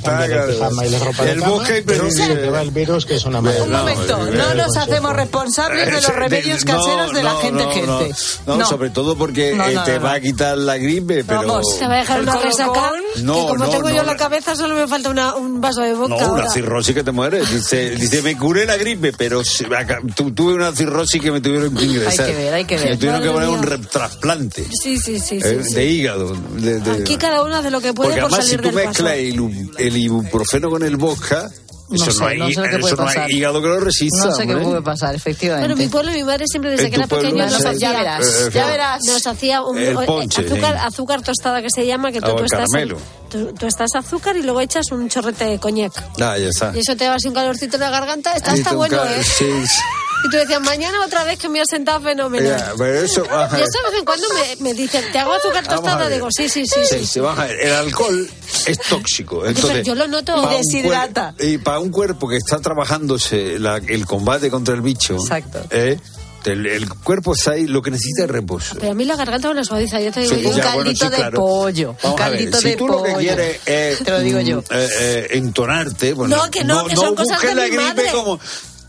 pijama 0.54 0.86
y 0.86 0.90
de 0.90 1.00
ropa 1.00 1.24
de 1.24 1.32
El 1.32 1.40
cama, 1.42 1.64
pero 1.86 2.12
se 2.12 2.36
te 2.36 2.50
va 2.50 2.62
el 2.62 2.72
virus, 2.72 3.06
que 3.06 3.16
es 3.16 3.26
una 3.26 3.40
Un 3.40 3.46
maravilla. 3.46 3.78
momento, 3.78 4.18
no 4.32 4.54
nos 4.56 4.78
hacemos 4.78 5.14
responsables 5.14 5.86
de 5.86 5.92
los 5.94 6.08
remedios 6.16 6.64
caseros 6.66 7.14
de 7.14 7.24
la 7.24 7.36
gente 7.38 7.64
gente. 7.72 8.12
No, 8.46 8.66
sobre 8.66 8.90
todo 8.90 9.16
porque 9.18 9.52
eh, 9.52 9.80
te 9.86 10.00
va 10.00 10.14
a 10.14 10.20
quitar 10.20 10.58
la 10.58 10.78
gripe, 10.78 11.24
pero... 11.24 11.40
Vamos. 11.42 11.78
Te 11.80 11.88
va 11.88 11.96
a 11.96 11.98
dejar 11.98 12.18
¿El 12.20 12.24
una 12.24 12.38
resaca. 12.40 12.92
No, 13.22 13.34
que 13.36 13.42
como 13.42 13.56
no, 13.66 13.70
tengo 13.70 13.90
yo 13.90 14.04
la 14.04 14.16
cabeza, 14.18 14.56
solo 14.56 14.76
me 14.76 14.88
falta 14.88 15.10
una- 15.10 15.36
un 15.36 15.62
vaso 15.62 15.82
de 15.82 15.94
vodka 15.94 16.16
No, 16.18 16.26
ahora. 16.26 16.44
una 16.44 16.52
cirrosis 16.52 16.94
que 16.96 17.04
te 17.04 17.12
mueres. 17.12 17.50
Dice, 17.52 17.92
dice, 17.92 18.22
me 18.22 18.38
curé 18.38 18.66
la 18.66 18.78
gripe, 18.78 19.14
pero 19.14 19.44
se- 19.44 19.66
acá- 19.76 20.00
tu- 20.16 20.32
tuve 20.34 20.54
una 20.54 20.72
cirrosis 20.72 21.05
que 21.20 21.32
me 21.32 21.42
tuvieron 21.42 21.76
que 21.76 21.86
ingresar. 21.86 22.26
Hay 22.28 22.32
que 22.34 22.38
ver, 22.38 22.54
hay 22.54 22.66
que 22.66 22.78
ver. 22.78 22.90
Me 22.92 22.98
tuvieron 22.98 23.22
que 23.22 23.28
Madre 23.30 23.46
poner 23.48 23.50
un 23.50 23.60
mía. 23.62 23.70
re- 23.78 23.86
trasplante 23.88 24.64
Sí, 24.84 24.98
sí, 24.98 25.20
sí. 25.20 25.40
sí, 25.40 25.40
eh, 25.44 25.62
sí. 25.64 25.74
de 25.76 25.86
hígado. 25.86 26.36
de- 26.58 26.80
de- 26.80 26.92
Aquí 27.02 27.18
cada 27.18 27.44
uno 27.44 27.56
hace 27.58 27.72
lo 27.72 27.82
que 27.82 27.94
puede 27.94 28.10
Porque 28.12 28.22
por 28.22 28.32
además 28.32 28.46
si 28.46 28.52
salir 28.56 28.70
tú 28.72 28.76
del 28.78 28.88
mezclas 28.88 29.14
el, 29.14 29.70
el 29.78 29.98
ibuprofeno 29.98 30.70
con 30.70 30.84
el 30.84 30.98
vodka, 30.98 31.50
No 31.88 31.96
eso 31.98 32.12
sé, 32.12 32.20
no 32.20 32.26
hay, 32.28 32.38
no 32.40 32.48
sé 32.48 32.70
que 32.70 32.76
eso 32.78 32.96
no 32.96 33.08
hay 33.08 33.32
hígado 33.32 33.62
que 33.62 33.68
lo 33.68 33.80
resista. 33.80 34.26
No 34.26 34.32
sé 34.36 34.48
qué 34.48 34.54
hombre. 34.54 34.68
puede 34.70 34.82
pasar, 34.82 35.14
efectivamente. 35.14 35.68
Bueno, 35.68 35.84
mi 35.84 35.88
pueblo 35.88 36.12
y 36.12 36.16
mi 36.16 36.24
madre 36.24 36.46
siempre 36.48 36.72
desde 36.72 36.86
En 36.86 36.90
que 36.92 36.96
era 36.98 37.08
pequeña 37.08 37.46
nos 37.46 37.62
sí. 37.62 37.68
hacía, 37.68 37.92
Ya 37.92 37.92
verás, 38.00 38.26
Eh, 38.26 38.50
ya 38.52 38.68
eh, 38.68 38.72
verás. 38.72 39.02
nos 39.08 39.28
hacía 39.28 39.62
un, 39.62 39.78
eh, 39.78 39.94
ponche, 40.06 40.42
azúcar, 40.46 40.74
sí. 40.74 40.80
azúcar 40.84 41.22
tostada 41.22 41.62
que 41.62 41.70
se 41.70 41.86
llama, 41.86 42.12
que 42.12 42.22
tú, 42.22 42.36
tú 42.36 42.44
estás, 42.44 42.70
caramelo. 42.72 42.98
tú, 43.30 43.54
tú 43.54 43.68
estás 43.68 43.92
azúcar 43.94 44.36
y 44.36 44.42
luego 44.42 44.62
echas 44.62 44.92
un 44.92 45.08
chorrete 45.10 45.46
de 45.46 45.60
coñac. 45.60 45.94
Ah, 46.20 46.38
ya 46.40 46.48
está. 46.50 46.72
Y 46.76 46.80
eso 46.80 46.96
te 46.98 47.04
da 47.06 47.14
así 47.16 47.28
un 47.28 47.36
calorcito 47.36 47.76
en 47.76 47.82
la 47.82 47.92
garganta, 47.92 48.32
está, 48.34 48.56
está 48.56 48.74
bueno, 48.74 49.04
¿eh? 49.06 49.22
sí, 49.24 49.46
sí. 49.68 49.80
Y 50.26 50.30
tú 50.30 50.38
decías, 50.38 50.62
mañana 50.62 50.98
otra 51.06 51.24
vez 51.24 51.38
que 51.38 51.50
me 51.50 51.60
has 51.62 51.68
sentado 51.70 52.02
fenomenal. 52.02 52.58
Ya, 52.58 52.74
pero 52.78 53.00
eso, 53.00 53.24
Y 53.24 53.62
eso 53.62 53.80
de 53.84 53.90
vez 53.92 54.00
en 54.00 54.06
cuando 54.06 54.28
me, 54.34 54.56
me 54.64 54.74
dicen, 54.74 55.04
¿te 55.12 55.20
hago 55.20 55.34
azúcar 55.34 55.68
tostada? 55.68 56.10
Digo, 56.10 56.28
sí, 56.32 56.50
sí, 56.50 56.66
sí. 56.66 56.80
Sí, 56.90 57.00
sí. 57.00 57.06
se 57.06 57.20
baja. 57.22 57.48
El 57.50 57.72
alcohol 57.74 58.30
es 58.66 58.80
tóxico. 58.80 59.46
Entonces, 59.46 59.86
yo 59.86 59.96
lo 59.96 60.08
noto. 60.08 60.52
Y 60.52 60.56
deshidrata. 60.58 61.36
Y 61.40 61.58
para 61.60 61.80
un 61.80 61.92
cuerpo 61.92 62.28
que 62.28 62.38
está 62.38 62.60
trabajándose 62.60 63.60
la- 63.60 63.78
el 63.78 64.06
combate 64.06 64.50
contra 64.50 64.74
el 64.74 64.82
bicho, 64.82 65.16
Exacto. 65.16 65.60
¿eh? 65.70 66.00
el, 66.46 66.66
el 66.68 66.88
cuerpo 66.90 67.34
está 67.34 67.52
ahí, 67.54 67.66
lo 67.66 67.82
que 67.82 67.90
necesita 67.90 68.26
es 68.26 68.30
reposo. 68.30 68.76
Pero 68.80 68.92
a 68.92 68.96
mí 68.96 69.04
la 69.04 69.16
garganta 69.16 69.48
me 69.50 69.56
la 69.56 69.64
suaviza, 69.64 70.00
yo 70.00 70.12
te 70.12 70.20
digo. 70.22 70.36
Sí, 70.36 70.42
yo. 70.44 70.50
un 70.50 70.56
ya, 70.56 70.64
bueno, 70.76 70.78
caldito 70.84 71.06
sí, 71.06 71.12
de 71.12 71.18
claro. 71.18 71.38
pollo. 71.40 71.90
Un 71.92 71.98
Vamos 72.04 72.22
a 72.22 72.30
ver, 72.30 72.38
caldito 72.40 72.58
si 72.62 72.70
de 72.70 72.76
tú 72.76 72.88
pollo. 72.88 72.98
lo 73.00 73.04
que 73.04 73.14
quieres 73.26 73.60
es 73.66 74.00
Te 74.04 74.12
lo 74.12 74.20
digo 74.20 74.40
yo. 74.42 74.58
mm, 74.58 74.64
eh, 74.70 74.90
eh, 75.00 75.28
entonarte, 75.32 76.16
pues 76.16 76.30
No, 76.30 76.50
que 76.52 76.64
no, 76.64 76.86
que 76.86 76.96
son 76.96 77.16
cosas 77.16 77.42
de 77.42 77.56
la 77.56 77.64
mi 77.64 77.70
gripe 77.70 77.84
madre. 77.84 78.12
como 78.12 78.40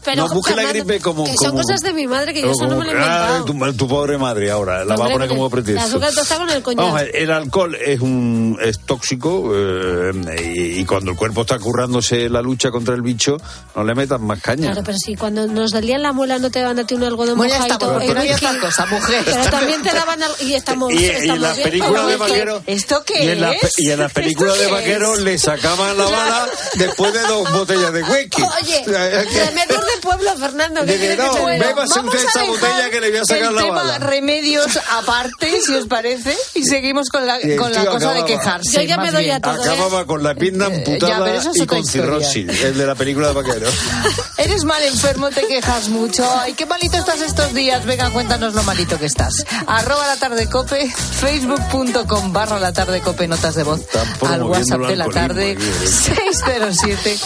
Pero, 0.07 0.27
no 0.29 0.35
busques 0.35 0.57
la 0.57 0.63
gripe 0.73 1.01
como 1.01 1.25
que 1.25 1.35
son 1.37 1.51
como- 1.51 1.63
cosas 1.63 1.81
de 1.81 1.93
mi 1.93 2.07
madre 2.07 2.33
que 2.33 2.41
yo 2.43 2.53
eso 2.53 2.67
no 2.67 2.77
me 2.77 2.85
lo 2.87 2.93
he 2.93 2.95
Ah, 2.95 3.41
inventado. 3.43 3.73
tu, 3.73 3.77
tu 3.77 3.89
pobre 3.89 4.17
madre 4.17 4.51
ahora 4.51 4.85
la 4.85 4.97
va 4.97 5.07
a 5.07 5.11
poner 5.11 5.29
como 5.29 5.47
el 5.47 5.51
pretexto. 5.53 5.85
azúcar 5.85 6.15
tostada 6.15 6.41
con 6.47 6.51
el 6.51 6.63
coñac. 6.63 6.79
Vamos 6.85 7.01
a 7.01 7.05
ver, 7.05 7.17
el 7.17 7.31
alcohol 7.31 7.75
es 7.75 8.01
un 8.01 8.59
es 8.63 8.79
tóxico 8.81 9.51
eh, 9.55 10.13
y, 10.55 10.81
y 10.81 10.85
cuando 10.85 11.11
el 11.11 11.17
cuerpo 11.17 11.43
está 11.43 11.59
currándose 11.59 12.29
la 12.31 12.41
lucha 12.41 12.71
contra 12.71 12.95
el 12.95 13.03
bicho, 13.03 13.37
no 13.75 13.85
le 13.85 13.95
metas 13.95 14.21
más 14.21 14.41
caña. 14.41 14.71
Claro, 14.71 14.83
pero 14.85 14.97
si 14.99 15.17
cuando 15.17 15.47
nos 15.47 15.73
dolían 15.73 16.03
la 16.03 16.13
muela 16.13 16.39
no 16.39 16.51
te 16.51 16.61
daban 16.61 16.79
a 16.79 16.87
ti 16.87 16.95
un 16.95 17.03
algodón 17.05 17.37
Bueno, 17.37 17.53
ya 17.53 17.59
mojadito, 17.59 17.75
estamos, 17.75 17.93
porque 17.95 18.09
el 18.09 18.15
no 18.15 18.21
hay 18.21 18.29
whisky, 18.31 18.47
otra 18.47 18.61
cosa, 18.61 18.87
mujer. 18.87 19.23
Pero 19.25 19.45
también 19.51 19.83
te 19.83 19.93
daban 19.93 20.23
al- 20.23 20.33
y 20.41 20.55
estamos, 20.55 20.93
y, 20.93 20.97
y 20.99 21.05
estamos 21.07 21.35
en 21.37 21.43
las 21.43 21.59
películas 21.59 22.07
de 22.07 22.13
Pero 22.13 22.19
vaqueros 22.19 22.63
¿Esto 22.67 23.03
qué 23.05 23.25
y 23.25 23.29
en, 23.31 23.41
las 23.41 23.57
pe- 23.57 23.67
es? 23.67 23.79
y 23.79 23.91
en 23.91 23.99
las 23.99 24.13
películas 24.17 24.55
¿Esto 24.55 24.65
de 24.67 24.71
vaqueros 24.71 25.21
le 25.21 25.39
sacaban 25.39 25.99
la 25.99 26.05
bala 26.05 26.47
después 26.75 27.13
de 27.13 27.21
dos 27.23 27.53
botellas 27.53 27.93
de 27.93 28.03
whisky. 28.05 28.43
Oye, 28.43 28.85
de 28.87 29.53
pueblo, 30.01 30.37
Fernando. 30.37 30.81
¿qué 30.83 30.93
que 30.93 30.99
quieres 30.99 31.17
que 31.19 31.27
no, 31.27 31.33
te 31.33 31.59
bébase 31.59 32.01
usted 32.01 32.25
esa 32.25 32.45
botella 32.45 32.91
que 32.91 33.01
le 33.01 33.11
voy 33.11 33.19
a 33.19 33.25
sacar 33.25 33.49
el 33.49 33.55
la 33.55 33.63
tema 33.63 33.75
bala. 33.75 33.99
remedios 33.99 34.79
aparte, 34.91 35.61
si 35.61 35.75
os 35.75 35.87
parece, 35.87 36.37
y 36.55 36.65
seguimos 36.65 37.09
con 37.09 37.27
la, 37.27 37.39
con 37.57 37.73
la 37.73 37.87
cosa 37.87 38.13
de 38.13 38.25
quejarse. 38.25 38.73
Yo 38.73 38.83
ya 38.83 38.99
me 38.99 39.11
doy 39.11 39.25
bien. 39.25 39.37
a 39.37 39.41
todo. 39.41 39.63
Acababa 39.63 40.07
con 40.07 40.23
la 40.23 40.35
pierna 40.35 40.67
Eh, 40.67 40.71
ya, 40.71 40.77
amputada 40.77 41.25
pero 41.25 41.39
eso 41.39 41.51
es 41.51 41.57
y 41.59 41.67
con 41.67 41.85
cirrosis, 41.87 42.63
el 42.63 42.77
de 42.77 42.87
la 42.87 42.95
película 42.95 43.29
de 43.29 43.35
vaqueros. 43.35 43.75
Eres 44.39 44.65
mal 44.65 44.83
enfermo, 44.83 45.31
te 45.31 45.47
quejas 45.47 45.89
mucho. 45.89 46.29
Ay, 46.41 46.55
qué 46.55 46.67
malito 46.67 46.97
estás 46.97 47.21
estos 47.21 47.55
días. 47.55 47.85
Venga, 47.85 48.11
cuéntanos 48.11 48.55
lo 48.55 48.63
malito 48.63 48.99
que 48.99 49.07
estás. 49.07 49.45
Arroba 49.67 50.07
la 50.07 50.17
tarde 50.17 50.49
cope, 50.49 50.91
facebook.com 50.91 52.33
barra 52.33 52.61
la 52.61 52.73
tarde 52.73 53.01
cope, 53.01 53.29
notas 53.29 53.55
de 53.55 53.63
voz. 53.63 53.81
Al 54.27 54.43
WhatsApp 54.43 54.81
de 54.83 54.97
la 54.97 55.09
tarde, 55.09 55.53
aquí, 55.53 55.63
¿eh? 55.63 55.87
607 56.37 57.19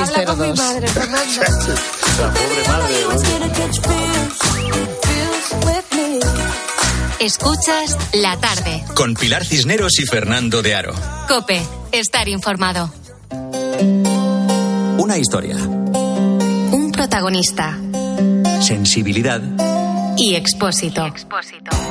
Habla 0.00 0.24
con 0.24 0.38
mi 0.40 0.52
150602. 0.52 1.33
Madre, 1.38 1.46
Fernando. 1.46 1.74
La 2.18 2.32
pobre 2.32 2.68
madre. 2.68 2.94
Escuchas 7.20 7.96
la 8.12 8.36
tarde. 8.38 8.84
Con 8.94 9.14
Pilar 9.14 9.44
Cisneros 9.44 9.98
y 9.98 10.04
Fernando 10.06 10.60
de 10.62 10.74
Aro. 10.74 10.94
Cope, 11.26 11.62
estar 11.92 12.28
informado. 12.28 12.92
Una 14.98 15.16
historia. 15.16 15.56
Un 15.56 16.92
protagonista. 16.92 17.78
Sensibilidad. 18.60 19.40
Y 20.16 20.34
Expósito. 20.34 21.12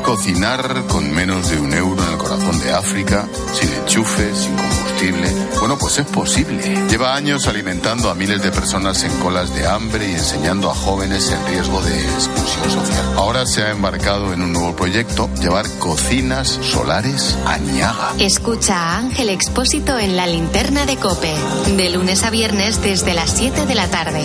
Cocinar 0.04 0.86
con 0.88 1.14
menos 1.14 1.50
de 1.50 1.60
un 1.60 1.74
euro 1.74 2.04
en 2.04 2.12
el 2.12 2.18
corazón 2.18 2.60
de 2.60 2.72
África, 2.72 3.28
sin 3.54 3.72
enchufe, 3.74 4.34
sin 4.36 4.56
combustible. 4.56 5.30
Bueno, 5.60 5.78
pues 5.78 6.00
es 6.00 6.06
posible. 6.08 6.88
Lleva 6.90 7.16
años 7.16 7.48
alimentando 7.48 8.10
a 8.10 8.16
miles 8.16 8.42
de 8.42 8.52
personas 8.52 9.04
en 9.04 9.12
colas 9.20 9.54
de 9.54 9.66
hambre 9.68 10.10
y 10.10 10.14
enseñando 10.14 10.70
a 10.70 10.76
jóvenes 10.76 11.32
el 11.32 11.46
riesgo 11.48 11.82
de 11.82 12.00
exclusión 12.00 12.72
social. 12.72 13.14
Ahora 13.18 13.46
se 13.46 13.64
ha 13.64 13.72
embarcado 13.72 14.34
en 14.34 14.42
un 14.42 14.54
nuevo 14.54 14.76
proyecto, 14.76 15.30
llevar 15.40 15.66
cocinas 15.80 16.60
solares 16.62 17.38
a 17.46 17.58
Niaga. 17.58 18.14
Escucha 18.20 18.76
a 18.76 18.98
Ángel 19.00 19.30
Expósito 19.30 19.98
en 19.98 20.16
la 20.16 20.28
linterna 20.28 20.86
de 20.86 20.98
Cope, 20.98 21.34
de 21.76 21.90
lunes 21.90 22.24
a 22.24 22.30
viernes 22.30 22.82
desde 22.82 23.14
las 23.14 23.32
7 23.32 23.66
de 23.66 23.76
la 23.76 23.88
tarde. 23.88 24.24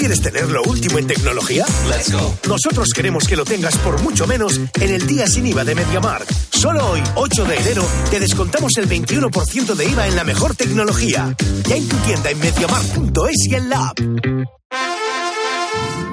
Quieres 0.00 0.22
tener 0.22 0.48
lo 0.48 0.62
último 0.62 0.98
en 0.98 1.06
tecnología? 1.06 1.66
Let's 1.86 2.10
go. 2.10 2.34
Nosotros 2.48 2.88
queremos 2.94 3.28
que 3.28 3.36
lo 3.36 3.44
tengas 3.44 3.76
por 3.78 4.00
mucho 4.00 4.26
menos 4.26 4.58
en 4.80 4.90
el 4.90 5.06
día 5.06 5.26
sin 5.26 5.46
IVA 5.46 5.62
de 5.62 5.74
MediaMarkt. 5.74 6.30
Solo 6.50 6.92
hoy, 6.92 7.02
8 7.16 7.44
de 7.44 7.56
enero, 7.56 7.86
te 8.10 8.18
descontamos 8.18 8.72
el 8.78 8.88
21% 8.88 9.74
de 9.74 9.84
IVA 9.90 10.08
en 10.08 10.16
la 10.16 10.24
mejor 10.24 10.56
tecnología. 10.56 11.36
Ya 11.68 11.76
en 11.76 11.86
tu 11.86 11.96
tienda 11.96 12.30
en 12.30 12.38
MediaMarkt.es 12.38 13.46
y 13.46 13.54
en 13.54 13.68
la 13.68 13.88
app. 13.88 14.59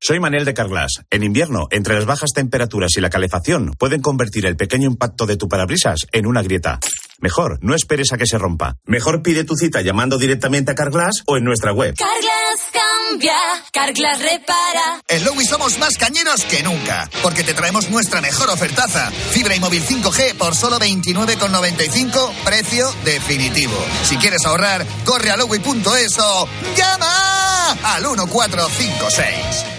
Soy 0.00 0.20
Manel 0.20 0.44
de 0.44 0.54
Carglass. 0.54 1.02
En 1.10 1.24
invierno, 1.24 1.66
entre 1.70 1.94
las 1.94 2.06
bajas 2.06 2.30
temperaturas 2.32 2.92
y 2.96 3.00
la 3.00 3.10
calefacción, 3.10 3.72
pueden 3.78 4.00
convertir 4.00 4.46
el 4.46 4.56
pequeño 4.56 4.86
impacto 4.86 5.26
de 5.26 5.36
tu 5.36 5.48
parabrisas 5.48 6.06
en 6.12 6.26
una 6.26 6.42
grieta. 6.42 6.78
Mejor, 7.20 7.58
no 7.62 7.74
esperes 7.74 8.12
a 8.12 8.16
que 8.16 8.26
se 8.26 8.38
rompa. 8.38 8.76
Mejor 8.84 9.22
pide 9.22 9.42
tu 9.42 9.56
cita 9.56 9.80
llamando 9.80 10.16
directamente 10.16 10.70
a 10.70 10.76
Carglass 10.76 11.24
o 11.26 11.36
en 11.36 11.42
nuestra 11.42 11.72
web. 11.72 11.96
Carglass 11.96 12.60
cambia, 12.72 13.34
Carglass 13.72 14.22
repara. 14.22 15.02
En 15.08 15.24
Lowy 15.24 15.44
somos 15.44 15.76
más 15.80 15.98
cañeros 15.98 16.44
que 16.44 16.62
nunca, 16.62 17.10
porque 17.20 17.42
te 17.42 17.54
traemos 17.54 17.90
nuestra 17.90 18.20
mejor 18.20 18.50
ofertaza. 18.50 19.10
Fibra 19.10 19.56
y 19.56 19.60
móvil 19.60 19.82
5G 19.82 20.36
por 20.36 20.54
solo 20.54 20.78
29,95, 20.78 22.34
precio 22.44 22.88
definitivo. 23.04 23.74
Si 24.04 24.16
quieres 24.16 24.46
ahorrar, 24.46 24.86
corre 25.04 25.32
a 25.32 25.36
lowy.es 25.36 26.18
o 26.20 26.48
llama 26.76 27.72
al 27.82 28.02
1456. 28.02 29.77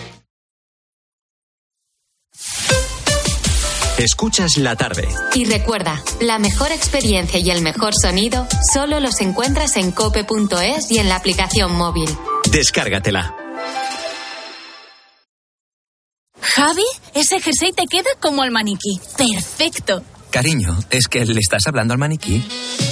Escuchas 3.99 4.55
la 4.55 4.77
tarde. 4.77 5.09
Y 5.35 5.43
recuerda, 5.43 6.01
la 6.21 6.39
mejor 6.39 6.71
experiencia 6.71 7.37
y 7.37 7.49
el 7.51 7.61
mejor 7.61 7.93
sonido 7.93 8.47
solo 8.71 9.01
los 9.01 9.19
encuentras 9.19 9.75
en 9.75 9.91
cope.es 9.91 10.89
y 10.89 10.99
en 10.99 11.09
la 11.09 11.17
aplicación 11.17 11.75
móvil. 11.75 12.09
Descárgatela. 12.49 13.35
Javi, 16.41 16.85
ese 17.13 17.41
jersey 17.41 17.73
te 17.73 17.87
queda 17.87 18.09
como 18.21 18.41
al 18.41 18.51
maniquí. 18.51 19.01
Perfecto. 19.17 20.01
Cariño, 20.29 20.77
¿es 20.91 21.07
que 21.07 21.25
le 21.25 21.39
estás 21.39 21.63
hablando 21.67 21.93
al 21.93 21.99
maniquí? 21.99 22.43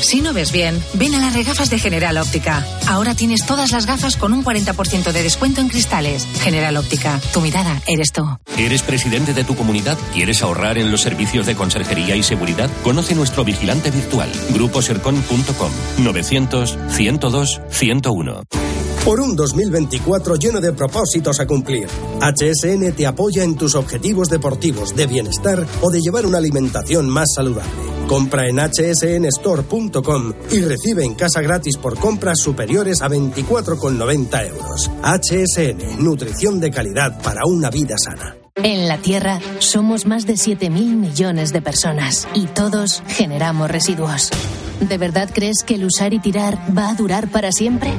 Si 0.02 0.22
no 0.22 0.34
ves 0.34 0.52
bien, 0.52 0.82
ven 0.94 1.14
a 1.16 1.20
las 1.20 1.34
regafas 1.34 1.70
de 1.70 1.80
General 1.80 2.18
Óptica. 2.18 2.66
Ahora 2.88 3.16
tienes 3.16 3.46
todas 3.46 3.72
las 3.72 3.86
gafas 3.86 4.18
con 4.18 4.34
un 4.34 4.44
40% 4.44 5.12
de 5.12 5.24
descuento 5.24 5.62
en 5.62 5.70
cristales. 5.70 6.26
General 6.40 6.76
Óptica, 6.78 7.20
tu 7.34 7.42
mirada 7.42 7.82
eres 7.88 8.12
tú. 8.12 8.24
¿Eres 8.58 8.82
presidente 8.82 9.34
de 9.34 9.44
tu 9.44 9.56
comunidad? 9.56 9.98
¿Quieres 10.14 10.42
ahorrar 10.42 10.78
en 10.78 10.92
los 10.92 11.02
servicios 11.02 11.46
de 11.46 11.56
conserjería 11.56 12.16
y 12.16 12.24
seguridad? 12.24 12.70
Conoce 12.84 13.16
nuestro 13.16 13.44
vigilante 13.44 13.92
virtual, 13.92 14.32
gruposercon.com 14.54 15.72
900 16.00 16.78
102 16.90 17.62
101. 17.70 18.42
Por 19.08 19.22
un 19.22 19.38
2024 19.38 20.36
lleno 20.36 20.60
de 20.60 20.74
propósitos 20.74 21.40
a 21.40 21.48
cumplir. 21.48 21.88
HSN 22.20 22.92
te 22.92 23.08
apoya 23.08 23.42
en 23.42 23.56
tus 23.56 23.76
objetivos 23.76 24.28
deportivos, 24.28 24.98
de 24.98 25.08
bienestar 25.08 25.66
o 25.80 25.90
de 25.90 26.02
llevar 26.02 26.26
una 26.26 26.40
alimentación 26.40 27.08
más 27.08 27.27
saludable. 27.34 27.72
Compra 28.08 28.48
en 28.48 28.58
hsnstore.com 28.58 30.34
y 30.52 30.62
recibe 30.62 31.04
en 31.04 31.16
casa 31.16 31.42
gratis 31.42 31.78
por 31.78 31.98
compras 32.00 32.40
superiores 32.40 33.02
a 33.02 33.10
24,90 33.10 34.48
euros. 34.48 34.92
HSN, 35.04 36.04
nutrición 36.04 36.60
de 36.60 36.72
calidad 36.72 37.22
para 37.22 37.42
una 37.46 37.70
vida 37.70 37.96
sana. 37.98 38.36
En 38.56 38.88
la 38.88 38.98
Tierra 38.98 39.40
somos 39.60 40.06
más 40.06 40.26
de 40.26 40.34
7.000 40.34 40.70
millones 40.72 41.54
de 41.54 41.62
personas 41.62 42.28
y 42.34 42.46
todos 42.48 43.04
generamos 43.08 43.70
residuos. 43.70 44.32
¿De 44.80 44.98
verdad 44.98 45.30
crees 45.34 45.64
que 45.64 45.76
el 45.76 45.86
usar 45.86 46.14
y 46.14 46.20
tirar 46.20 46.58
va 46.76 46.90
a 46.90 46.96
durar 46.96 47.28
para 47.30 47.52
siempre? 47.52 47.92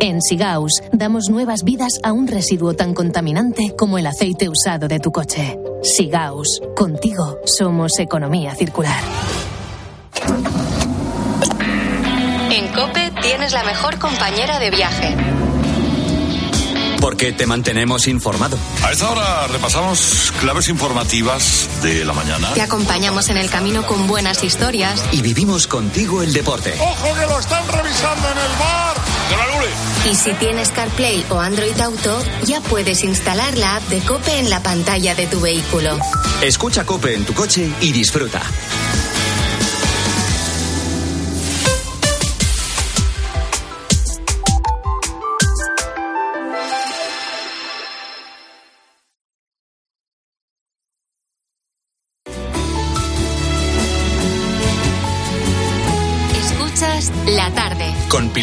En 0.00 0.20
Sigaus 0.20 0.82
damos 0.92 1.28
nuevas 1.30 1.62
vidas 1.64 2.00
a 2.02 2.12
un 2.12 2.26
residuo 2.26 2.74
tan 2.74 2.94
contaminante 2.94 3.74
como 3.76 3.98
el 3.98 4.06
aceite 4.06 4.48
usado 4.48 4.88
de 4.88 5.00
tu 5.00 5.12
coche. 5.12 5.58
Sigaus, 5.82 6.60
contigo 6.76 7.38
somos 7.44 7.98
economía 7.98 8.54
circular. 8.54 9.02
En 12.50 12.68
Cope 12.68 13.12
tienes 13.22 13.52
la 13.52 13.64
mejor 13.64 13.98
compañera 13.98 14.58
de 14.58 14.70
viaje. 14.70 15.16
Porque 17.00 17.32
te 17.32 17.46
mantenemos 17.46 18.06
informado. 18.08 18.56
A 18.82 18.92
esta 18.92 19.10
hora 19.10 19.46
repasamos 19.48 20.32
claves 20.40 20.68
informativas 20.68 21.68
de 21.82 22.04
la 22.04 22.14
mañana. 22.14 22.54
Te 22.54 22.62
acompañamos 22.62 23.28
en 23.28 23.36
el 23.36 23.50
camino 23.50 23.86
con 23.86 24.06
buenas 24.06 24.42
historias. 24.42 25.04
Y 25.12 25.20
vivimos 25.20 25.66
contigo 25.66 26.22
el 26.22 26.32
deporte. 26.32 26.72
¡Ojo 26.80 27.14
que 27.14 27.26
lo 27.26 27.38
están 27.38 27.68
revisando 27.68 28.30
en 28.30 28.38
el 28.38 28.58
bar! 28.58 28.93
Y 30.10 30.14
si 30.14 30.32
tienes 30.34 30.68
CarPlay 30.68 31.24
o 31.30 31.40
Android 31.40 31.80
Auto, 31.80 32.22
ya 32.44 32.60
puedes 32.60 33.02
instalar 33.04 33.56
la 33.56 33.76
app 33.76 33.82
de 33.84 34.00
Cope 34.00 34.38
en 34.38 34.50
la 34.50 34.62
pantalla 34.62 35.14
de 35.14 35.26
tu 35.26 35.40
vehículo. 35.40 35.98
Escucha 36.42 36.84
Cope 36.84 37.14
en 37.14 37.24
tu 37.24 37.32
coche 37.32 37.70
y 37.80 37.92
disfruta. 37.92 38.42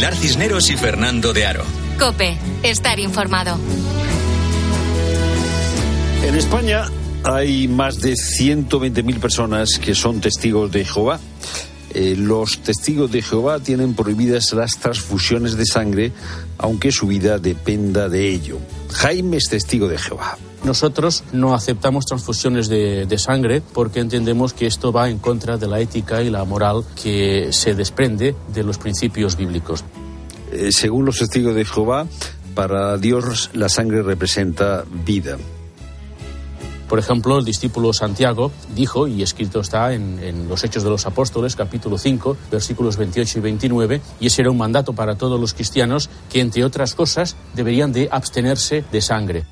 Pilar 0.02 0.16
Cisneros 0.16 0.72
y 0.72 0.78
Fernando 0.78 1.32
de 1.32 1.46
Aro. 1.46 1.64
Cope, 2.00 2.36
estar 2.64 3.00
informado. 3.00 3.60
En 6.24 6.34
España 6.34 6.90
hay 7.24 7.68
más 7.68 8.02
de 8.02 8.14
120.000 8.14 9.20
personas 9.20 9.78
que 9.78 9.94
son 9.94 10.20
testigos 10.20 10.72
de 10.72 10.86
Jehová. 10.86 11.20
Eh, 11.94 12.16
los 12.18 12.64
testigos 12.64 13.12
de 13.12 13.22
Jehová 13.22 13.60
tienen 13.60 13.94
prohibidas 13.94 14.52
las 14.54 14.80
transfusiones 14.80 15.56
de 15.56 15.68
sangre, 15.68 16.12
aunque 16.58 16.92
su 16.92 17.06
vida 17.06 17.38
dependa 17.38 18.10
de 18.10 18.28
ello. 18.28 18.58
Jaime 18.90 19.38
es 19.38 19.50
testigo 19.52 19.88
de 19.88 20.00
Jehová. 20.00 20.36
Nosotros 20.64 21.24
no 21.34 21.56
aceptamos 21.56 22.06
transfusiones 22.06 22.68
de, 22.68 23.08
de, 23.08 23.18
sangre 23.18 23.64
porque 23.74 24.00
entendemos 24.00 24.54
que 24.54 24.68
esto 24.68 24.92
va 24.92 25.10
en 25.10 25.18
contra 25.18 25.58
de 25.58 25.68
la 25.68 25.80
ética 25.80 26.22
y 26.22 26.30
la 26.30 26.46
moral 26.46 26.84
que 27.02 27.52
se 27.52 27.74
desprende 27.74 28.36
de 28.54 28.64
los 28.64 28.78
principios 28.78 29.36
bíblicos. 29.36 29.84
Eh, 30.52 30.72
según 30.72 31.06
los 31.06 31.18
testigos 31.18 31.56
de 31.56 31.66
Jehová, 31.66 32.06
para 32.54 32.98
Dios 32.98 33.50
la 33.54 33.70
sangre 33.70 34.04
representa 34.04 34.84
vida. 35.06 35.38
Por 36.88 37.00
ejemplo, 37.00 37.40
el 37.40 37.46
discípulo 37.46 37.94
Santiago 37.94 38.52
dijo, 38.76 39.08
y 39.08 39.24
escrito 39.24 39.62
está 39.62 39.94
en, 39.94 40.20
en 40.22 40.50
los 40.50 40.64
Hechos 40.66 40.84
de 40.84 40.90
los 40.90 41.06
Apóstoles, 41.06 41.56
capítulo 41.56 41.98
5, 41.98 42.36
versículos 42.52 42.98
28 42.98 43.40
y 43.40 43.42
29, 43.42 44.02
y 44.20 44.28
ese 44.28 44.42
era 44.42 44.52
un 44.52 44.58
mandato 44.58 44.92
para 44.92 45.16
todos 45.16 45.40
los 45.40 45.54
cristianos 45.54 46.10
que, 46.30 46.42
entre 46.42 46.66
otras 46.66 46.94
cosas, 46.94 47.38
deberían 47.56 47.94
de 47.94 48.10
abstenerse 48.12 48.84
de 48.92 49.02
sangre. 49.02 49.46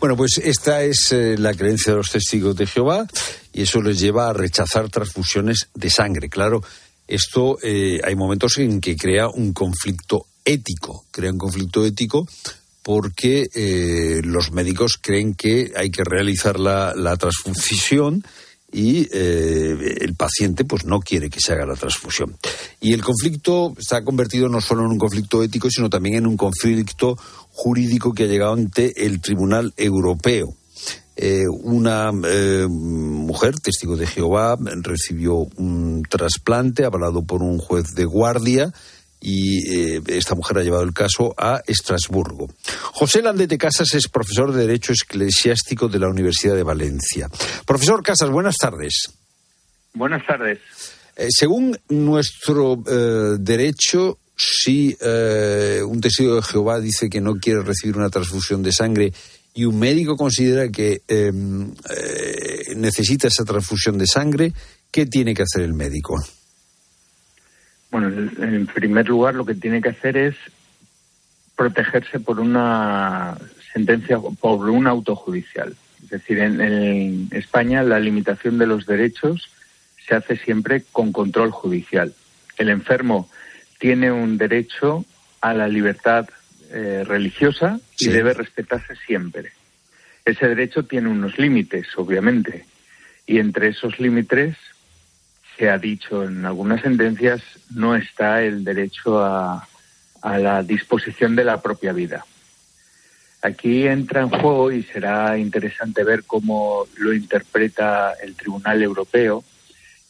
Bueno, 0.00 0.16
pues 0.16 0.38
esta 0.42 0.82
es 0.82 1.12
eh, 1.12 1.36
la 1.38 1.54
creencia 1.54 1.92
de 1.92 1.98
los 1.98 2.10
testigos 2.10 2.56
de 2.56 2.66
Jehová 2.66 3.06
y 3.52 3.62
eso 3.62 3.80
les 3.80 3.98
lleva 3.98 4.28
a 4.28 4.32
rechazar 4.32 4.88
transfusiones 4.90 5.68
de 5.74 5.90
sangre. 5.90 6.28
Claro, 6.28 6.62
esto 7.06 7.58
eh, 7.62 8.00
hay 8.04 8.14
momentos 8.14 8.58
en 8.58 8.80
que 8.80 8.96
crea 8.96 9.28
un 9.28 9.52
conflicto 9.52 10.26
ético, 10.44 11.04
crea 11.10 11.30
un 11.32 11.38
conflicto 11.38 11.84
ético 11.84 12.26
porque 12.82 13.48
eh, 13.54 14.20
los 14.22 14.52
médicos 14.52 14.98
creen 15.00 15.34
que 15.34 15.72
hay 15.74 15.90
que 15.90 16.04
realizar 16.04 16.60
la, 16.60 16.92
la 16.94 17.16
transfusión 17.16 18.22
y 18.74 19.08
eh, 19.12 19.98
el 20.00 20.16
paciente 20.16 20.64
pues 20.64 20.84
no 20.84 20.98
quiere 20.98 21.30
que 21.30 21.38
se 21.40 21.52
haga 21.52 21.64
la 21.64 21.76
transfusión. 21.76 22.36
Y 22.80 22.92
el 22.92 23.04
conflicto 23.04 23.72
se 23.78 23.94
ha 23.94 24.02
convertido 24.02 24.48
no 24.48 24.60
solo 24.60 24.84
en 24.84 24.90
un 24.90 24.98
conflicto 24.98 25.44
ético, 25.44 25.70
sino 25.70 25.88
también 25.88 26.16
en 26.16 26.26
un 26.26 26.36
conflicto 26.36 27.16
jurídico 27.50 28.12
que 28.12 28.24
ha 28.24 28.26
llegado 28.26 28.54
ante 28.54 29.06
el 29.06 29.20
Tribunal 29.20 29.72
Europeo. 29.76 30.56
Eh, 31.16 31.44
una 31.62 32.10
eh, 32.26 32.66
mujer, 32.68 33.54
testigo 33.60 33.96
de 33.96 34.08
Jehová, 34.08 34.58
recibió 34.82 35.46
un 35.56 36.02
trasplante 36.10 36.84
avalado 36.84 37.22
por 37.22 37.42
un 37.44 37.58
juez 37.58 37.94
de 37.94 38.04
guardia 38.04 38.72
y 39.26 39.96
eh, 39.96 40.02
esta 40.08 40.34
mujer 40.34 40.58
ha 40.58 40.62
llevado 40.62 40.82
el 40.82 40.92
caso 40.92 41.34
a 41.38 41.62
Estrasburgo. 41.66 42.52
José 42.92 43.22
Landete 43.22 43.56
Casas 43.56 43.94
es 43.94 44.08
profesor 44.08 44.52
de 44.52 44.66
Derecho 44.66 44.92
Eclesiástico 44.92 45.88
de 45.88 45.98
la 45.98 46.08
Universidad 46.08 46.54
de 46.54 46.62
Valencia. 46.62 47.30
Profesor 47.66 48.02
Casas, 48.02 48.28
buenas 48.28 48.56
tardes. 48.58 49.10
Buenas 49.94 50.26
tardes. 50.26 50.58
Eh, 51.16 51.28
según 51.30 51.74
nuestro 51.88 52.82
eh, 52.86 53.36
derecho, 53.40 54.18
si 54.36 54.94
un 55.00 56.00
testigo 56.02 56.34
de 56.34 56.42
Jehová 56.42 56.80
dice 56.80 57.08
que 57.08 57.22
no 57.22 57.36
quiere 57.36 57.62
recibir 57.62 57.96
una 57.96 58.10
transfusión 58.10 58.62
de 58.62 58.72
sangre 58.72 59.12
y 59.54 59.64
un 59.64 59.78
médico 59.78 60.16
considera 60.16 60.68
que 60.68 61.00
necesita 62.76 63.28
esa 63.28 63.44
transfusión 63.44 63.96
de 63.96 64.06
sangre, 64.06 64.52
¿qué 64.90 65.06
tiene 65.06 65.34
que 65.34 65.44
hacer 65.44 65.62
el 65.62 65.72
médico? 65.72 66.20
Bueno, 67.94 68.08
en 68.08 68.66
primer 68.66 69.08
lugar 69.08 69.36
lo 69.36 69.46
que 69.46 69.54
tiene 69.54 69.80
que 69.80 69.90
hacer 69.90 70.16
es 70.16 70.34
protegerse 71.54 72.18
por 72.18 72.40
una 72.40 73.38
sentencia, 73.72 74.18
por 74.18 74.68
un 74.68 74.88
auto 74.88 75.14
judicial. 75.14 75.76
Es 76.02 76.10
decir, 76.10 76.40
en, 76.40 77.28
España 77.30 77.84
la 77.84 78.00
limitación 78.00 78.58
de 78.58 78.66
los 78.66 78.86
derechos 78.86 79.48
se 80.04 80.16
hace 80.16 80.36
siempre 80.36 80.82
con 80.90 81.12
control 81.12 81.52
judicial. 81.52 82.12
El 82.58 82.70
enfermo 82.70 83.30
tiene 83.78 84.10
un 84.10 84.38
derecho 84.38 85.04
a 85.40 85.54
la 85.54 85.68
libertad 85.68 86.28
eh, 86.72 87.04
religiosa 87.06 87.78
y 88.00 88.08
debe 88.08 88.34
respetarse 88.34 88.96
siempre. 89.06 89.52
Ese 90.24 90.48
derecho 90.48 90.82
tiene 90.82 91.10
unos 91.10 91.38
límites, 91.38 91.86
obviamente, 91.96 92.66
y 93.24 93.38
entre 93.38 93.68
esos 93.68 94.00
límites 94.00 94.56
se 95.56 95.70
ha 95.70 95.78
dicho 95.78 96.24
en 96.24 96.44
algunas 96.44 96.82
sentencias, 96.82 97.42
no 97.70 97.94
está 97.94 98.42
el 98.42 98.64
derecho 98.64 99.22
a, 99.22 99.66
la 100.22 100.62
disposición 100.62 101.36
de 101.36 101.44
la 101.44 101.60
propia 101.60 101.92
vida. 101.92 102.24
Aquí 103.42 103.86
entra 103.86 104.22
en 104.22 104.30
juego 104.30 104.72
y 104.72 104.82
será 104.82 105.36
interesante 105.36 106.02
ver 106.02 106.24
cómo 106.24 106.86
lo 106.96 107.12
interpreta 107.12 108.14
el 108.22 108.34
Tribunal 108.34 108.82
Europeo 108.82 109.44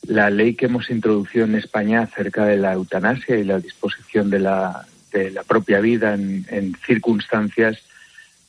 la 0.07 0.31
ley 0.31 0.55
que 0.55 0.67
hemos 0.67 0.91
introducido 0.91 1.45
en 1.47 1.55
España 1.55 2.03
acerca 2.03 2.45
de 2.45 2.59
la 2.59 2.75
eutanasia 2.75 3.37
y 3.37 3.45
la 3.45 3.59
disposición 3.59 4.31
de 4.31 4.39
la, 4.39 4.87
de 5.13 5.31
la 5.31 5.43
propia 5.43 5.81
vida 5.81 6.15
en, 6.15 6.47
en 6.51 6.77
circunstancias 6.87 7.79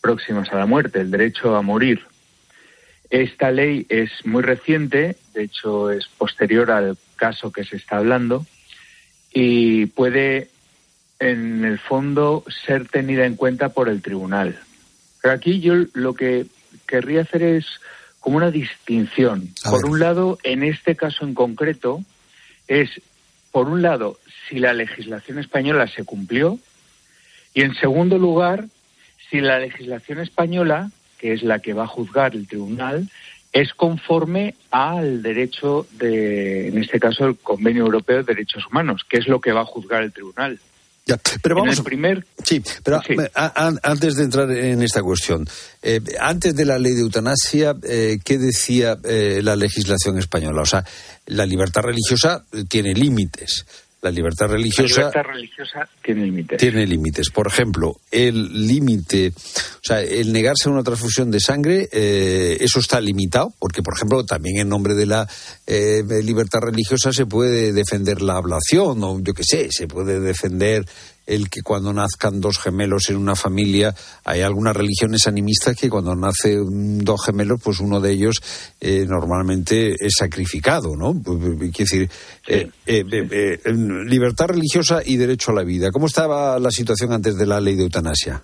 próximas 0.02 0.52
a 0.52 0.58
la 0.58 0.66
muerte, 0.66 1.02
el 1.02 1.12
derecho 1.12 1.56
a 1.56 1.62
morir. 1.62 2.02
Esta 3.10 3.51
ley 3.51 3.86
es 3.89 4.10
muy 4.26 4.43
reciente, 4.43 5.16
de 5.34 5.43
hecho 5.43 5.91
es 5.91 6.08
posterior 6.08 6.72
al 6.72 6.97
caso 7.16 7.51
que 7.51 7.64
se 7.64 7.78
está 7.78 7.97
hablando 7.97 8.45
y 9.32 9.88
puede 9.88 10.49
en 11.20 11.64
el 11.66 11.80
fondo 11.80 12.43
ser 12.66 12.88
tenida 12.88 13.26
en 13.26 13.36
cuenta 13.36 13.70
por 13.70 13.89
el 13.89 14.01
tribunal. 14.01 14.60
Pero 15.22 15.34
aquí 15.34 15.60
yo 15.60 15.74
lo 15.93 16.14
que 16.14 16.45
querría 16.88 17.22
hacer 17.22 17.43
es 17.43 17.66
como 18.20 18.38
una 18.38 18.51
distinción. 18.51 19.49
por 19.64 19.86
un 19.86 19.99
lado, 19.99 20.39
en 20.43 20.64
este 20.64 20.95
caso 20.95 21.26
en 21.26 21.34
concreto, 21.34 22.03
es, 22.68 22.89
por 23.51 23.68
un 23.68 23.82
lado, 23.82 24.20
si 24.47 24.60
la 24.60 24.74
legislación 24.74 25.38
española 25.39 25.88
se 25.88 26.03
cumplió 26.03 26.60
y, 27.53 27.62
en 27.62 27.76
segundo 27.76 28.18
lugar, 28.18 28.66
si 29.30 29.41
la 29.41 29.60
legislación 29.60 30.20
española 30.20 30.91
que 31.18 31.34
es 31.34 31.43
la 31.43 31.59
que 31.59 31.74
va 31.74 31.84
a 31.84 31.88
juzgar 31.88 32.36
el 32.36 32.47
tribunal, 32.47 33.09
es 33.51 33.74
conforme 33.74 34.55
al 34.70 35.22
derecho 35.22 35.88
de, 35.93 36.68
en 36.68 36.78
este 36.78 36.99
caso, 36.99 37.26
el 37.26 37.38
Convenio 37.38 37.86
Europeo 37.86 38.18
de 38.18 38.34
Derechos 38.36 38.68
Humanos, 38.68 39.03
que 39.09 39.18
es 39.18 39.28
lo 39.28 39.39
que 39.39 39.53
va 39.53 39.61
a 39.61 39.66
juzgar 39.66 40.03
el 40.03 40.11
tribunal. 40.11 40.59
Ya, 41.05 41.20
pero 41.41 41.55
vamos. 41.55 41.78
En 41.78 41.84
primer... 41.84 42.26
Sí, 42.43 42.61
pero 42.84 42.99
antes 43.36 44.16
de 44.16 44.24
entrar 44.24 44.51
en 44.51 44.82
esta 44.82 45.01
cuestión, 45.03 45.47
eh, 45.84 46.01
antes 46.20 46.55
de 46.55 46.66
la 46.66 46.80
ley 46.80 46.93
de 46.93 47.01
eutanasia, 47.01 47.76
eh, 47.84 48.18
¿qué 48.24 48.39
decía 48.39 48.97
eh, 49.03 49.39
la 49.43 49.55
legislación 49.55 50.18
española? 50.18 50.63
O 50.63 50.66
sea, 50.66 50.84
la 51.28 51.45
libertad 51.45 51.84
religiosa 51.84 52.43
tiene 52.68 52.93
límites. 52.93 53.66
La 54.06 54.12
libertad 54.12 54.49
religiosa. 54.49 55.01
La 55.01 55.08
libertad 55.08 55.32
religiosa 55.34 55.89
tiene 56.03 56.26
límites. 56.26 56.60
Tiene 56.60 56.86
límites. 56.86 57.32
Por 57.32 57.47
ejemplo, 57.47 57.95
el 58.12 58.68
límite, 58.68 59.34
o 59.36 59.80
sea, 59.82 59.99
el 59.99 60.32
negarse 60.32 60.70
a 60.70 60.74
una 60.74 60.84
transfusión 60.84 61.32
de 61.32 61.39
sangre, 61.39 61.89
eh, 61.91 62.56
eso 62.60 62.80
está 62.80 63.01
limitado, 63.01 63.56
porque, 63.58 63.82
por 63.82 63.95
ejemplo, 63.95 64.24
también 64.24 64.58
en 64.60 64.70
nombre 64.70 64.93
de 64.93 65.08
la 65.08 65.28
eh, 65.66 66.03
libertad 66.22 66.60
religiosa 66.60 67.12
se 67.12 67.26
puede 67.26 67.74
defender 67.74 68.22
la 68.22 68.36
ablación, 68.36 69.03
o 69.03 69.20
yo 69.22 69.34
qué 69.34 69.41
sé, 69.43 69.70
se 69.72 69.88
puede 69.88 70.20
defender 70.20 70.86
el 71.26 71.50
que 71.50 71.62
cuando 71.62 71.94
nazcan 71.94 72.40
dos 72.40 72.60
gemelos 72.60 73.10
en 73.10 73.18
una 73.18 73.36
familia, 73.36 73.94
hay 74.24 74.42
algunas 74.42 74.76
religiones 74.76 75.28
animistas 75.28 75.76
que 75.76 75.90
cuando 75.90 76.16
nace 76.16 76.58
dos 76.60 77.26
gemelos, 77.26 77.62
pues 77.64 77.80
uno 77.80 78.00
de 78.00 78.12
ellos 78.12 78.42
eh, 78.80 79.06
normalmente 79.08 79.96
es 80.00 80.14
sacrificado, 80.18 80.96
¿no? 80.96 81.14
Pues, 81.22 81.38
pues, 81.58 81.72
quiero 81.72 81.90
decir, 81.90 82.10
eh, 82.48 82.70
eh, 82.86 83.74
libertad 84.06 84.48
religiosa 84.48 85.02
y 85.04 85.18
derecho 85.18 85.52
a 85.52 85.56
la 85.56 85.64
vida. 85.64 85.92
¿Cómo 85.92 86.08
estaba 86.08 86.60
la 86.60 86.72
situación 86.72 87.12
antes 87.12 87.38
de 87.38 87.46
la 87.46 87.60
ley 87.60 87.76
de 87.76 87.84
eutanasia? 87.84 88.44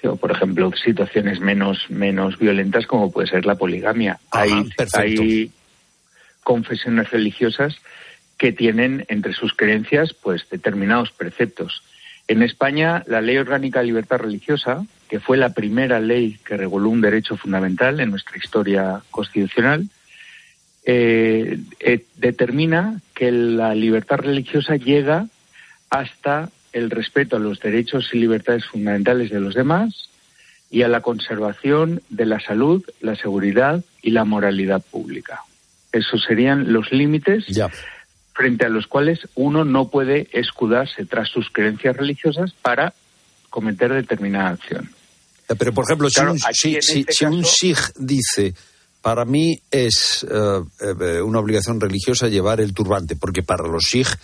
Sí, 0.00 0.06
o 0.06 0.16
por 0.16 0.32
ejemplo, 0.32 0.70
situaciones 0.82 1.40
menos, 1.40 1.78
menos 1.88 2.38
violentas 2.38 2.86
como 2.86 3.10
puede 3.10 3.28
ser 3.28 3.44
la 3.46 3.54
poligamia. 3.54 4.18
hay, 4.30 4.68
hay 4.94 5.52
confesiones 6.42 7.10
religiosas 7.10 7.76
que 8.40 8.52
tienen 8.52 9.04
entre 9.08 9.34
sus 9.34 9.52
creencias 9.52 10.14
pues 10.14 10.48
determinados 10.48 11.10
preceptos. 11.12 11.82
En 12.26 12.42
España, 12.42 13.04
la 13.06 13.20
Ley 13.20 13.36
Orgánica 13.36 13.80
de 13.80 13.86
Libertad 13.86 14.16
Religiosa, 14.16 14.86
que 15.10 15.20
fue 15.20 15.36
la 15.36 15.52
primera 15.52 16.00
ley 16.00 16.38
que 16.42 16.56
reguló 16.56 16.88
un 16.88 17.02
derecho 17.02 17.36
fundamental 17.36 18.00
en 18.00 18.08
nuestra 18.08 18.38
historia 18.38 19.02
constitucional, 19.10 19.86
eh, 20.86 21.58
eh, 21.80 22.06
determina 22.16 23.02
que 23.14 23.30
la 23.30 23.74
libertad 23.74 24.20
religiosa 24.20 24.76
llega 24.76 25.26
hasta 25.90 26.48
el 26.72 26.88
respeto 26.88 27.36
a 27.36 27.40
los 27.40 27.60
derechos 27.60 28.08
y 28.14 28.20
libertades 28.20 28.64
fundamentales 28.64 29.30
de 29.30 29.40
los 29.40 29.54
demás 29.54 30.08
y 30.70 30.80
a 30.80 30.88
la 30.88 31.02
conservación 31.02 32.00
de 32.08 32.24
la 32.24 32.40
salud, 32.40 32.82
la 33.02 33.16
seguridad 33.16 33.84
y 34.00 34.12
la 34.12 34.24
moralidad 34.24 34.82
pública. 34.90 35.42
Esos 35.92 36.22
serían 36.22 36.72
los 36.72 36.90
límites 36.90 37.44
frente 38.32 38.66
a 38.66 38.68
los 38.68 38.86
cuales 38.86 39.20
uno 39.34 39.64
no 39.64 39.88
puede 39.88 40.28
escudarse 40.32 41.04
tras 41.04 41.28
sus 41.28 41.50
creencias 41.50 41.96
religiosas 41.96 42.52
para 42.62 42.94
cometer 43.50 43.92
determinada 43.92 44.50
acción. 44.50 44.90
Pero, 45.58 45.74
por 45.74 45.84
ejemplo, 45.84 46.08
si, 46.08 46.20
un, 47.24 47.40
este 47.42 47.92
dice, 47.98 48.54
para 49.02 49.24
mí 49.24 49.60
es 49.70 50.24
eh, 50.30 50.62
eh, 51.00 51.20
una 51.20 51.40
obligación 51.40 51.80
religiosa 51.80 52.28
llevar 52.28 52.60
el 52.60 52.72
turbante, 52.72 53.16
porque 53.16 53.42
para 53.42 53.66
los 53.66 53.84
Sikh 53.84 54.16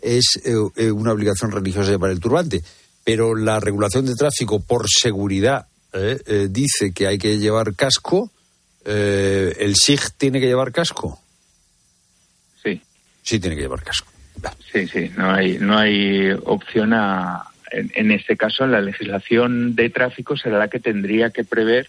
es 0.00 0.40
eh, 0.44 0.90
una 0.90 1.12
obligación 1.12 1.52
religiosa 1.52 1.90
llevar 1.90 2.10
el 2.10 2.20
turbante, 2.20 2.62
pero 3.04 3.36
la 3.36 3.60
regulación 3.60 4.06
de 4.06 4.14
tráfico 4.14 4.60
por 4.60 4.86
seguridad 4.88 5.66
dice 6.48 6.92
que 6.94 7.06
hay 7.06 7.18
que 7.18 7.36
llevar 7.36 7.74
casco, 7.74 8.30
¿el 8.82 9.76
Sikh 9.76 10.12
tiene 10.16 10.40
que 10.40 10.46
llevar 10.46 10.72
casco? 10.72 11.21
Sí 13.22 13.40
tiene 13.40 13.56
que 13.56 13.62
llevar 13.62 13.82
casco. 13.82 14.10
Sí, 14.72 14.88
sí, 14.88 15.10
no 15.16 15.30
hay, 15.30 15.58
no 15.58 15.78
hay 15.78 16.30
opción 16.44 16.92
a, 16.94 17.44
en, 17.72 18.10
este 18.10 18.36
caso, 18.36 18.66
la 18.66 18.80
legislación 18.80 19.74
de 19.74 19.90
tráfico 19.90 20.36
será 20.36 20.58
la 20.58 20.68
que 20.68 20.80
tendría 20.80 21.30
que 21.30 21.44
prever 21.44 21.88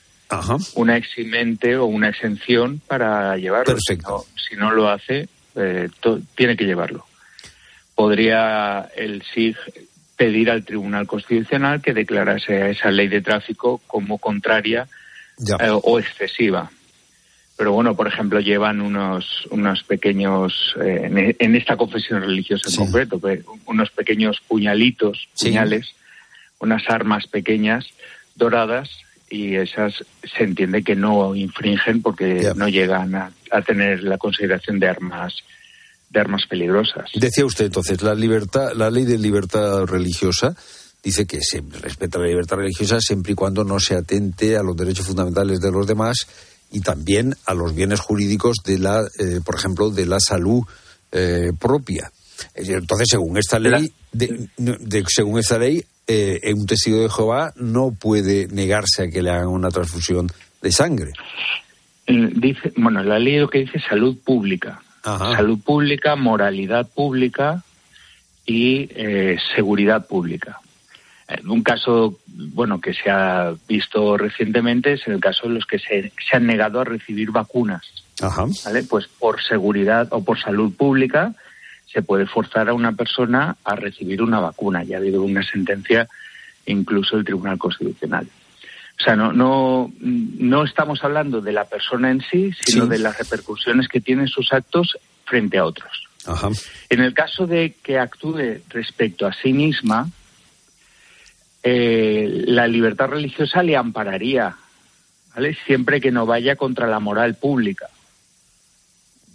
una 0.76 0.98
eximente 0.98 1.78
o 1.78 1.86
una 1.86 2.10
exención 2.10 2.82
para 2.88 3.38
llevarlo. 3.38 3.76
Perfecto. 3.76 4.26
Si 4.50 4.56
no, 4.56 4.72
lo 4.72 4.90
hace, 4.90 5.28
eh, 5.56 5.90
tiene 6.36 6.56
que 6.56 6.66
llevarlo. 6.66 7.06
Podría 7.96 8.90
el 8.96 9.22
SIG 9.22 9.58
pedir 10.16 10.50
al 10.50 10.64
Tribunal 10.64 11.06
Constitucional 11.06 11.82
que 11.82 11.94
declarase 11.94 12.72
esa 12.72 12.90
ley 12.90 13.08
de 13.08 13.22
tráfico 13.22 13.82
como 13.86 14.18
contraria 14.18 14.88
eh, 15.60 15.70
o 15.70 16.00
excesiva. 16.00 16.72
Pero 17.64 17.72
bueno, 17.72 17.96
por 17.96 18.10
ejemplo, 18.10 18.42
llevan 18.42 18.82
unos, 18.82 19.48
unos 19.50 19.84
pequeños, 19.84 20.76
eh, 20.82 21.34
en, 21.40 21.56
esta 21.56 21.78
confesión 21.78 22.20
religiosa 22.20 22.70
en 22.70 22.76
concreto, 22.76 23.22
unos 23.68 23.90
pequeños 23.92 24.42
puñalitos, 24.46 25.30
puñales, 25.40 25.96
unas 26.60 26.84
armas 26.90 27.26
pequeñas 27.28 27.86
doradas 28.36 28.90
y 29.30 29.56
esas 29.56 29.94
se 30.24 30.44
entiende 30.44 30.84
que 30.84 30.98
no 30.98 31.34
infringen 31.38 32.02
porque 32.02 32.52
no 32.54 32.68
llegan 32.68 33.16
a, 33.16 33.32
tener 33.66 34.04
la 34.04 34.18
consideración 34.18 34.78
de 34.82 34.90
armas 34.90 35.34
de 36.10 36.20
armas 36.20 36.46
peligrosas. 36.50 37.12
Decía 37.14 37.46
usted 37.46 37.68
entonces 37.68 38.02
la 38.02 38.14
libertad, 38.14 38.74
la 38.76 38.92
ley 38.92 39.06
de 39.06 39.18
libertad 39.18 39.86
religiosa 39.86 40.54
dice 41.02 41.26
que 41.26 41.40
se 41.40 41.64
respeta 41.82 42.20
la 42.20 42.28
libertad 42.28 42.58
religiosa 42.58 43.00
siempre 43.00 43.32
y 43.32 43.36
cuando 43.36 43.64
no 43.64 43.80
se 43.80 43.96
atente 43.96 44.58
a 44.58 44.64
los 44.64 44.76
derechos 44.76 45.06
fundamentales 45.06 45.62
de 45.62 45.72
los 45.72 45.88
demás 45.88 46.28
y 46.74 46.82
también 46.82 47.36
a 47.46 47.54
los 47.54 47.74
bienes 47.74 48.00
jurídicos 48.00 48.58
de 48.66 48.80
la, 48.80 49.08
eh, 49.20 49.40
por 49.46 49.56
ejemplo, 49.56 49.92
de 49.92 50.08
la 50.08 50.20
salud 50.20 50.64
eh, 51.12 51.52
propia. 51.58 52.12
Entonces, 52.56 53.08
según 53.12 53.38
esta 53.38 53.60
ley, 53.60 53.94
de, 54.12 54.50
según 55.08 55.40
esta 55.40 55.60
ley, 55.60 55.86
eh, 56.08 56.42
un 56.54 56.66
testigo 56.66 57.00
de 57.00 57.10
Jehová 57.10 57.54
no 57.56 57.92
puede 57.92 58.48
negarse 58.48 59.04
a 59.04 59.08
que 59.08 59.22
le 59.22 59.30
hagan 59.30 59.48
una 59.48 59.70
transfusión 59.70 60.30
de 60.62 60.72
sangre. 60.72 61.12
Dice, 62.08 62.74
bueno, 62.76 63.04
la 63.04 63.20
ley 63.20 63.38
lo 63.38 63.50
que 63.50 63.60
dice 63.60 63.78
es 63.78 63.84
salud 63.86 64.18
pública. 64.18 64.82
Salud 65.04 65.60
pública, 65.60 66.16
moralidad 66.16 66.90
pública 66.90 67.64
y 68.46 68.90
eh, 68.96 69.38
seguridad 69.56 70.08
pública. 70.08 70.60
Un 71.46 71.64
caso, 71.64 72.20
bueno, 72.28 72.82
que 72.82 72.94
se 72.94 73.10
ha 73.10 73.54
visto 73.68 74.18
recientemente 74.18 74.94
es 74.94 75.08
el 75.08 75.20
caso 75.20 75.48
de 75.48 75.56
los 75.56 75.66
que 75.66 75.80
se, 75.80 76.12
se 76.30 76.36
han 76.36 76.46
negado 76.46 76.82
a 76.82 76.84
recibir 76.84 77.32
vacunas. 77.32 77.84
¿vale? 78.66 78.84
Pues 78.84 79.08
por 79.08 79.42
seguridad 79.42 80.08
o 80.12 80.24
por 80.24 80.40
salud 80.40 80.74
pública 80.76 81.34
se 81.92 82.02
puede 82.02 82.26
forzar 82.26 82.70
a 82.70 82.74
una 82.74 82.94
persona 82.94 83.56
a 83.64 83.76
recibir 83.76 84.22
una 84.22 84.40
vacuna. 84.40 84.84
Ya 84.84 84.98
ha 84.98 85.00
habido 85.00 85.22
una 85.22 85.44
sentencia 85.44 86.08
incluso 86.66 87.16
del 87.16 87.26
Tribunal 87.26 87.58
Constitucional. 87.58 88.28
O 89.00 89.04
sea, 89.04 89.16
no, 89.16 89.34
no, 89.34 89.92
no 90.00 90.64
estamos 90.64 91.04
hablando 91.04 91.42
de 91.42 91.52
la 91.52 91.66
persona 91.66 92.12
en 92.12 92.22
sí, 92.22 92.52
sino 92.60 92.86
de 92.86 93.00
las 93.00 93.18
repercusiones 93.18 93.88
que 93.88 94.02
tienen 94.02 94.28
sus 94.28 94.54
actos 94.54 94.98
frente 95.26 95.58
a 95.58 95.66
otros. 95.66 96.08
En 96.90 97.02
el 97.02 97.14
caso 97.14 97.48
de 97.48 97.76
que 97.84 98.00
actúe 98.00 98.62
respecto 98.70 99.26
a 99.26 99.34
sí 99.34 99.52
misma, 99.52 100.10
eh, 101.64 102.44
la 102.48 102.68
libertad 102.68 103.08
religiosa 103.08 103.64
le 103.64 103.76
ampararía, 103.78 104.56
¿vale? 105.34 105.58
Siempre 105.66 106.02
que 106.02 106.12
no 106.12 106.26
vaya 106.26 106.56
contra 106.56 106.88
la 106.88 107.00
moral 107.00 107.36
pública 107.36 107.90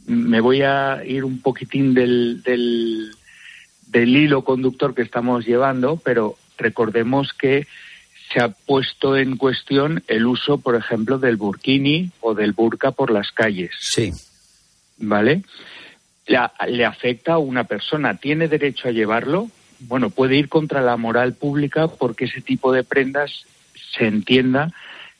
me 0.08 0.40
voy 0.40 0.62
a 0.62 1.02
ir 1.04 1.24
un 1.24 1.40
poquitín 1.40 1.94
del, 1.94 2.42
del, 2.42 4.16
hilo 4.16 4.42
conductor 4.42 4.94
que 4.94 5.02
estamos 5.02 5.46
llevando, 5.46 5.96
pero 5.96 6.36
recordemos 6.56 7.32
que 7.34 7.66
se 8.32 8.40
ha 8.40 8.48
puesto 8.48 9.16
en 9.16 9.36
cuestión 9.36 10.02
el 10.08 10.26
uso, 10.26 10.58
por 10.58 10.76
ejemplo, 10.76 11.18
del 11.18 11.36
burkini 11.36 12.10
o 12.20 12.34
del 12.34 12.52
burka 12.52 12.90
por 12.90 13.10
las 13.10 13.30
calles. 13.32 13.70
Sí. 13.78 14.12
¿Vale? 14.98 15.42
le 16.66 16.84
afecta 16.84 17.34
a 17.34 17.38
una 17.38 17.64
persona. 17.64 18.18
¿Tiene 18.18 18.48
derecho 18.48 18.88
a 18.88 18.90
llevarlo? 18.90 19.48
Bueno, 19.80 20.10
puede 20.10 20.36
ir 20.36 20.48
contra 20.48 20.82
la 20.82 20.96
moral 20.96 21.34
pública 21.34 21.88
porque 21.88 22.24
ese 22.24 22.40
tipo 22.40 22.72
de 22.72 22.84
prendas 22.84 23.44
se 23.96 24.06
entienda 24.06 24.72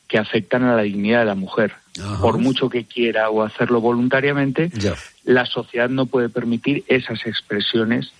que 0.07 0.17
afectan 0.17 0.63
a 0.63 0.75
la 0.75 0.81
dignidad 0.81 1.19
de 1.19 1.25
la 1.25 1.35
mujer. 1.35 1.73
Por 2.21 2.37
mucho 2.37 2.69
que 2.69 2.85
quiera 2.85 3.29
o 3.29 3.43
hacerlo 3.43 3.81
voluntariamente, 3.81 4.71
la 5.23 5.45
sociedad 5.45 5.89
no 5.89 6.05
puede 6.05 6.29
permitir 6.29 6.83
esas 6.87 7.25
expresiones 7.25 8.11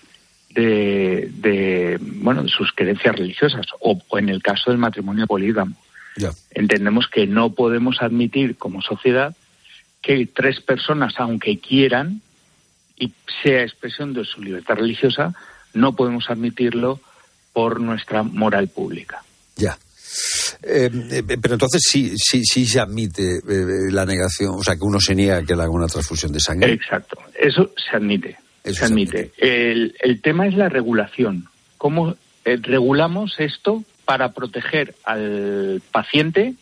de, 0.54 1.98
bueno, 2.00 2.42
de 2.42 2.48
sus 2.48 2.72
creencias 2.72 3.16
religiosas 3.16 3.66
o, 3.80 4.00
en 4.18 4.28
el 4.28 4.42
caso 4.42 4.70
del 4.70 4.78
matrimonio 4.78 5.26
polígamo. 5.26 5.76
Entendemos 6.50 7.08
que 7.08 7.26
no 7.26 7.54
podemos 7.54 8.02
admitir 8.02 8.56
como 8.56 8.82
sociedad 8.82 9.34
que 10.02 10.26
tres 10.26 10.60
personas, 10.60 11.14
aunque 11.18 11.58
quieran 11.58 12.20
y 12.96 13.12
sea 13.42 13.62
expresión 13.62 14.12
de 14.12 14.24
su 14.24 14.42
libertad 14.42 14.76
religiosa, 14.76 15.34
no 15.74 15.94
podemos 15.94 16.28
admitirlo 16.28 17.00
por 17.52 17.80
nuestra 17.80 18.22
moral 18.22 18.68
pública. 18.68 19.22
Ya. 19.56 19.76
Eh, 20.62 20.90
eh, 21.10 21.22
pero 21.40 21.54
entonces 21.54 21.82
sí, 21.88 22.14
sí, 22.16 22.42
sí 22.44 22.66
se 22.66 22.80
admite 22.80 23.38
eh, 23.38 23.90
la 23.90 24.04
negación, 24.04 24.56
o 24.56 24.62
sea, 24.62 24.74
que 24.74 24.84
uno 24.84 25.00
se 25.00 25.14
niega 25.14 25.42
que 25.42 25.54
le 25.54 25.62
haga 25.62 25.70
una 25.70 25.86
transfusión 25.86 26.32
de 26.32 26.40
sangre. 26.40 26.72
Exacto, 26.72 27.18
eso 27.38 27.70
se 27.76 27.96
admite. 27.96 28.36
se 28.64 28.84
admite. 28.84 29.32
El, 29.38 29.94
el, 30.00 30.20
tema 30.20 30.46
es 30.46 30.54
la 30.54 30.68
regulación. 30.68 31.46
¿Cómo 31.78 32.16
regulamos 32.44 33.36
esto 33.38 33.84
para 34.04 34.32
proteger 34.32 34.94
al 35.04 35.80
paciente, 35.92 36.54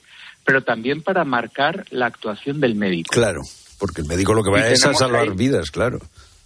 pero 0.44 0.62
también 0.62 1.02
para 1.02 1.24
marcar 1.24 1.86
la 1.90 2.06
actuación 2.06 2.61
del 2.61 2.74
médico? 2.74 3.11
Claro, 3.12 3.40
porque 3.78 4.02
el 4.02 4.06
médico 4.06 4.34
lo 4.34 4.44
que 4.44 4.50
va 4.50 4.68
es 4.68 4.84
a 4.84 4.94
salvar 4.94 5.34
vidas, 5.34 5.70
claro. 5.70 5.98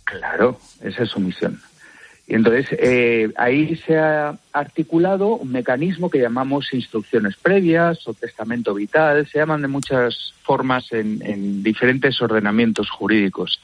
Claro, 0.04 0.58
esa 0.82 1.02
es 1.02 1.10
su 1.10 1.20
misión. 1.20 1.60
Y 2.26 2.34
entonces 2.34 2.68
eh, 2.78 3.32
ahí 3.36 3.76
se 3.76 3.98
ha 3.98 4.38
articulado 4.52 5.36
un 5.36 5.50
mecanismo 5.50 6.08
que 6.08 6.20
llamamos 6.20 6.72
instrucciones 6.72 7.36
previas 7.36 8.06
o 8.06 8.14
testamento 8.14 8.74
vital, 8.74 9.26
se 9.26 9.38
llaman 9.38 9.62
de 9.62 9.68
muchas 9.68 10.32
formas 10.42 10.92
en, 10.92 11.62
diferentes 11.62 12.20
ordenamientos 12.22 12.90
jurídicos. 12.90 13.60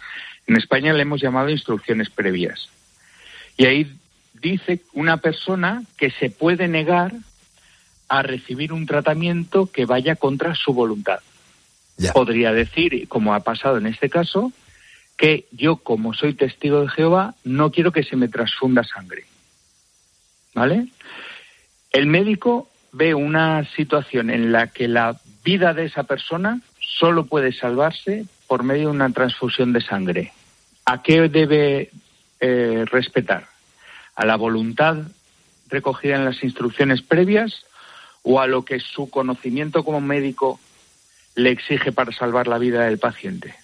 En 0.46 0.56
España 0.56 0.92
le 0.92 1.02
hemos 1.02 1.20
llamado 1.20 1.50
instrucciones 1.50 2.10
previas. 2.10 2.68
Y 3.56 3.66
ahí 3.66 3.96
dice 4.40 4.80
una 4.92 5.18
persona 5.18 5.82
que 5.96 6.10
se 6.10 6.30
puede 6.30 6.68
negar 6.68 7.12
a 8.08 8.22
recibir 8.22 8.72
un 8.72 8.86
tratamiento 8.86 9.66
que 9.66 9.84
vaya 9.84 10.16
contra 10.16 10.54
su 10.54 10.72
voluntad. 10.72 11.20
Podría 12.12 12.52
decir, 12.52 13.08
como 13.08 13.34
ha 13.34 13.40
pasado 13.40 13.78
en 13.78 13.86
este 13.86 14.08
caso, 14.08 14.52
que 15.18 15.46
yo, 15.50 15.76
como 15.76 16.14
soy 16.14 16.32
testigo 16.32 16.80
de 16.80 16.88
Jehová, 16.88 17.34
no 17.44 17.70
quiero 17.72 17.92
que 17.92 18.04
se 18.04 18.16
me 18.16 18.28
transfunda 18.28 18.84
sangre. 18.84 19.24
¿Vale? 20.54 20.86
El 21.90 22.06
médico 22.06 22.70
ve 22.92 23.14
una 23.14 23.64
situación 23.76 24.30
en 24.30 24.52
la 24.52 24.68
que 24.68 24.88
la 24.88 25.20
vida 25.44 25.74
de 25.74 25.86
esa 25.86 26.04
persona 26.04 26.60
solo 26.80 27.26
puede 27.26 27.52
salvarse 27.52 28.26
por 28.46 28.62
medio 28.62 28.88
de 28.88 28.94
una 28.94 29.10
transfusión 29.10 29.72
de 29.72 29.80
sangre. 29.80 30.32
¿A 30.84 31.02
qué 31.02 31.28
debe 31.28 31.90
eh, 32.40 32.84
respetar? 32.86 33.48
¿A 34.14 34.24
la 34.24 34.36
voluntad 34.36 34.98
recogida 35.68 36.14
en 36.16 36.24
las 36.24 36.42
instrucciones 36.44 37.02
previas 37.02 37.66
o 38.22 38.40
a 38.40 38.46
lo 38.46 38.64
que 38.64 38.80
su 38.80 39.10
conocimiento 39.10 39.84
como 39.84 40.00
médico 40.00 40.60
le 41.34 41.50
exige 41.50 41.92
para 41.92 42.12
salvar 42.12 42.46
la 42.46 42.58
vida 42.58 42.84
del 42.84 42.98
paciente? 42.98 43.54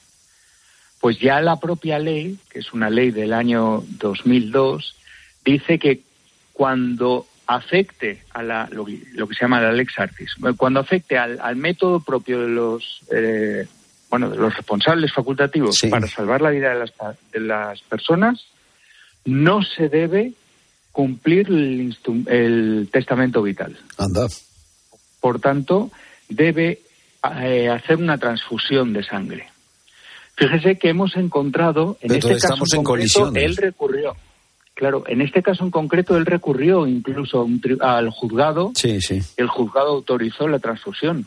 Pues 1.04 1.18
ya 1.18 1.38
la 1.42 1.60
propia 1.60 1.98
ley, 1.98 2.38
que 2.48 2.60
es 2.60 2.72
una 2.72 2.88
ley 2.88 3.10
del 3.10 3.34
año 3.34 3.84
2002, 3.98 4.96
dice 5.44 5.78
que 5.78 6.00
cuando 6.54 7.26
afecte 7.46 8.22
a 8.32 8.42
la, 8.42 8.70
lo, 8.72 8.86
que 8.86 9.34
se 9.34 9.42
llama 9.42 9.60
la 9.60 9.70
lex 9.70 9.98
artis, 9.98 10.34
cuando 10.56 10.80
afecte 10.80 11.18
al, 11.18 11.56
método 11.56 12.00
propio 12.00 12.40
de 12.40 12.48
los 12.48 13.02
eh, 13.12 13.66
bueno 14.08 14.30
de 14.30 14.38
los 14.38 14.56
responsables 14.56 15.12
facultativos 15.12 15.78
para 15.90 16.06
salvar 16.06 16.40
la 16.40 16.48
vida 16.48 16.70
de 16.70 16.78
las, 16.78 16.92
de 17.34 17.40
las 17.40 17.82
personas, 17.82 18.46
no 19.26 19.62
se 19.62 19.90
debe 19.90 20.32
cumplir 20.90 21.48
el, 21.48 21.94
el 22.28 22.88
testamento 22.90 23.42
vital. 23.42 23.76
Anda. 23.98 24.26
Por 25.20 25.38
tanto, 25.38 25.90
debe 26.30 26.80
eh, 27.42 27.68
hacer 27.68 27.98
una 27.98 28.16
transfusión 28.16 28.94
de 28.94 29.04
sangre. 29.04 29.53
Fíjese 30.36 30.76
que 30.76 30.88
hemos 30.88 31.16
encontrado, 31.16 31.96
en 32.00 32.14
este 32.14 32.36
caso 32.38 32.64
en 32.72 32.82
concreto, 32.82 33.32
él 33.34 33.56
recurrió. 33.56 34.16
Claro, 34.74 35.04
en 35.06 35.20
este 35.20 35.42
caso 35.42 35.62
en 35.62 35.70
concreto 35.70 36.16
él 36.16 36.26
recurrió 36.26 36.86
incluso 36.88 37.46
al 37.80 38.10
juzgado. 38.10 38.72
Sí, 38.74 39.00
sí. 39.00 39.22
El 39.36 39.46
juzgado 39.46 39.88
autorizó 39.88 40.48
la 40.48 40.58
transfusión. 40.58 41.26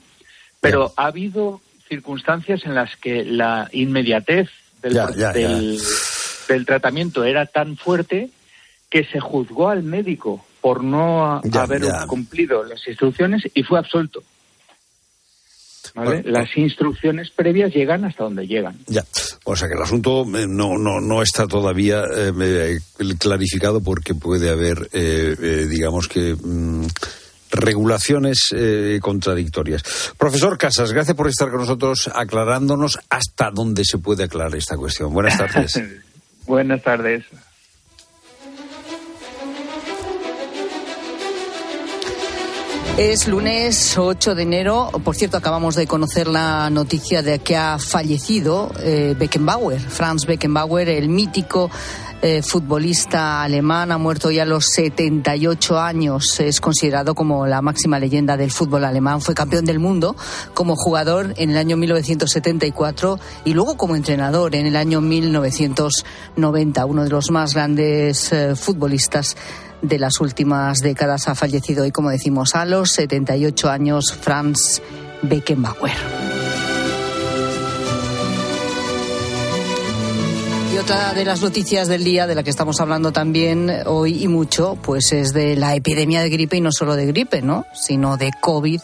Pero 0.59 0.91
ha 0.97 1.05
habido 1.05 1.61
circunstancias 1.87 2.65
en 2.65 2.75
las 2.75 2.97
que 2.97 3.23
la 3.23 3.69
inmediatez 3.71 4.49
del, 4.81 5.79
del, 6.47 6.65
tratamiento 6.65 7.23
era 7.23 7.45
tan 7.45 7.77
fuerte 7.77 8.29
que 8.89 9.05
se 9.05 9.21
juzgó 9.21 9.69
al 9.69 9.83
médico 9.83 10.45
por 10.59 10.83
no 10.83 11.41
haber 11.53 11.83
cumplido 12.07 12.63
las 12.63 12.85
instrucciones 12.85 13.43
y 13.53 13.63
fue 13.63 13.79
absuelto. 13.79 14.23
Las 15.95 16.55
instrucciones 16.57 17.31
previas 17.31 17.73
llegan 17.73 18.05
hasta 18.05 18.23
donde 18.23 18.47
llegan. 18.47 18.77
Ya, 18.87 19.03
o 19.43 19.55
sea 19.55 19.67
que 19.67 19.75
el 19.75 19.81
asunto 19.81 20.23
eh, 20.37 20.45
no, 20.47 20.77
no, 20.77 20.99
no 20.99 21.21
está 21.21 21.47
todavía 21.47 22.03
eh, 22.15 22.77
clarificado 23.19 23.81
porque 23.81 24.13
puede 24.13 24.49
haber, 24.49 24.89
digamos 24.89 26.07
que... 26.07 26.35
Mm, 26.35 26.87
regulaciones 27.49 28.53
contradictorias. 29.01 29.81
Profesor 30.17 30.57
Casas, 30.57 30.91
gracias 30.91 31.15
por 31.15 31.29
estar 31.29 31.49
con 31.49 31.61
nosotros 31.61 32.11
aclarándonos 32.13 32.99
hasta 33.09 33.51
dónde 33.51 33.83
se 33.85 33.99
puede 33.99 34.25
aclarar 34.25 34.53
esta 34.55 34.75
cuestión. 34.75 35.13
Buenas 35.13 35.37
tardes. 35.37 35.81
Buenas 36.45 36.83
tardes. 36.83 37.23
Es 42.97 43.27
lunes 43.27 43.95
8 43.95 44.33
de 44.33 44.41
enero. 44.41 44.89
Por 45.03 45.15
cierto, 45.15 45.37
acabamos 45.37 45.75
de 45.75 45.85
conocer 45.85 46.27
la 46.27 46.67
noticia 46.71 47.21
de 47.21 47.37
que 47.37 47.55
ha 47.55 47.77
fallecido 47.77 48.71
eh, 48.79 49.15
Beckenbauer, 49.15 49.79
Franz 49.79 50.25
Beckenbauer, 50.25 50.89
el 50.89 51.07
mítico 51.07 51.69
eh, 52.23 52.41
futbolista 52.41 53.43
alemán, 53.43 53.91
ha 53.91 53.99
muerto 53.99 54.31
ya 54.31 54.41
a 54.41 54.45
los 54.47 54.65
78 54.65 55.79
años. 55.79 56.39
Es 56.39 56.59
considerado 56.59 57.13
como 57.13 57.45
la 57.45 57.61
máxima 57.61 57.99
leyenda 57.99 58.35
del 58.35 58.49
fútbol 58.49 58.83
alemán. 58.83 59.21
Fue 59.21 59.35
campeón 59.35 59.65
del 59.65 59.77
mundo 59.77 60.15
como 60.55 60.75
jugador 60.75 61.35
en 61.37 61.51
el 61.51 61.57
año 61.57 61.77
1974 61.77 63.19
y 63.45 63.53
luego 63.53 63.77
como 63.77 63.95
entrenador 63.95 64.55
en 64.55 64.65
el 64.65 64.75
año 64.75 65.01
1990. 65.01 66.85
Uno 66.87 67.03
de 67.03 67.09
los 67.11 67.29
más 67.29 67.53
grandes 67.53 68.33
eh, 68.33 68.55
futbolistas 68.55 69.37
de 69.81 69.99
las 69.99 70.19
últimas 70.19 70.79
décadas 70.79 71.27
ha 71.27 71.35
fallecido 71.35 71.83
hoy, 71.83 71.91
como 71.91 72.09
decimos, 72.09 72.55
a 72.55 72.65
los 72.65 72.91
78 72.91 73.69
años, 73.69 74.13
Franz 74.13 74.81
Beckenbauer. 75.21 75.97
Y 80.73 80.77
otra 80.77 81.13
de 81.13 81.25
las 81.25 81.41
noticias 81.41 81.87
del 81.87 82.03
día 82.03 82.27
de 82.27 82.35
la 82.35 82.43
que 82.43 82.49
estamos 82.49 82.79
hablando 82.81 83.11
también 83.11 83.71
hoy 83.85 84.23
y 84.23 84.27
mucho, 84.27 84.77
pues 84.81 85.11
es 85.11 85.33
de 85.33 85.55
la 85.55 85.75
epidemia 85.75 86.21
de 86.21 86.29
gripe 86.29 86.57
y 86.57 86.61
no 86.61 86.71
solo 86.71 86.95
de 86.95 87.05
gripe, 87.05 87.41
¿no? 87.41 87.65
Sino 87.73 88.17
de 88.17 88.31
COVID, 88.41 88.81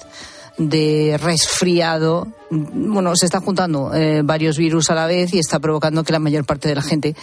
de 0.57 1.19
resfriado 1.21 2.27
bueno, 2.53 3.15
se 3.15 3.25
están 3.25 3.41
juntando 3.41 3.93
eh, 3.93 4.21
varios 4.23 4.57
virus 4.57 4.89
a 4.89 4.95
la 4.95 5.07
vez 5.07 5.33
y 5.33 5.39
está 5.39 5.59
provocando 5.59 6.03
que 6.03 6.13
la 6.13 6.19
mayor 6.19 6.45
parte 6.45 6.69
de 6.69 6.75
la 6.75 6.81
gente 6.81 7.15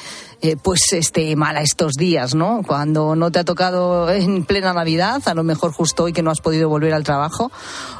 eh, 0.43 0.57
pues 0.62 0.93
esté 0.93 1.35
mala 1.37 1.62
estos 1.62 1.95
días, 1.95 2.35
¿no? 2.35 2.62
Cuando 2.66 3.14
no 3.14 3.31
te 3.31 3.39
ha 3.39 3.45
tocado 3.45 4.11
en 4.11 4.45
plena 4.45 4.72
Navidad, 4.72 5.22
a 5.26 5.35
lo 5.35 5.45
mejor 5.45 5.72
justo 5.72 6.05
hoy 6.05 6.12
que 6.12 6.22
no 6.22 6.31
has 6.31 6.41
podido 6.41 6.68
volver 6.68 6.95
al 6.95 7.05
trabajo, 7.05 7.51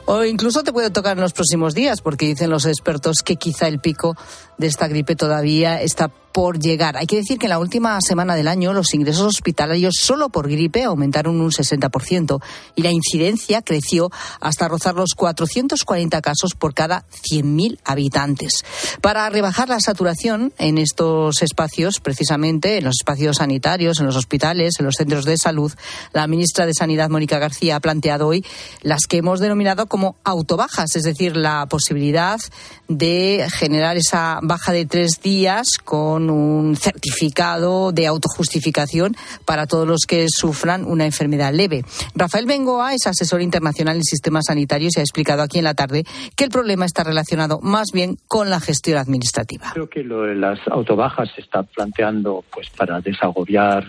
o 0.07 0.25
incluso 0.25 0.63
te 0.63 0.73
puede 0.73 0.91
tocar 0.91 1.17
en 1.17 1.23
los 1.23 1.33
próximos 1.33 1.75
días, 1.75 2.01
porque 2.01 2.27
dicen 2.27 2.51
los 2.51 2.67
expertos 2.67 3.23
que 3.25 3.37
quizá 3.37 3.69
el 3.69 3.81
pico 3.81 4.17
de 4.59 4.67
esta 4.67 4.89
gripe 4.89 5.17
todavía 5.17 5.81
está 5.81 6.11
por 6.33 6.59
llegar. 6.59 6.97
Hay 6.97 7.07
que 7.07 7.17
decir 7.17 7.39
que 7.39 7.47
en 7.47 7.51
la 7.51 7.59
última 7.59 7.99
semana 8.01 8.35
del 8.37 8.49
año 8.49 8.73
los 8.73 8.95
ingresos 8.95 9.27
hospitalarios 9.27 9.95
solo 9.99 10.29
por 10.29 10.49
gripe 10.49 10.85
aumentaron 10.85 11.41
un 11.41 11.51
60% 11.51 12.41
y 12.77 12.83
la 12.83 12.91
incidencia 12.91 13.63
creció 13.63 14.11
hasta 14.41 14.69
rozar 14.69 14.95
los 14.95 15.15
440 15.17 16.21
casos 16.21 16.55
por 16.55 16.75
cada 16.75 17.05
100.000 17.23 17.79
habitantes. 17.85 18.65
Para 19.01 19.29
rebajar 19.31 19.69
la 19.69 19.81
saturación 19.81 20.53
en 20.59 20.79
estos 20.79 21.43
espacios, 21.43 22.01
precisamente 22.01 22.79
en 22.79 22.85
los 22.85 22.97
espacios 23.01 23.39
sanitarios, 23.39 24.01
en 24.01 24.07
los 24.07 24.17
hospitales, 24.17 24.75
en 24.79 24.87
los 24.87 24.97
centros 24.97 25.25
de 25.25 25.37
salud, 25.37 25.73
la 26.13 26.27
ministra 26.27 26.67
de 26.67 26.75
Sanidad, 26.75 27.11
Mónica 27.11 27.39
García, 27.39 27.77
ha 27.77 27.81
planteado 27.81 28.29
hoy 28.29 28.45
las 28.83 29.07
que 29.09 29.19
hemos 29.19 29.41
denominado 29.41 29.87
como 29.87 30.17
autobajas, 30.25 30.97
es 30.97 31.03
decir, 31.03 31.37
la 31.37 31.67
posibilidad 31.67 32.41
de 32.89 33.47
generar 33.53 33.97
esa 33.97 34.41
baja 34.43 34.73
de 34.73 34.87
tres 34.87 35.21
días 35.23 35.79
con 35.85 36.31
un 36.31 36.77
certificado 36.77 37.93
de 37.93 38.07
autojustificación 38.07 39.17
para 39.45 39.67
todos 39.67 39.87
los 39.87 40.01
que 40.07 40.27
sufran 40.29 40.85
una 40.85 41.07
enfermedad 41.07 41.53
leve. 41.53 41.85
Rafael 42.15 42.47
Bengoa 42.47 42.95
es 42.95 43.07
asesor 43.07 43.43
internacional 43.43 43.97
en 43.97 44.05
sistemas 44.05 44.47
sanitarios 44.47 44.97
y 44.97 45.01
ha 45.01 45.03
explicado 45.03 45.43
aquí 45.43 45.59
en 45.59 45.65
la 45.65 45.75
tarde 45.75 46.05
que 46.37 46.45
el 46.45 46.51
problema 46.51 46.85
está 46.85 47.05
relacionado 47.11 47.61
más 47.61 47.89
bien 47.93 48.17
con 48.29 48.51
la 48.51 48.61
gestión 48.61 48.99
administrativa. 48.99 49.71
Creo 49.73 49.89
que 49.89 50.03
lo 50.03 50.23
de 50.23 50.35
las 50.35 50.59
autobajas 50.69 51.31
se 51.35 51.43
está 51.43 51.63
planteando 51.63 52.45
pues 52.51 52.71
para 52.71 53.01
desagobiar 53.01 53.85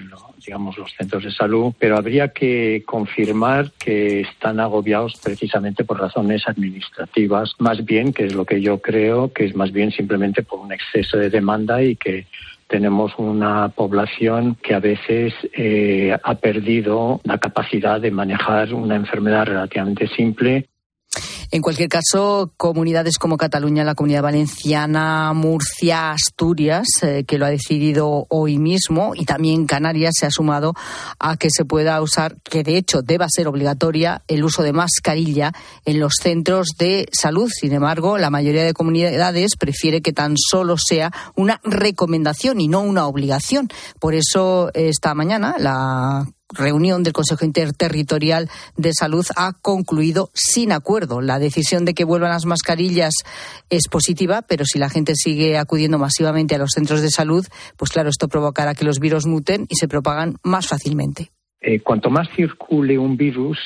digamos 0.45 0.77
los 0.77 0.91
centros 0.97 1.23
de 1.23 1.31
salud, 1.31 1.73
pero 1.77 1.97
habría 1.97 2.29
que 2.29 2.83
confirmar 2.85 3.71
que 3.73 4.21
están 4.21 4.59
agobiados 4.59 5.19
precisamente 5.23 5.83
por 5.83 5.99
razones 5.99 6.47
administrativas, 6.47 7.53
más 7.59 7.85
bien 7.85 8.11
que 8.13 8.25
es 8.25 8.33
lo 8.33 8.45
que 8.45 8.61
yo 8.61 8.81
creo 8.81 9.31
que 9.31 9.45
es 9.45 9.55
más 9.55 9.71
bien 9.71 9.91
simplemente 9.91 10.43
por 10.43 10.59
un 10.59 10.71
exceso 10.71 11.17
de 11.17 11.29
demanda 11.29 11.81
y 11.83 11.95
que 11.95 12.25
tenemos 12.67 13.11
una 13.17 13.69
población 13.69 14.55
que 14.63 14.73
a 14.73 14.79
veces 14.79 15.33
eh, 15.53 16.17
ha 16.23 16.35
perdido 16.35 17.19
la 17.23 17.37
capacidad 17.37 17.99
de 17.99 18.11
manejar 18.11 18.73
una 18.73 18.95
enfermedad 18.95 19.45
relativamente 19.45 20.07
simple 20.07 20.67
en 21.51 21.61
cualquier 21.61 21.89
caso, 21.89 22.51
comunidades 22.55 23.17
como 23.17 23.35
Cataluña, 23.35 23.83
la 23.83 23.93
Comunidad 23.93 24.23
Valenciana, 24.23 25.33
Murcia, 25.33 26.11
Asturias, 26.11 26.87
eh, 27.01 27.25
que 27.27 27.37
lo 27.37 27.45
ha 27.45 27.49
decidido 27.49 28.25
hoy 28.29 28.57
mismo, 28.57 29.11
y 29.15 29.25
también 29.25 29.65
Canarias 29.65 30.13
se 30.17 30.25
ha 30.25 30.31
sumado 30.31 30.73
a 31.19 31.35
que 31.35 31.49
se 31.51 31.65
pueda 31.65 32.01
usar, 32.01 32.37
que 32.41 32.63
de 32.63 32.77
hecho 32.77 33.01
deba 33.01 33.27
ser 33.29 33.49
obligatoria, 33.49 34.23
el 34.29 34.45
uso 34.45 34.63
de 34.63 34.71
mascarilla 34.71 35.51
en 35.83 35.99
los 35.99 36.13
centros 36.21 36.69
de 36.79 37.09
salud. 37.11 37.51
Sin 37.53 37.73
embargo, 37.73 38.17
la 38.17 38.29
mayoría 38.29 38.63
de 38.63 38.73
comunidades 38.73 39.57
prefiere 39.57 40.01
que 40.01 40.13
tan 40.13 40.35
solo 40.37 40.77
sea 40.77 41.11
una 41.35 41.59
recomendación 41.65 42.61
y 42.61 42.69
no 42.69 42.79
una 42.79 43.07
obligación. 43.07 43.67
Por 43.99 44.15
eso, 44.15 44.71
esta 44.73 45.13
mañana, 45.13 45.55
la 45.59 46.25
reunión 46.53 47.03
del 47.03 47.13
Consejo 47.13 47.45
Interterritorial 47.45 48.49
de 48.77 48.93
Salud 48.93 49.25
ha 49.35 49.53
concluido 49.61 50.29
sin 50.33 50.71
acuerdo. 50.71 51.21
La 51.21 51.39
decisión 51.39 51.85
de 51.85 51.93
que 51.93 52.03
vuelvan 52.03 52.31
las 52.31 52.45
mascarillas 52.45 53.13
es 53.69 53.87
positiva, 53.87 54.41
pero 54.47 54.65
si 54.65 54.79
la 54.79 54.89
gente 54.89 55.15
sigue 55.15 55.57
acudiendo 55.57 55.97
masivamente 55.97 56.55
a 56.55 56.57
los 56.57 56.71
centros 56.71 57.01
de 57.01 57.09
salud, 57.09 57.45
pues 57.77 57.91
claro, 57.91 58.09
esto 58.09 58.27
provocará 58.27 58.73
que 58.73 58.85
los 58.85 58.99
virus 58.99 59.25
muten 59.25 59.65
y 59.69 59.75
se 59.75 59.87
propagan 59.87 60.35
más 60.43 60.67
fácilmente. 60.67 61.31
Eh, 61.61 61.79
cuanto 61.79 62.09
más 62.09 62.27
circule 62.35 62.97
un 62.97 63.17
virus, 63.17 63.59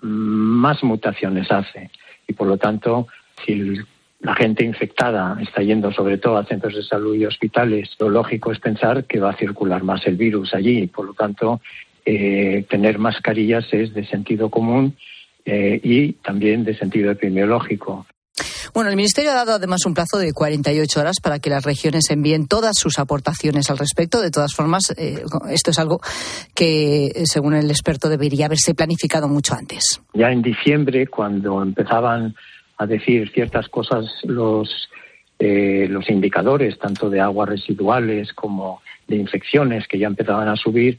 más 0.00 0.82
mutaciones 0.82 1.50
hace. 1.50 1.90
Y 2.26 2.32
por 2.32 2.46
lo 2.46 2.56
tanto, 2.56 3.08
si 3.44 3.76
la 4.20 4.34
gente 4.34 4.64
infectada 4.64 5.36
está 5.40 5.62
yendo 5.62 5.92
sobre 5.92 6.16
todo 6.16 6.36
a 6.36 6.46
centros 6.46 6.74
de 6.74 6.82
salud 6.82 7.14
y 7.14 7.26
hospitales, 7.26 7.90
lo 7.98 8.08
lógico 8.08 8.52
es 8.52 8.60
pensar 8.60 9.04
que 9.04 9.20
va 9.20 9.30
a 9.30 9.36
circular 9.36 9.82
más 9.82 10.06
el 10.06 10.16
virus 10.16 10.54
allí. 10.54 10.86
Por 10.86 11.06
lo 11.06 11.14
tanto, 11.14 11.60
eh, 12.04 12.64
tener 12.68 12.98
mascarillas 12.98 13.64
es 13.72 13.94
de 13.94 14.04
sentido 14.06 14.50
común 14.50 14.96
eh, 15.44 15.80
y 15.82 16.14
también 16.14 16.64
de 16.64 16.76
sentido 16.76 17.12
epidemiológico. 17.12 18.06
Bueno, 18.74 18.90
el 18.90 18.96
Ministerio 18.96 19.30
ha 19.30 19.34
dado 19.34 19.52
además 19.52 19.86
un 19.86 19.94
plazo 19.94 20.18
de 20.18 20.32
48 20.32 21.00
horas 21.00 21.16
para 21.22 21.38
que 21.38 21.50
las 21.50 21.64
regiones 21.64 22.10
envíen 22.10 22.48
todas 22.48 22.72
sus 22.76 22.98
aportaciones 22.98 23.70
al 23.70 23.78
respecto. 23.78 24.20
De 24.20 24.30
todas 24.30 24.52
formas, 24.54 24.92
eh, 24.96 25.22
esto 25.50 25.70
es 25.70 25.78
algo 25.78 26.00
que, 26.54 27.12
según 27.24 27.54
el 27.54 27.70
experto, 27.70 28.08
debería 28.08 28.46
haberse 28.46 28.74
planificado 28.74 29.28
mucho 29.28 29.54
antes. 29.54 30.00
Ya 30.14 30.32
en 30.32 30.42
diciembre, 30.42 31.06
cuando 31.06 31.62
empezaban 31.62 32.34
a 32.78 32.86
decir 32.86 33.30
ciertas 33.32 33.68
cosas 33.68 34.06
los, 34.24 34.88
los 35.38 36.10
indicadores, 36.10 36.78
tanto 36.78 37.10
de 37.10 37.20
aguas 37.20 37.50
residuales 37.50 38.32
como 38.32 38.80
de 39.06 39.16
infecciones, 39.16 39.86
que 39.86 39.98
ya 39.98 40.06
empezaban 40.08 40.48
a 40.48 40.56
subir, 40.56 40.98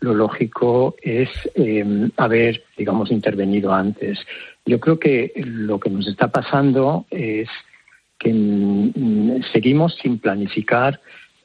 lo 0.00 0.14
lógico 0.14 0.96
es 1.02 1.28
em, 1.54 2.10
haber, 2.16 2.62
digamos, 2.76 3.10
intervenido 3.10 3.72
antes. 3.72 4.18
Yo 4.64 4.78
creo 4.80 4.98
que 4.98 5.32
lo 5.36 5.80
que 5.80 5.90
nos 5.90 6.06
está 6.06 6.28
pasando 6.28 7.06
es 7.10 7.48
que 8.18 9.40
seguimos 9.52 9.96
sin 10.02 10.18
planificar 10.18 11.00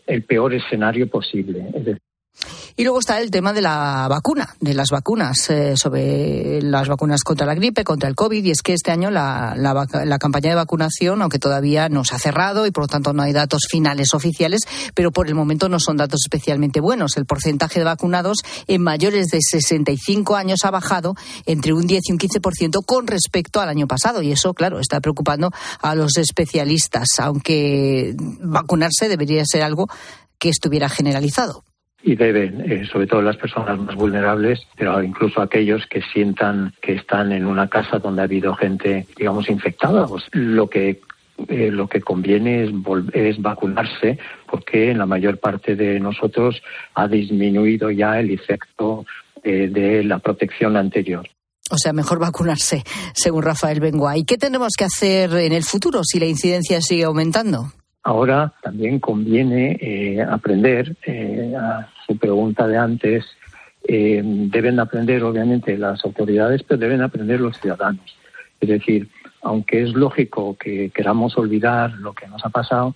el 0.07 0.23
peor 0.23 0.53
escenario 0.53 1.07
posible. 1.07 1.65
Y 2.75 2.83
luego 2.83 2.99
está 2.99 3.19
el 3.21 3.29
tema 3.29 3.53
de 3.53 3.61
la 3.61 4.07
vacuna, 4.09 4.55
de 4.59 4.73
las 4.73 4.89
vacunas, 4.89 5.49
eh, 5.49 5.75
sobre 5.77 6.61
las 6.61 6.87
vacunas 6.87 7.21
contra 7.23 7.45
la 7.45 7.53
gripe, 7.53 7.83
contra 7.83 8.09
el 8.09 8.15
COVID. 8.15 8.43
Y 8.43 8.51
es 8.51 8.61
que 8.61 8.73
este 8.73 8.91
año 8.91 9.11
la, 9.11 9.53
la, 9.55 10.19
campaña 10.19 10.49
de 10.49 10.55
vacunación, 10.55 11.21
aunque 11.21 11.37
todavía 11.37 11.89
no 11.89 12.03
se 12.03 12.15
ha 12.15 12.19
cerrado 12.19 12.65
y 12.65 12.71
por 12.71 12.85
lo 12.85 12.87
tanto 12.87 13.13
no 13.13 13.21
hay 13.21 13.31
datos 13.31 13.67
finales 13.69 14.13
oficiales, 14.13 14.61
pero 14.95 15.11
por 15.11 15.27
el 15.27 15.35
momento 15.35 15.69
no 15.69 15.79
son 15.79 15.97
datos 15.97 16.21
especialmente 16.25 16.79
buenos. 16.79 17.15
El 17.17 17.25
porcentaje 17.25 17.79
de 17.79 17.85
vacunados 17.85 18.39
en 18.67 18.81
mayores 18.81 19.27
de 19.27 19.39
65 19.41 20.35
años 20.35 20.65
ha 20.65 20.71
bajado 20.71 21.13
entre 21.45 21.73
un 21.73 21.85
10 21.85 22.01
y 22.07 22.11
un 22.11 22.17
15% 22.17 22.83
con 22.85 23.05
respecto 23.05 23.61
al 23.61 23.69
año 23.69 23.87
pasado. 23.87 24.23
Y 24.23 24.31
eso, 24.31 24.53
claro, 24.53 24.79
está 24.79 24.99
preocupando 24.99 25.51
a 25.81 25.93
los 25.93 26.17
especialistas, 26.17 27.07
aunque 27.19 28.15
vacunarse 28.41 29.09
debería 29.09 29.43
ser 29.45 29.61
algo 29.61 29.87
que 30.39 30.49
estuviera 30.49 30.89
generalizado. 30.89 31.63
Y 32.03 32.15
deben, 32.15 32.69
eh, 32.69 32.85
sobre 32.85 33.07
todo 33.07 33.21
las 33.21 33.37
personas 33.37 33.79
más 33.79 33.95
vulnerables, 33.95 34.67
pero 34.75 35.01
incluso 35.01 35.41
aquellos 35.41 35.87
que 35.87 36.01
sientan 36.01 36.73
que 36.81 36.93
están 36.93 37.31
en 37.31 37.45
una 37.45 37.69
casa 37.69 37.97
donde 37.97 38.21
ha 38.21 38.25
habido 38.25 38.53
gente, 38.55 39.07
digamos, 39.17 39.49
infectada. 39.49 40.05
Pues 40.05 40.23
lo 40.33 40.69
que 40.69 40.99
eh, 41.47 41.71
lo 41.71 41.87
que 41.87 42.01
conviene 42.01 42.65
es, 42.65 42.71
es 43.13 43.41
vacunarse 43.41 44.19
porque 44.45 44.91
en 44.91 44.99
la 44.99 45.05
mayor 45.05 45.39
parte 45.39 45.75
de 45.75 45.99
nosotros 45.99 46.61
ha 46.93 47.07
disminuido 47.07 47.89
ya 47.89 48.19
el 48.19 48.29
efecto 48.31 49.05
eh, 49.43 49.67
de 49.71 50.03
la 50.03 50.19
protección 50.19 50.77
anterior. 50.77 51.27
O 51.71 51.77
sea, 51.77 51.91
mejor 51.91 52.19
vacunarse, 52.19 52.83
según 53.13 53.43
Rafael 53.43 53.79
Bengoa. 53.79 54.17
¿Y 54.17 54.25
qué 54.25 54.37
tenemos 54.37 54.73
que 54.77 54.83
hacer 54.83 55.33
en 55.33 55.53
el 55.53 55.63
futuro 55.63 56.01
si 56.03 56.19
la 56.19 56.25
incidencia 56.25 56.81
sigue 56.81 57.03
aumentando? 57.03 57.71
Ahora 58.03 58.53
también 58.61 58.99
conviene 58.99 59.77
eh, 59.81 60.21
aprender, 60.21 60.95
eh, 61.05 61.53
a 61.57 61.89
su 62.05 62.17
pregunta 62.17 62.67
de 62.67 62.77
antes, 62.77 63.25
eh, 63.85 64.21
deben 64.23 64.79
aprender 64.79 65.23
obviamente 65.23 65.77
las 65.77 66.03
autoridades, 66.05 66.63
pero 66.63 66.79
deben 66.79 67.01
aprender 67.01 67.39
los 67.41 67.59
ciudadanos. 67.59 68.15
Es 68.59 68.69
decir, 68.69 69.09
aunque 69.41 69.83
es 69.83 69.93
lógico 69.93 70.55
que 70.57 70.89
queramos 70.89 71.37
olvidar 71.37 71.91
lo 71.93 72.13
que 72.13 72.27
nos 72.27 72.45
ha 72.45 72.49
pasado, 72.49 72.95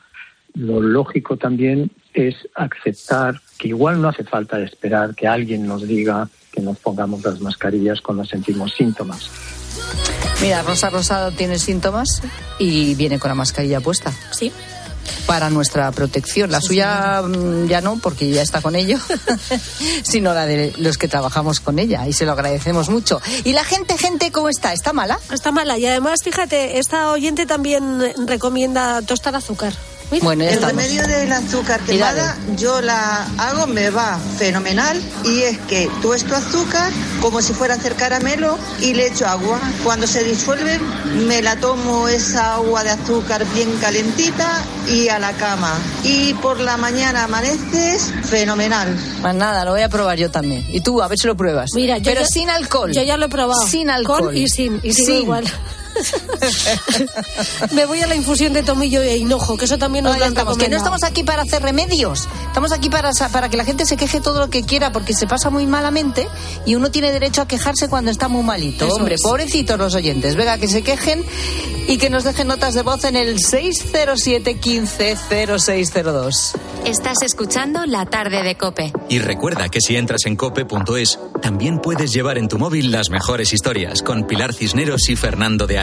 lo 0.53 0.82
lógico 0.82 1.38
también 1.38 1.91
es 2.14 2.36
aceptar 2.55 3.41
que 3.60 3.68
igual 3.68 4.01
no 4.01 4.08
hace 4.08 4.24
falta 4.24 4.60
esperar 4.60 5.14
que 5.14 5.28
alguien 5.28 5.68
nos 5.68 5.88
diga 5.88 6.30
que 6.51 6.62
nos 6.62 6.80
pongamos 6.80 7.24
las 7.24 7.41
mascarillas 7.41 8.01
cuando 8.01 8.26
sentimos 8.26 8.74
síntomas. 8.74 9.30
Mira, 10.41 10.64
Rosa 10.64 10.89
Rosado 10.89 11.32
tiene 11.32 11.60
síntomas 11.60 12.24
y 12.60 12.95
viene 12.95 13.20
con 13.20 13.30
la 13.30 13.36
mascarilla 13.36 13.82
puesta. 13.82 14.12
Sí 14.32 14.51
para 15.26 15.49
nuestra 15.49 15.91
protección. 15.91 16.51
La 16.51 16.62
suya 16.62 17.22
mm, 17.22 17.68
ya 17.68 17.82
no, 17.82 17.97
porque 17.97 18.30
ya 18.30 18.41
está 18.41 18.62
con 18.62 18.76
ello, 18.76 18.97
sino 20.03 20.34
la 20.34 20.45
de 20.45 20.74
los 20.78 20.97
que 20.97 21.08
trabajamos 21.08 21.60
con 21.60 21.80
ella 21.80 22.08
y 22.08 22.14
se 22.14 22.26
lo 22.26 22.32
agradecemos 22.32 22.89
mucho. 22.89 23.22
¿Y 23.43 23.53
la 23.53 23.64
gente, 23.64 23.97
gente, 23.97 24.32
cómo 24.32 24.49
está? 24.49 24.74
¿Está 24.74 24.93
mala? 24.93 25.20
Está 25.32 25.51
mala 25.51 25.78
y 25.78 25.86
además, 25.86 26.20
fíjate, 26.24 26.80
esta 26.80 27.12
oyente 27.12 27.45
también 27.45 28.01
recomienda 28.28 29.01
tostar 29.01 29.36
azúcar. 29.36 29.74
Bueno, 30.22 30.45
el 30.45 30.62
remedio 30.62 31.05
del 31.05 31.32
azúcar 31.34 31.82
quemada 31.82 32.38
yo 32.55 32.82
la 32.82 33.28
hago, 33.38 33.68
me 33.68 33.89
va 33.89 34.18
fenomenal 34.38 35.01
y 35.26 35.41
es 35.41 35.58
que 35.60 35.89
tuesto 36.01 36.36
azúcar 36.36 36.91
como 37.22 37.41
si 37.41 37.53
fuera 37.53 37.74
a 37.74 37.78
hacer 37.78 37.95
caramelo 37.95 38.58
y 38.80 38.93
le 38.93 39.08
echo 39.08 39.28
agua. 39.28 39.60
Cuando 39.84 40.08
se 40.08 40.24
disuelve 40.24 40.80
me 41.28 41.41
la 41.41 41.58
tomo 41.58 42.08
esa 42.08 42.55
agua 42.55 42.84
de 42.84 42.91
azúcar 42.91 43.45
bien 43.53 43.70
calentita 43.80 44.64
y 44.88 45.10
a 45.10 45.20
la 45.20 45.34
cama. 45.34 45.74
Y 46.03 46.34
por 46.36 46.60
la 46.60 46.78
mañana 46.78 47.26
amaneces 47.26 48.14
fenomenal. 48.24 48.97
Pues 49.22 49.36
nada, 49.36 49.66
lo 49.66 49.72
voy 49.72 49.82
a 49.82 49.89
probar 49.89 50.18
yo 50.18 50.32
también. 50.32 50.66
Y 50.70 50.82
tú, 50.82 51.01
a 51.01 51.08
ver 51.08 51.18
si 51.18 51.28
lo 51.28 51.36
pruebas. 51.36 51.72
Mira, 51.74 51.97
Pero 52.03 52.26
sin 52.26 52.49
alcohol. 52.49 52.93
Yo 52.93 53.03
ya 53.03 53.18
lo 53.18 53.26
he 53.26 53.30
probado. 53.30 53.68
Sin 53.68 53.89
alcohol. 53.89 54.36
y 54.36 54.47
sin. 54.47 54.80
Y 54.84 54.93
sin. 54.93 55.24
igual. 55.24 55.45
Me 57.72 57.86
voy 57.86 58.02
a 58.02 58.08
la 58.08 58.16
infusión 58.16 58.54
de 58.54 58.64
tomillo 58.64 59.02
e 59.02 59.18
hinojo, 59.18 59.58
que 59.58 59.66
eso 59.66 59.78
también 59.78 60.04
nos 60.04 60.18
no, 60.18 60.26
estamos, 60.26 60.58
Que 60.58 60.70
no 60.70 60.78
estamos 60.78 61.04
aquí 61.04 61.24
para 61.24 61.43
hacer 61.43 61.62
remedios. 61.62 62.28
Estamos 62.48 62.72
aquí 62.72 62.89
para, 62.89 63.12
para 63.32 63.50
que 63.50 63.58
la 63.58 63.66
gente 63.66 63.86
se 63.86 63.98
queje 63.98 64.22
todo 64.22 64.39
lo 64.39 64.50
que 64.50 64.64
quiera, 64.64 64.91
porque 64.91 65.14
se 65.14 65.28
pasa 65.28 65.50
muy 65.50 65.66
malamente 65.66 66.28
y 66.66 66.76
uno 66.76 66.91
tiene 66.91 67.12
derecho 67.12 67.41
a 67.41 67.48
quejarse 67.48 67.89
cuando 67.89 68.12
está 68.12 68.28
muy 68.28 68.43
malito. 68.43 68.88
Hombre, 68.88 69.16
pobrecitos 69.22 69.78
los 69.78 69.95
oyentes. 69.95 70.36
Venga, 70.36 70.58
que 70.58 70.68
se 70.68 70.82
quejen 70.82 71.24
y 71.88 71.98
que 71.98 72.10
nos 72.10 72.24
dejen 72.24 72.48
notas 72.48 72.74
de 72.74 72.82
voz 72.82 73.04
en 73.06 73.16
el 73.16 73.39
607 73.39 74.60
15 74.60 75.18
0602. 75.58 76.54
Estás 76.86 77.22
escuchando 77.22 77.86
La 77.86 78.06
Tarde 78.06 78.43
de 78.43 78.56
Cope. 78.56 78.93
Y 79.10 79.20
recuerda 79.20 79.70
que 79.70 79.82
si 79.82 79.95
entras 79.95 80.26
en 80.26 80.36
cope.es, 80.36 81.20
también 81.41 81.80
puedes 81.80 82.12
llevar 82.12 82.38
en 82.38 82.48
tu 82.48 82.58
móvil 82.58 82.91
las 82.91 83.10
mejores 83.10 83.54
historias 83.54 84.02
con 84.02 84.26
Pilar 84.26 84.54
Cisneros 84.54 85.10
y 85.10 85.16
Fernando 85.16 85.68
de 85.68 85.80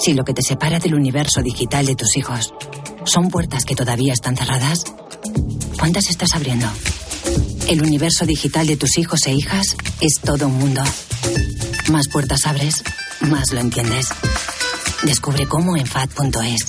Si 0.00 0.12
lo 0.14 0.24
que 0.24 0.34
te 0.34 0.42
separa 0.42 0.78
del 0.78 0.94
universo 0.94 1.40
digital 1.42 1.86
de 1.86 1.94
tus 1.94 2.16
hijos 2.16 2.52
son 3.04 3.30
puertas 3.30 3.64
que 3.64 3.74
todavía 3.74 4.12
están 4.12 4.36
cerradas, 4.36 4.84
¿cuántas 5.78 6.10
estás 6.10 6.34
abriendo? 6.34 6.66
El 7.68 7.82
universo 7.82 8.26
digital 8.26 8.66
de 8.66 8.76
tus 8.76 8.98
hijos 8.98 9.26
e 9.26 9.32
hijas 9.32 9.76
es 10.00 10.20
todo 10.22 10.46
un 10.46 10.58
mundo. 10.58 10.82
Más 11.90 12.08
puertas 12.08 12.40
abres, 12.46 12.82
más 13.20 13.52
lo 13.52 13.60
entiendes. 13.60 14.08
Descubre 15.02 15.46
cómo 15.46 15.76
en 15.76 15.86
FAD.es. 15.86 16.60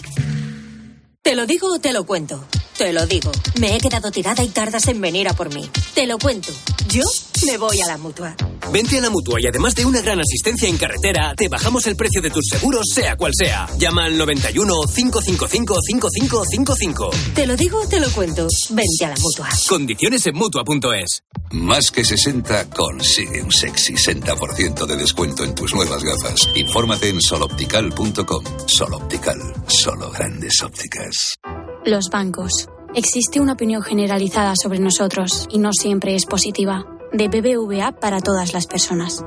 ¿Te 1.21 1.35
lo 1.35 1.45
digo 1.45 1.73
o 1.73 1.79
te 1.79 1.91
lo 1.91 2.05
cuento? 2.05 2.45
Te 2.77 2.93
lo 2.93 3.05
digo. 3.07 3.31
Me 3.59 3.75
he 3.75 3.79
quedado 3.79 4.11
tirada 4.11 4.43
y 4.43 4.49
tardas 4.49 4.87
en 4.87 5.01
venir 5.01 5.27
a 5.27 5.33
por 5.33 5.53
mí. 5.53 5.69
Te 5.93 6.05
lo 6.05 6.17
cuento. 6.17 6.53
Yo 6.89 7.03
me 7.45 7.57
voy 7.57 7.81
a 7.81 7.87
la 7.87 7.97
mutua. 7.97 8.35
Vente 8.75 8.97
a 8.97 9.01
la 9.01 9.09
mutua 9.09 9.39
y 9.39 9.47
además 9.47 9.73
de 9.73 9.85
una 9.85 10.01
gran 10.01 10.19
asistencia 10.19 10.67
en 10.67 10.75
carretera, 10.75 11.33
te 11.33 11.47
bajamos 11.47 11.87
el 11.87 11.95
precio 11.95 12.21
de 12.21 12.29
tus 12.29 12.43
seguros, 12.51 12.83
sea 12.93 13.15
cual 13.15 13.31
sea. 13.33 13.69
Llama 13.79 14.03
al 14.03 14.17
91 14.17 14.73
555 14.93 15.77
5555. 15.81 17.09
Te 17.33 17.47
lo 17.47 17.55
digo, 17.55 17.87
te 17.87 18.01
lo 18.01 18.11
cuento. 18.11 18.49
Vente 18.71 19.05
a 19.05 19.07
la 19.11 19.15
mutua. 19.15 19.47
Condiciones 19.69 20.27
en 20.27 20.35
mutua.es. 20.35 21.23
Más 21.51 21.89
que 21.89 22.03
60 22.03 22.69
consigue 22.71 23.41
un 23.41 23.53
sexy 23.53 23.93
60% 23.93 24.85
de 24.85 24.97
descuento 24.97 25.45
en 25.45 25.55
tus 25.55 25.73
nuevas 25.73 26.03
gafas. 26.03 26.49
Infórmate 26.55 27.07
en 27.07 27.21
soloptical.com. 27.21 28.43
Soloptical, 28.65 29.37
solo 29.67 30.11
grandes 30.11 30.61
ópticas. 30.61 31.37
Los 31.85 32.09
bancos. 32.09 32.67
Existe 32.93 33.39
una 33.39 33.53
opinión 33.53 33.81
generalizada 33.83 34.53
sobre 34.61 34.79
nosotros 34.79 35.47
y 35.49 35.59
no 35.59 35.71
siempre 35.71 36.15
es 36.15 36.25
positiva 36.25 36.85
de 37.17 37.29
BBVA 37.29 37.93
para 37.93 38.19
todas 38.19 38.53
las 38.53 38.67
personas. 38.67 39.23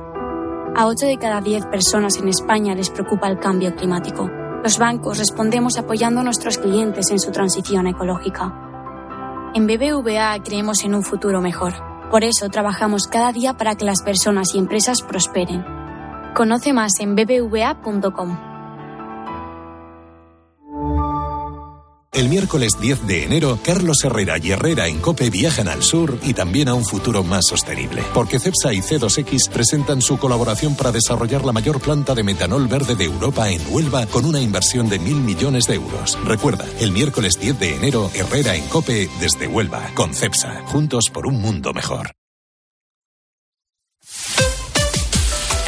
A 0.75 0.85
8 0.85 1.07
de 1.07 1.17
cada 1.17 1.41
10 1.41 1.65
personas 1.65 2.17
en 2.17 2.27
España 2.27 2.75
les 2.75 2.89
preocupa 2.89 3.27
el 3.27 3.39
cambio 3.39 3.75
climático. 3.75 4.29
Los 4.63 4.77
bancos 4.77 5.17
respondemos 5.17 5.77
apoyando 5.77 6.21
a 6.21 6.23
nuestros 6.23 6.57
clientes 6.57 7.09
en 7.11 7.19
su 7.19 7.31
transición 7.31 7.87
ecológica. 7.87 8.53
En 9.55 9.65
BBVA 9.65 10.37
creemos 10.43 10.83
en 10.83 10.93
un 10.93 11.03
futuro 11.03 11.41
mejor. 11.41 11.73
Por 12.11 12.23
eso 12.23 12.49
trabajamos 12.49 13.07
cada 13.07 13.31
día 13.31 13.55
para 13.55 13.75
que 13.75 13.85
las 13.85 14.03
personas 14.03 14.53
y 14.53 14.59
empresas 14.59 15.01
prosperen. 15.01 15.65
Conoce 16.35 16.73
más 16.73 16.91
en 16.99 17.15
bbva.com. 17.15 18.48
El 22.19 22.27
miércoles 22.27 22.73
10 22.81 23.07
de 23.07 23.23
enero, 23.23 23.57
Carlos 23.63 24.03
Herrera 24.03 24.37
y 24.37 24.51
Herrera 24.51 24.89
en 24.89 24.99
Cope 24.99 25.29
viajan 25.29 25.69
al 25.69 25.81
sur 25.81 26.19
y 26.21 26.33
también 26.33 26.67
a 26.67 26.73
un 26.73 26.83
futuro 26.83 27.23
más 27.23 27.45
sostenible. 27.47 28.03
Porque 28.13 28.41
CEPSA 28.41 28.73
y 28.73 28.79
C2X 28.79 29.49
presentan 29.49 30.01
su 30.01 30.19
colaboración 30.19 30.75
para 30.75 30.91
desarrollar 30.91 31.45
la 31.45 31.53
mayor 31.53 31.79
planta 31.79 32.15
de 32.15 32.23
metanol 32.23 32.67
verde 32.67 32.95
de 32.95 33.05
Europa 33.05 33.49
en 33.49 33.61
Huelva 33.69 34.05
con 34.05 34.25
una 34.25 34.41
inversión 34.41 34.89
de 34.89 34.99
mil 34.99 35.15
millones 35.15 35.63
de 35.67 35.75
euros. 35.75 36.19
Recuerda, 36.25 36.65
el 36.81 36.91
miércoles 36.91 37.39
10 37.39 37.57
de 37.57 37.75
enero, 37.75 38.11
Herrera 38.13 38.53
en 38.53 38.67
Cope 38.67 39.09
desde 39.21 39.47
Huelva, 39.47 39.89
con 39.95 40.13
CEPSA. 40.13 40.63
Juntos 40.65 41.09
por 41.09 41.25
un 41.25 41.39
mundo 41.39 41.71
mejor. 41.71 42.18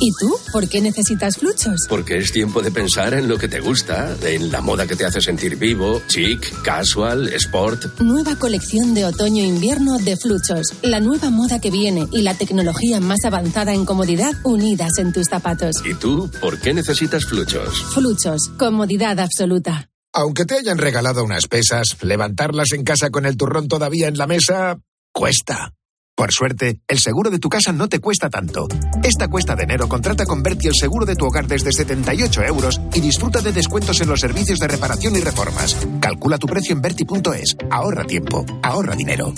¿Y 0.00 0.12
tú? 0.12 0.36
¿Por 0.52 0.68
qué 0.68 0.80
necesitas 0.80 1.36
fluchos? 1.36 1.86
Porque 1.88 2.18
es 2.18 2.30
tiempo 2.30 2.62
de 2.62 2.70
pensar 2.70 3.14
en 3.14 3.26
lo 3.26 3.36
que 3.36 3.48
te 3.48 3.58
gusta, 3.58 4.16
en 4.22 4.52
la 4.52 4.60
moda 4.60 4.86
que 4.86 4.94
te 4.94 5.04
hace 5.04 5.20
sentir 5.20 5.56
vivo, 5.56 6.00
chic, 6.06 6.62
casual, 6.62 7.28
sport. 7.28 8.00
Nueva 8.00 8.36
colección 8.36 8.94
de 8.94 9.06
otoño-invierno 9.06 9.98
de 9.98 10.16
fluchos. 10.16 10.74
La 10.82 11.00
nueva 11.00 11.30
moda 11.30 11.60
que 11.60 11.70
viene 11.70 12.06
y 12.12 12.22
la 12.22 12.34
tecnología 12.34 13.00
más 13.00 13.24
avanzada 13.24 13.74
en 13.74 13.84
comodidad 13.84 14.32
unidas 14.44 14.92
en 14.98 15.12
tus 15.12 15.26
zapatos. 15.26 15.76
¿Y 15.84 15.94
tú? 15.94 16.30
¿Por 16.40 16.60
qué 16.60 16.72
necesitas 16.74 17.24
fluchos? 17.24 17.82
Fluchos. 17.92 18.50
Comodidad 18.56 19.18
absoluta. 19.18 19.90
Aunque 20.12 20.44
te 20.44 20.58
hayan 20.58 20.78
regalado 20.78 21.24
unas 21.24 21.48
pesas, 21.48 21.96
levantarlas 22.02 22.72
en 22.72 22.84
casa 22.84 23.10
con 23.10 23.26
el 23.26 23.36
turrón 23.36 23.68
todavía 23.68 24.06
en 24.08 24.16
la 24.16 24.26
mesa 24.26 24.78
cuesta. 25.12 25.74
Por 26.18 26.32
suerte, 26.32 26.80
el 26.88 26.98
seguro 26.98 27.30
de 27.30 27.38
tu 27.38 27.48
casa 27.48 27.72
no 27.72 27.88
te 27.88 28.00
cuesta 28.00 28.28
tanto. 28.28 28.66
Esta 29.04 29.28
cuesta 29.28 29.54
de 29.54 29.62
enero 29.62 29.88
contrata 29.88 30.26
con 30.26 30.42
Berti 30.42 30.66
el 30.66 30.74
seguro 30.74 31.06
de 31.06 31.14
tu 31.14 31.26
hogar 31.26 31.46
desde 31.46 31.70
78 31.70 32.42
euros 32.42 32.80
y 32.92 33.00
disfruta 33.00 33.40
de 33.40 33.52
descuentos 33.52 34.00
en 34.00 34.08
los 34.08 34.18
servicios 34.18 34.58
de 34.58 34.66
reparación 34.66 35.14
y 35.14 35.20
reformas. 35.20 35.76
Calcula 36.00 36.36
tu 36.36 36.48
precio 36.48 36.74
en 36.74 36.82
Berti.es. 36.82 37.56
Ahorra 37.70 38.02
tiempo, 38.02 38.44
ahorra 38.64 38.96
dinero. 38.96 39.32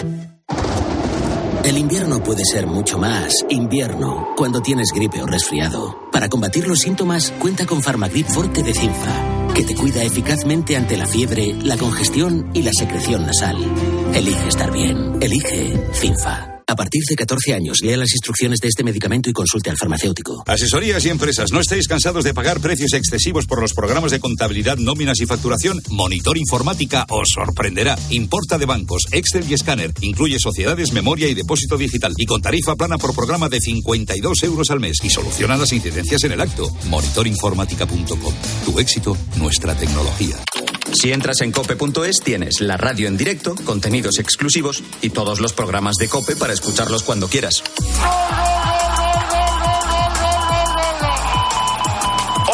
El 1.64 1.76
invierno 1.76 2.22
puede 2.22 2.46
ser 2.46 2.66
mucho 2.66 2.98
más 2.98 3.34
invierno 3.50 4.28
cuando 4.34 4.62
tienes 4.62 4.88
gripe 4.94 5.22
o 5.22 5.26
resfriado. 5.26 6.08
Para 6.10 6.30
combatir 6.30 6.66
los 6.66 6.78
síntomas, 6.78 7.30
cuenta 7.38 7.66
con 7.66 7.82
Farmagrip 7.82 8.26
Forte 8.26 8.62
de 8.62 8.72
Cinfa, 8.72 9.52
que 9.54 9.64
te 9.64 9.74
cuida 9.74 10.02
eficazmente 10.02 10.78
ante 10.78 10.96
la 10.96 11.06
fiebre, 11.06 11.52
la 11.62 11.76
congestión 11.76 12.50
y 12.54 12.62
la 12.62 12.72
secreción 12.72 13.26
nasal. 13.26 13.58
Elige 14.14 14.48
estar 14.48 14.72
bien. 14.72 15.18
Elige 15.20 15.78
Cinfa. 15.92 16.59
A 16.70 16.76
partir 16.76 17.02
de 17.08 17.16
14 17.16 17.52
años, 17.52 17.78
lea 17.82 17.96
las 17.96 18.12
instrucciones 18.12 18.60
de 18.60 18.68
este 18.68 18.84
medicamento 18.84 19.28
y 19.28 19.32
consulte 19.32 19.70
al 19.70 19.76
farmacéutico. 19.76 20.44
Asesorías 20.46 21.04
y 21.04 21.08
empresas, 21.08 21.50
¿no 21.50 21.58
estáis 21.58 21.88
cansados 21.88 22.22
de 22.22 22.32
pagar 22.32 22.60
precios 22.60 22.92
excesivos 22.92 23.46
por 23.46 23.60
los 23.60 23.74
programas 23.74 24.12
de 24.12 24.20
contabilidad, 24.20 24.76
nóminas 24.76 25.18
y 25.18 25.26
facturación? 25.26 25.82
Monitor 25.88 26.38
Informática 26.38 27.06
os 27.08 27.26
sorprenderá. 27.34 27.98
Importa 28.10 28.56
de 28.56 28.66
bancos, 28.66 29.02
Excel 29.10 29.50
y 29.50 29.54
escáner. 29.54 29.92
Incluye 30.00 30.38
sociedades, 30.38 30.92
memoria 30.92 31.26
y 31.26 31.34
depósito 31.34 31.76
digital. 31.76 32.14
Y 32.16 32.26
con 32.26 32.40
tarifa 32.40 32.76
plana 32.76 32.98
por 32.98 33.16
programa 33.16 33.48
de 33.48 33.58
52 33.58 34.40
euros 34.44 34.70
al 34.70 34.78
mes. 34.78 34.98
Y 35.02 35.10
soluciona 35.10 35.56
las 35.56 35.72
incidencias 35.72 36.22
en 36.22 36.30
el 36.30 36.40
acto. 36.40 36.72
Monitorinformática.com. 36.88 38.34
Tu 38.64 38.78
éxito, 38.78 39.16
nuestra 39.34 39.74
tecnología. 39.74 40.36
Si 40.92 41.12
entras 41.12 41.40
en 41.40 41.52
cope.es 41.52 42.20
tienes 42.22 42.60
la 42.60 42.76
radio 42.76 43.08
en 43.08 43.16
directo, 43.16 43.54
contenidos 43.64 44.18
exclusivos 44.18 44.82
y 45.00 45.10
todos 45.10 45.40
los 45.40 45.52
programas 45.52 45.96
de 45.96 46.08
cope 46.08 46.36
para 46.36 46.52
escucharlos 46.52 47.02
cuando 47.02 47.28
quieras. 47.28 47.62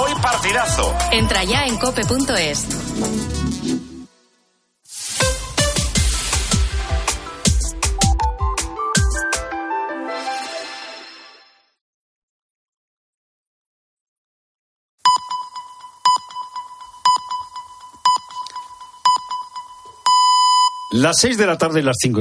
Hoy 0.01 0.13
partidazo. 0.23 0.95
Entra 1.13 1.45
ya 1.45 1.67
en 1.67 1.79
cope.es. 1.79 3.36
Las 20.97 21.17
seis 21.19 21.37
de 21.37 21.47
la 21.47 21.59
tarde 21.59 21.81
y 21.81 21.83
las 21.83 21.97
cinco. 22.01 22.15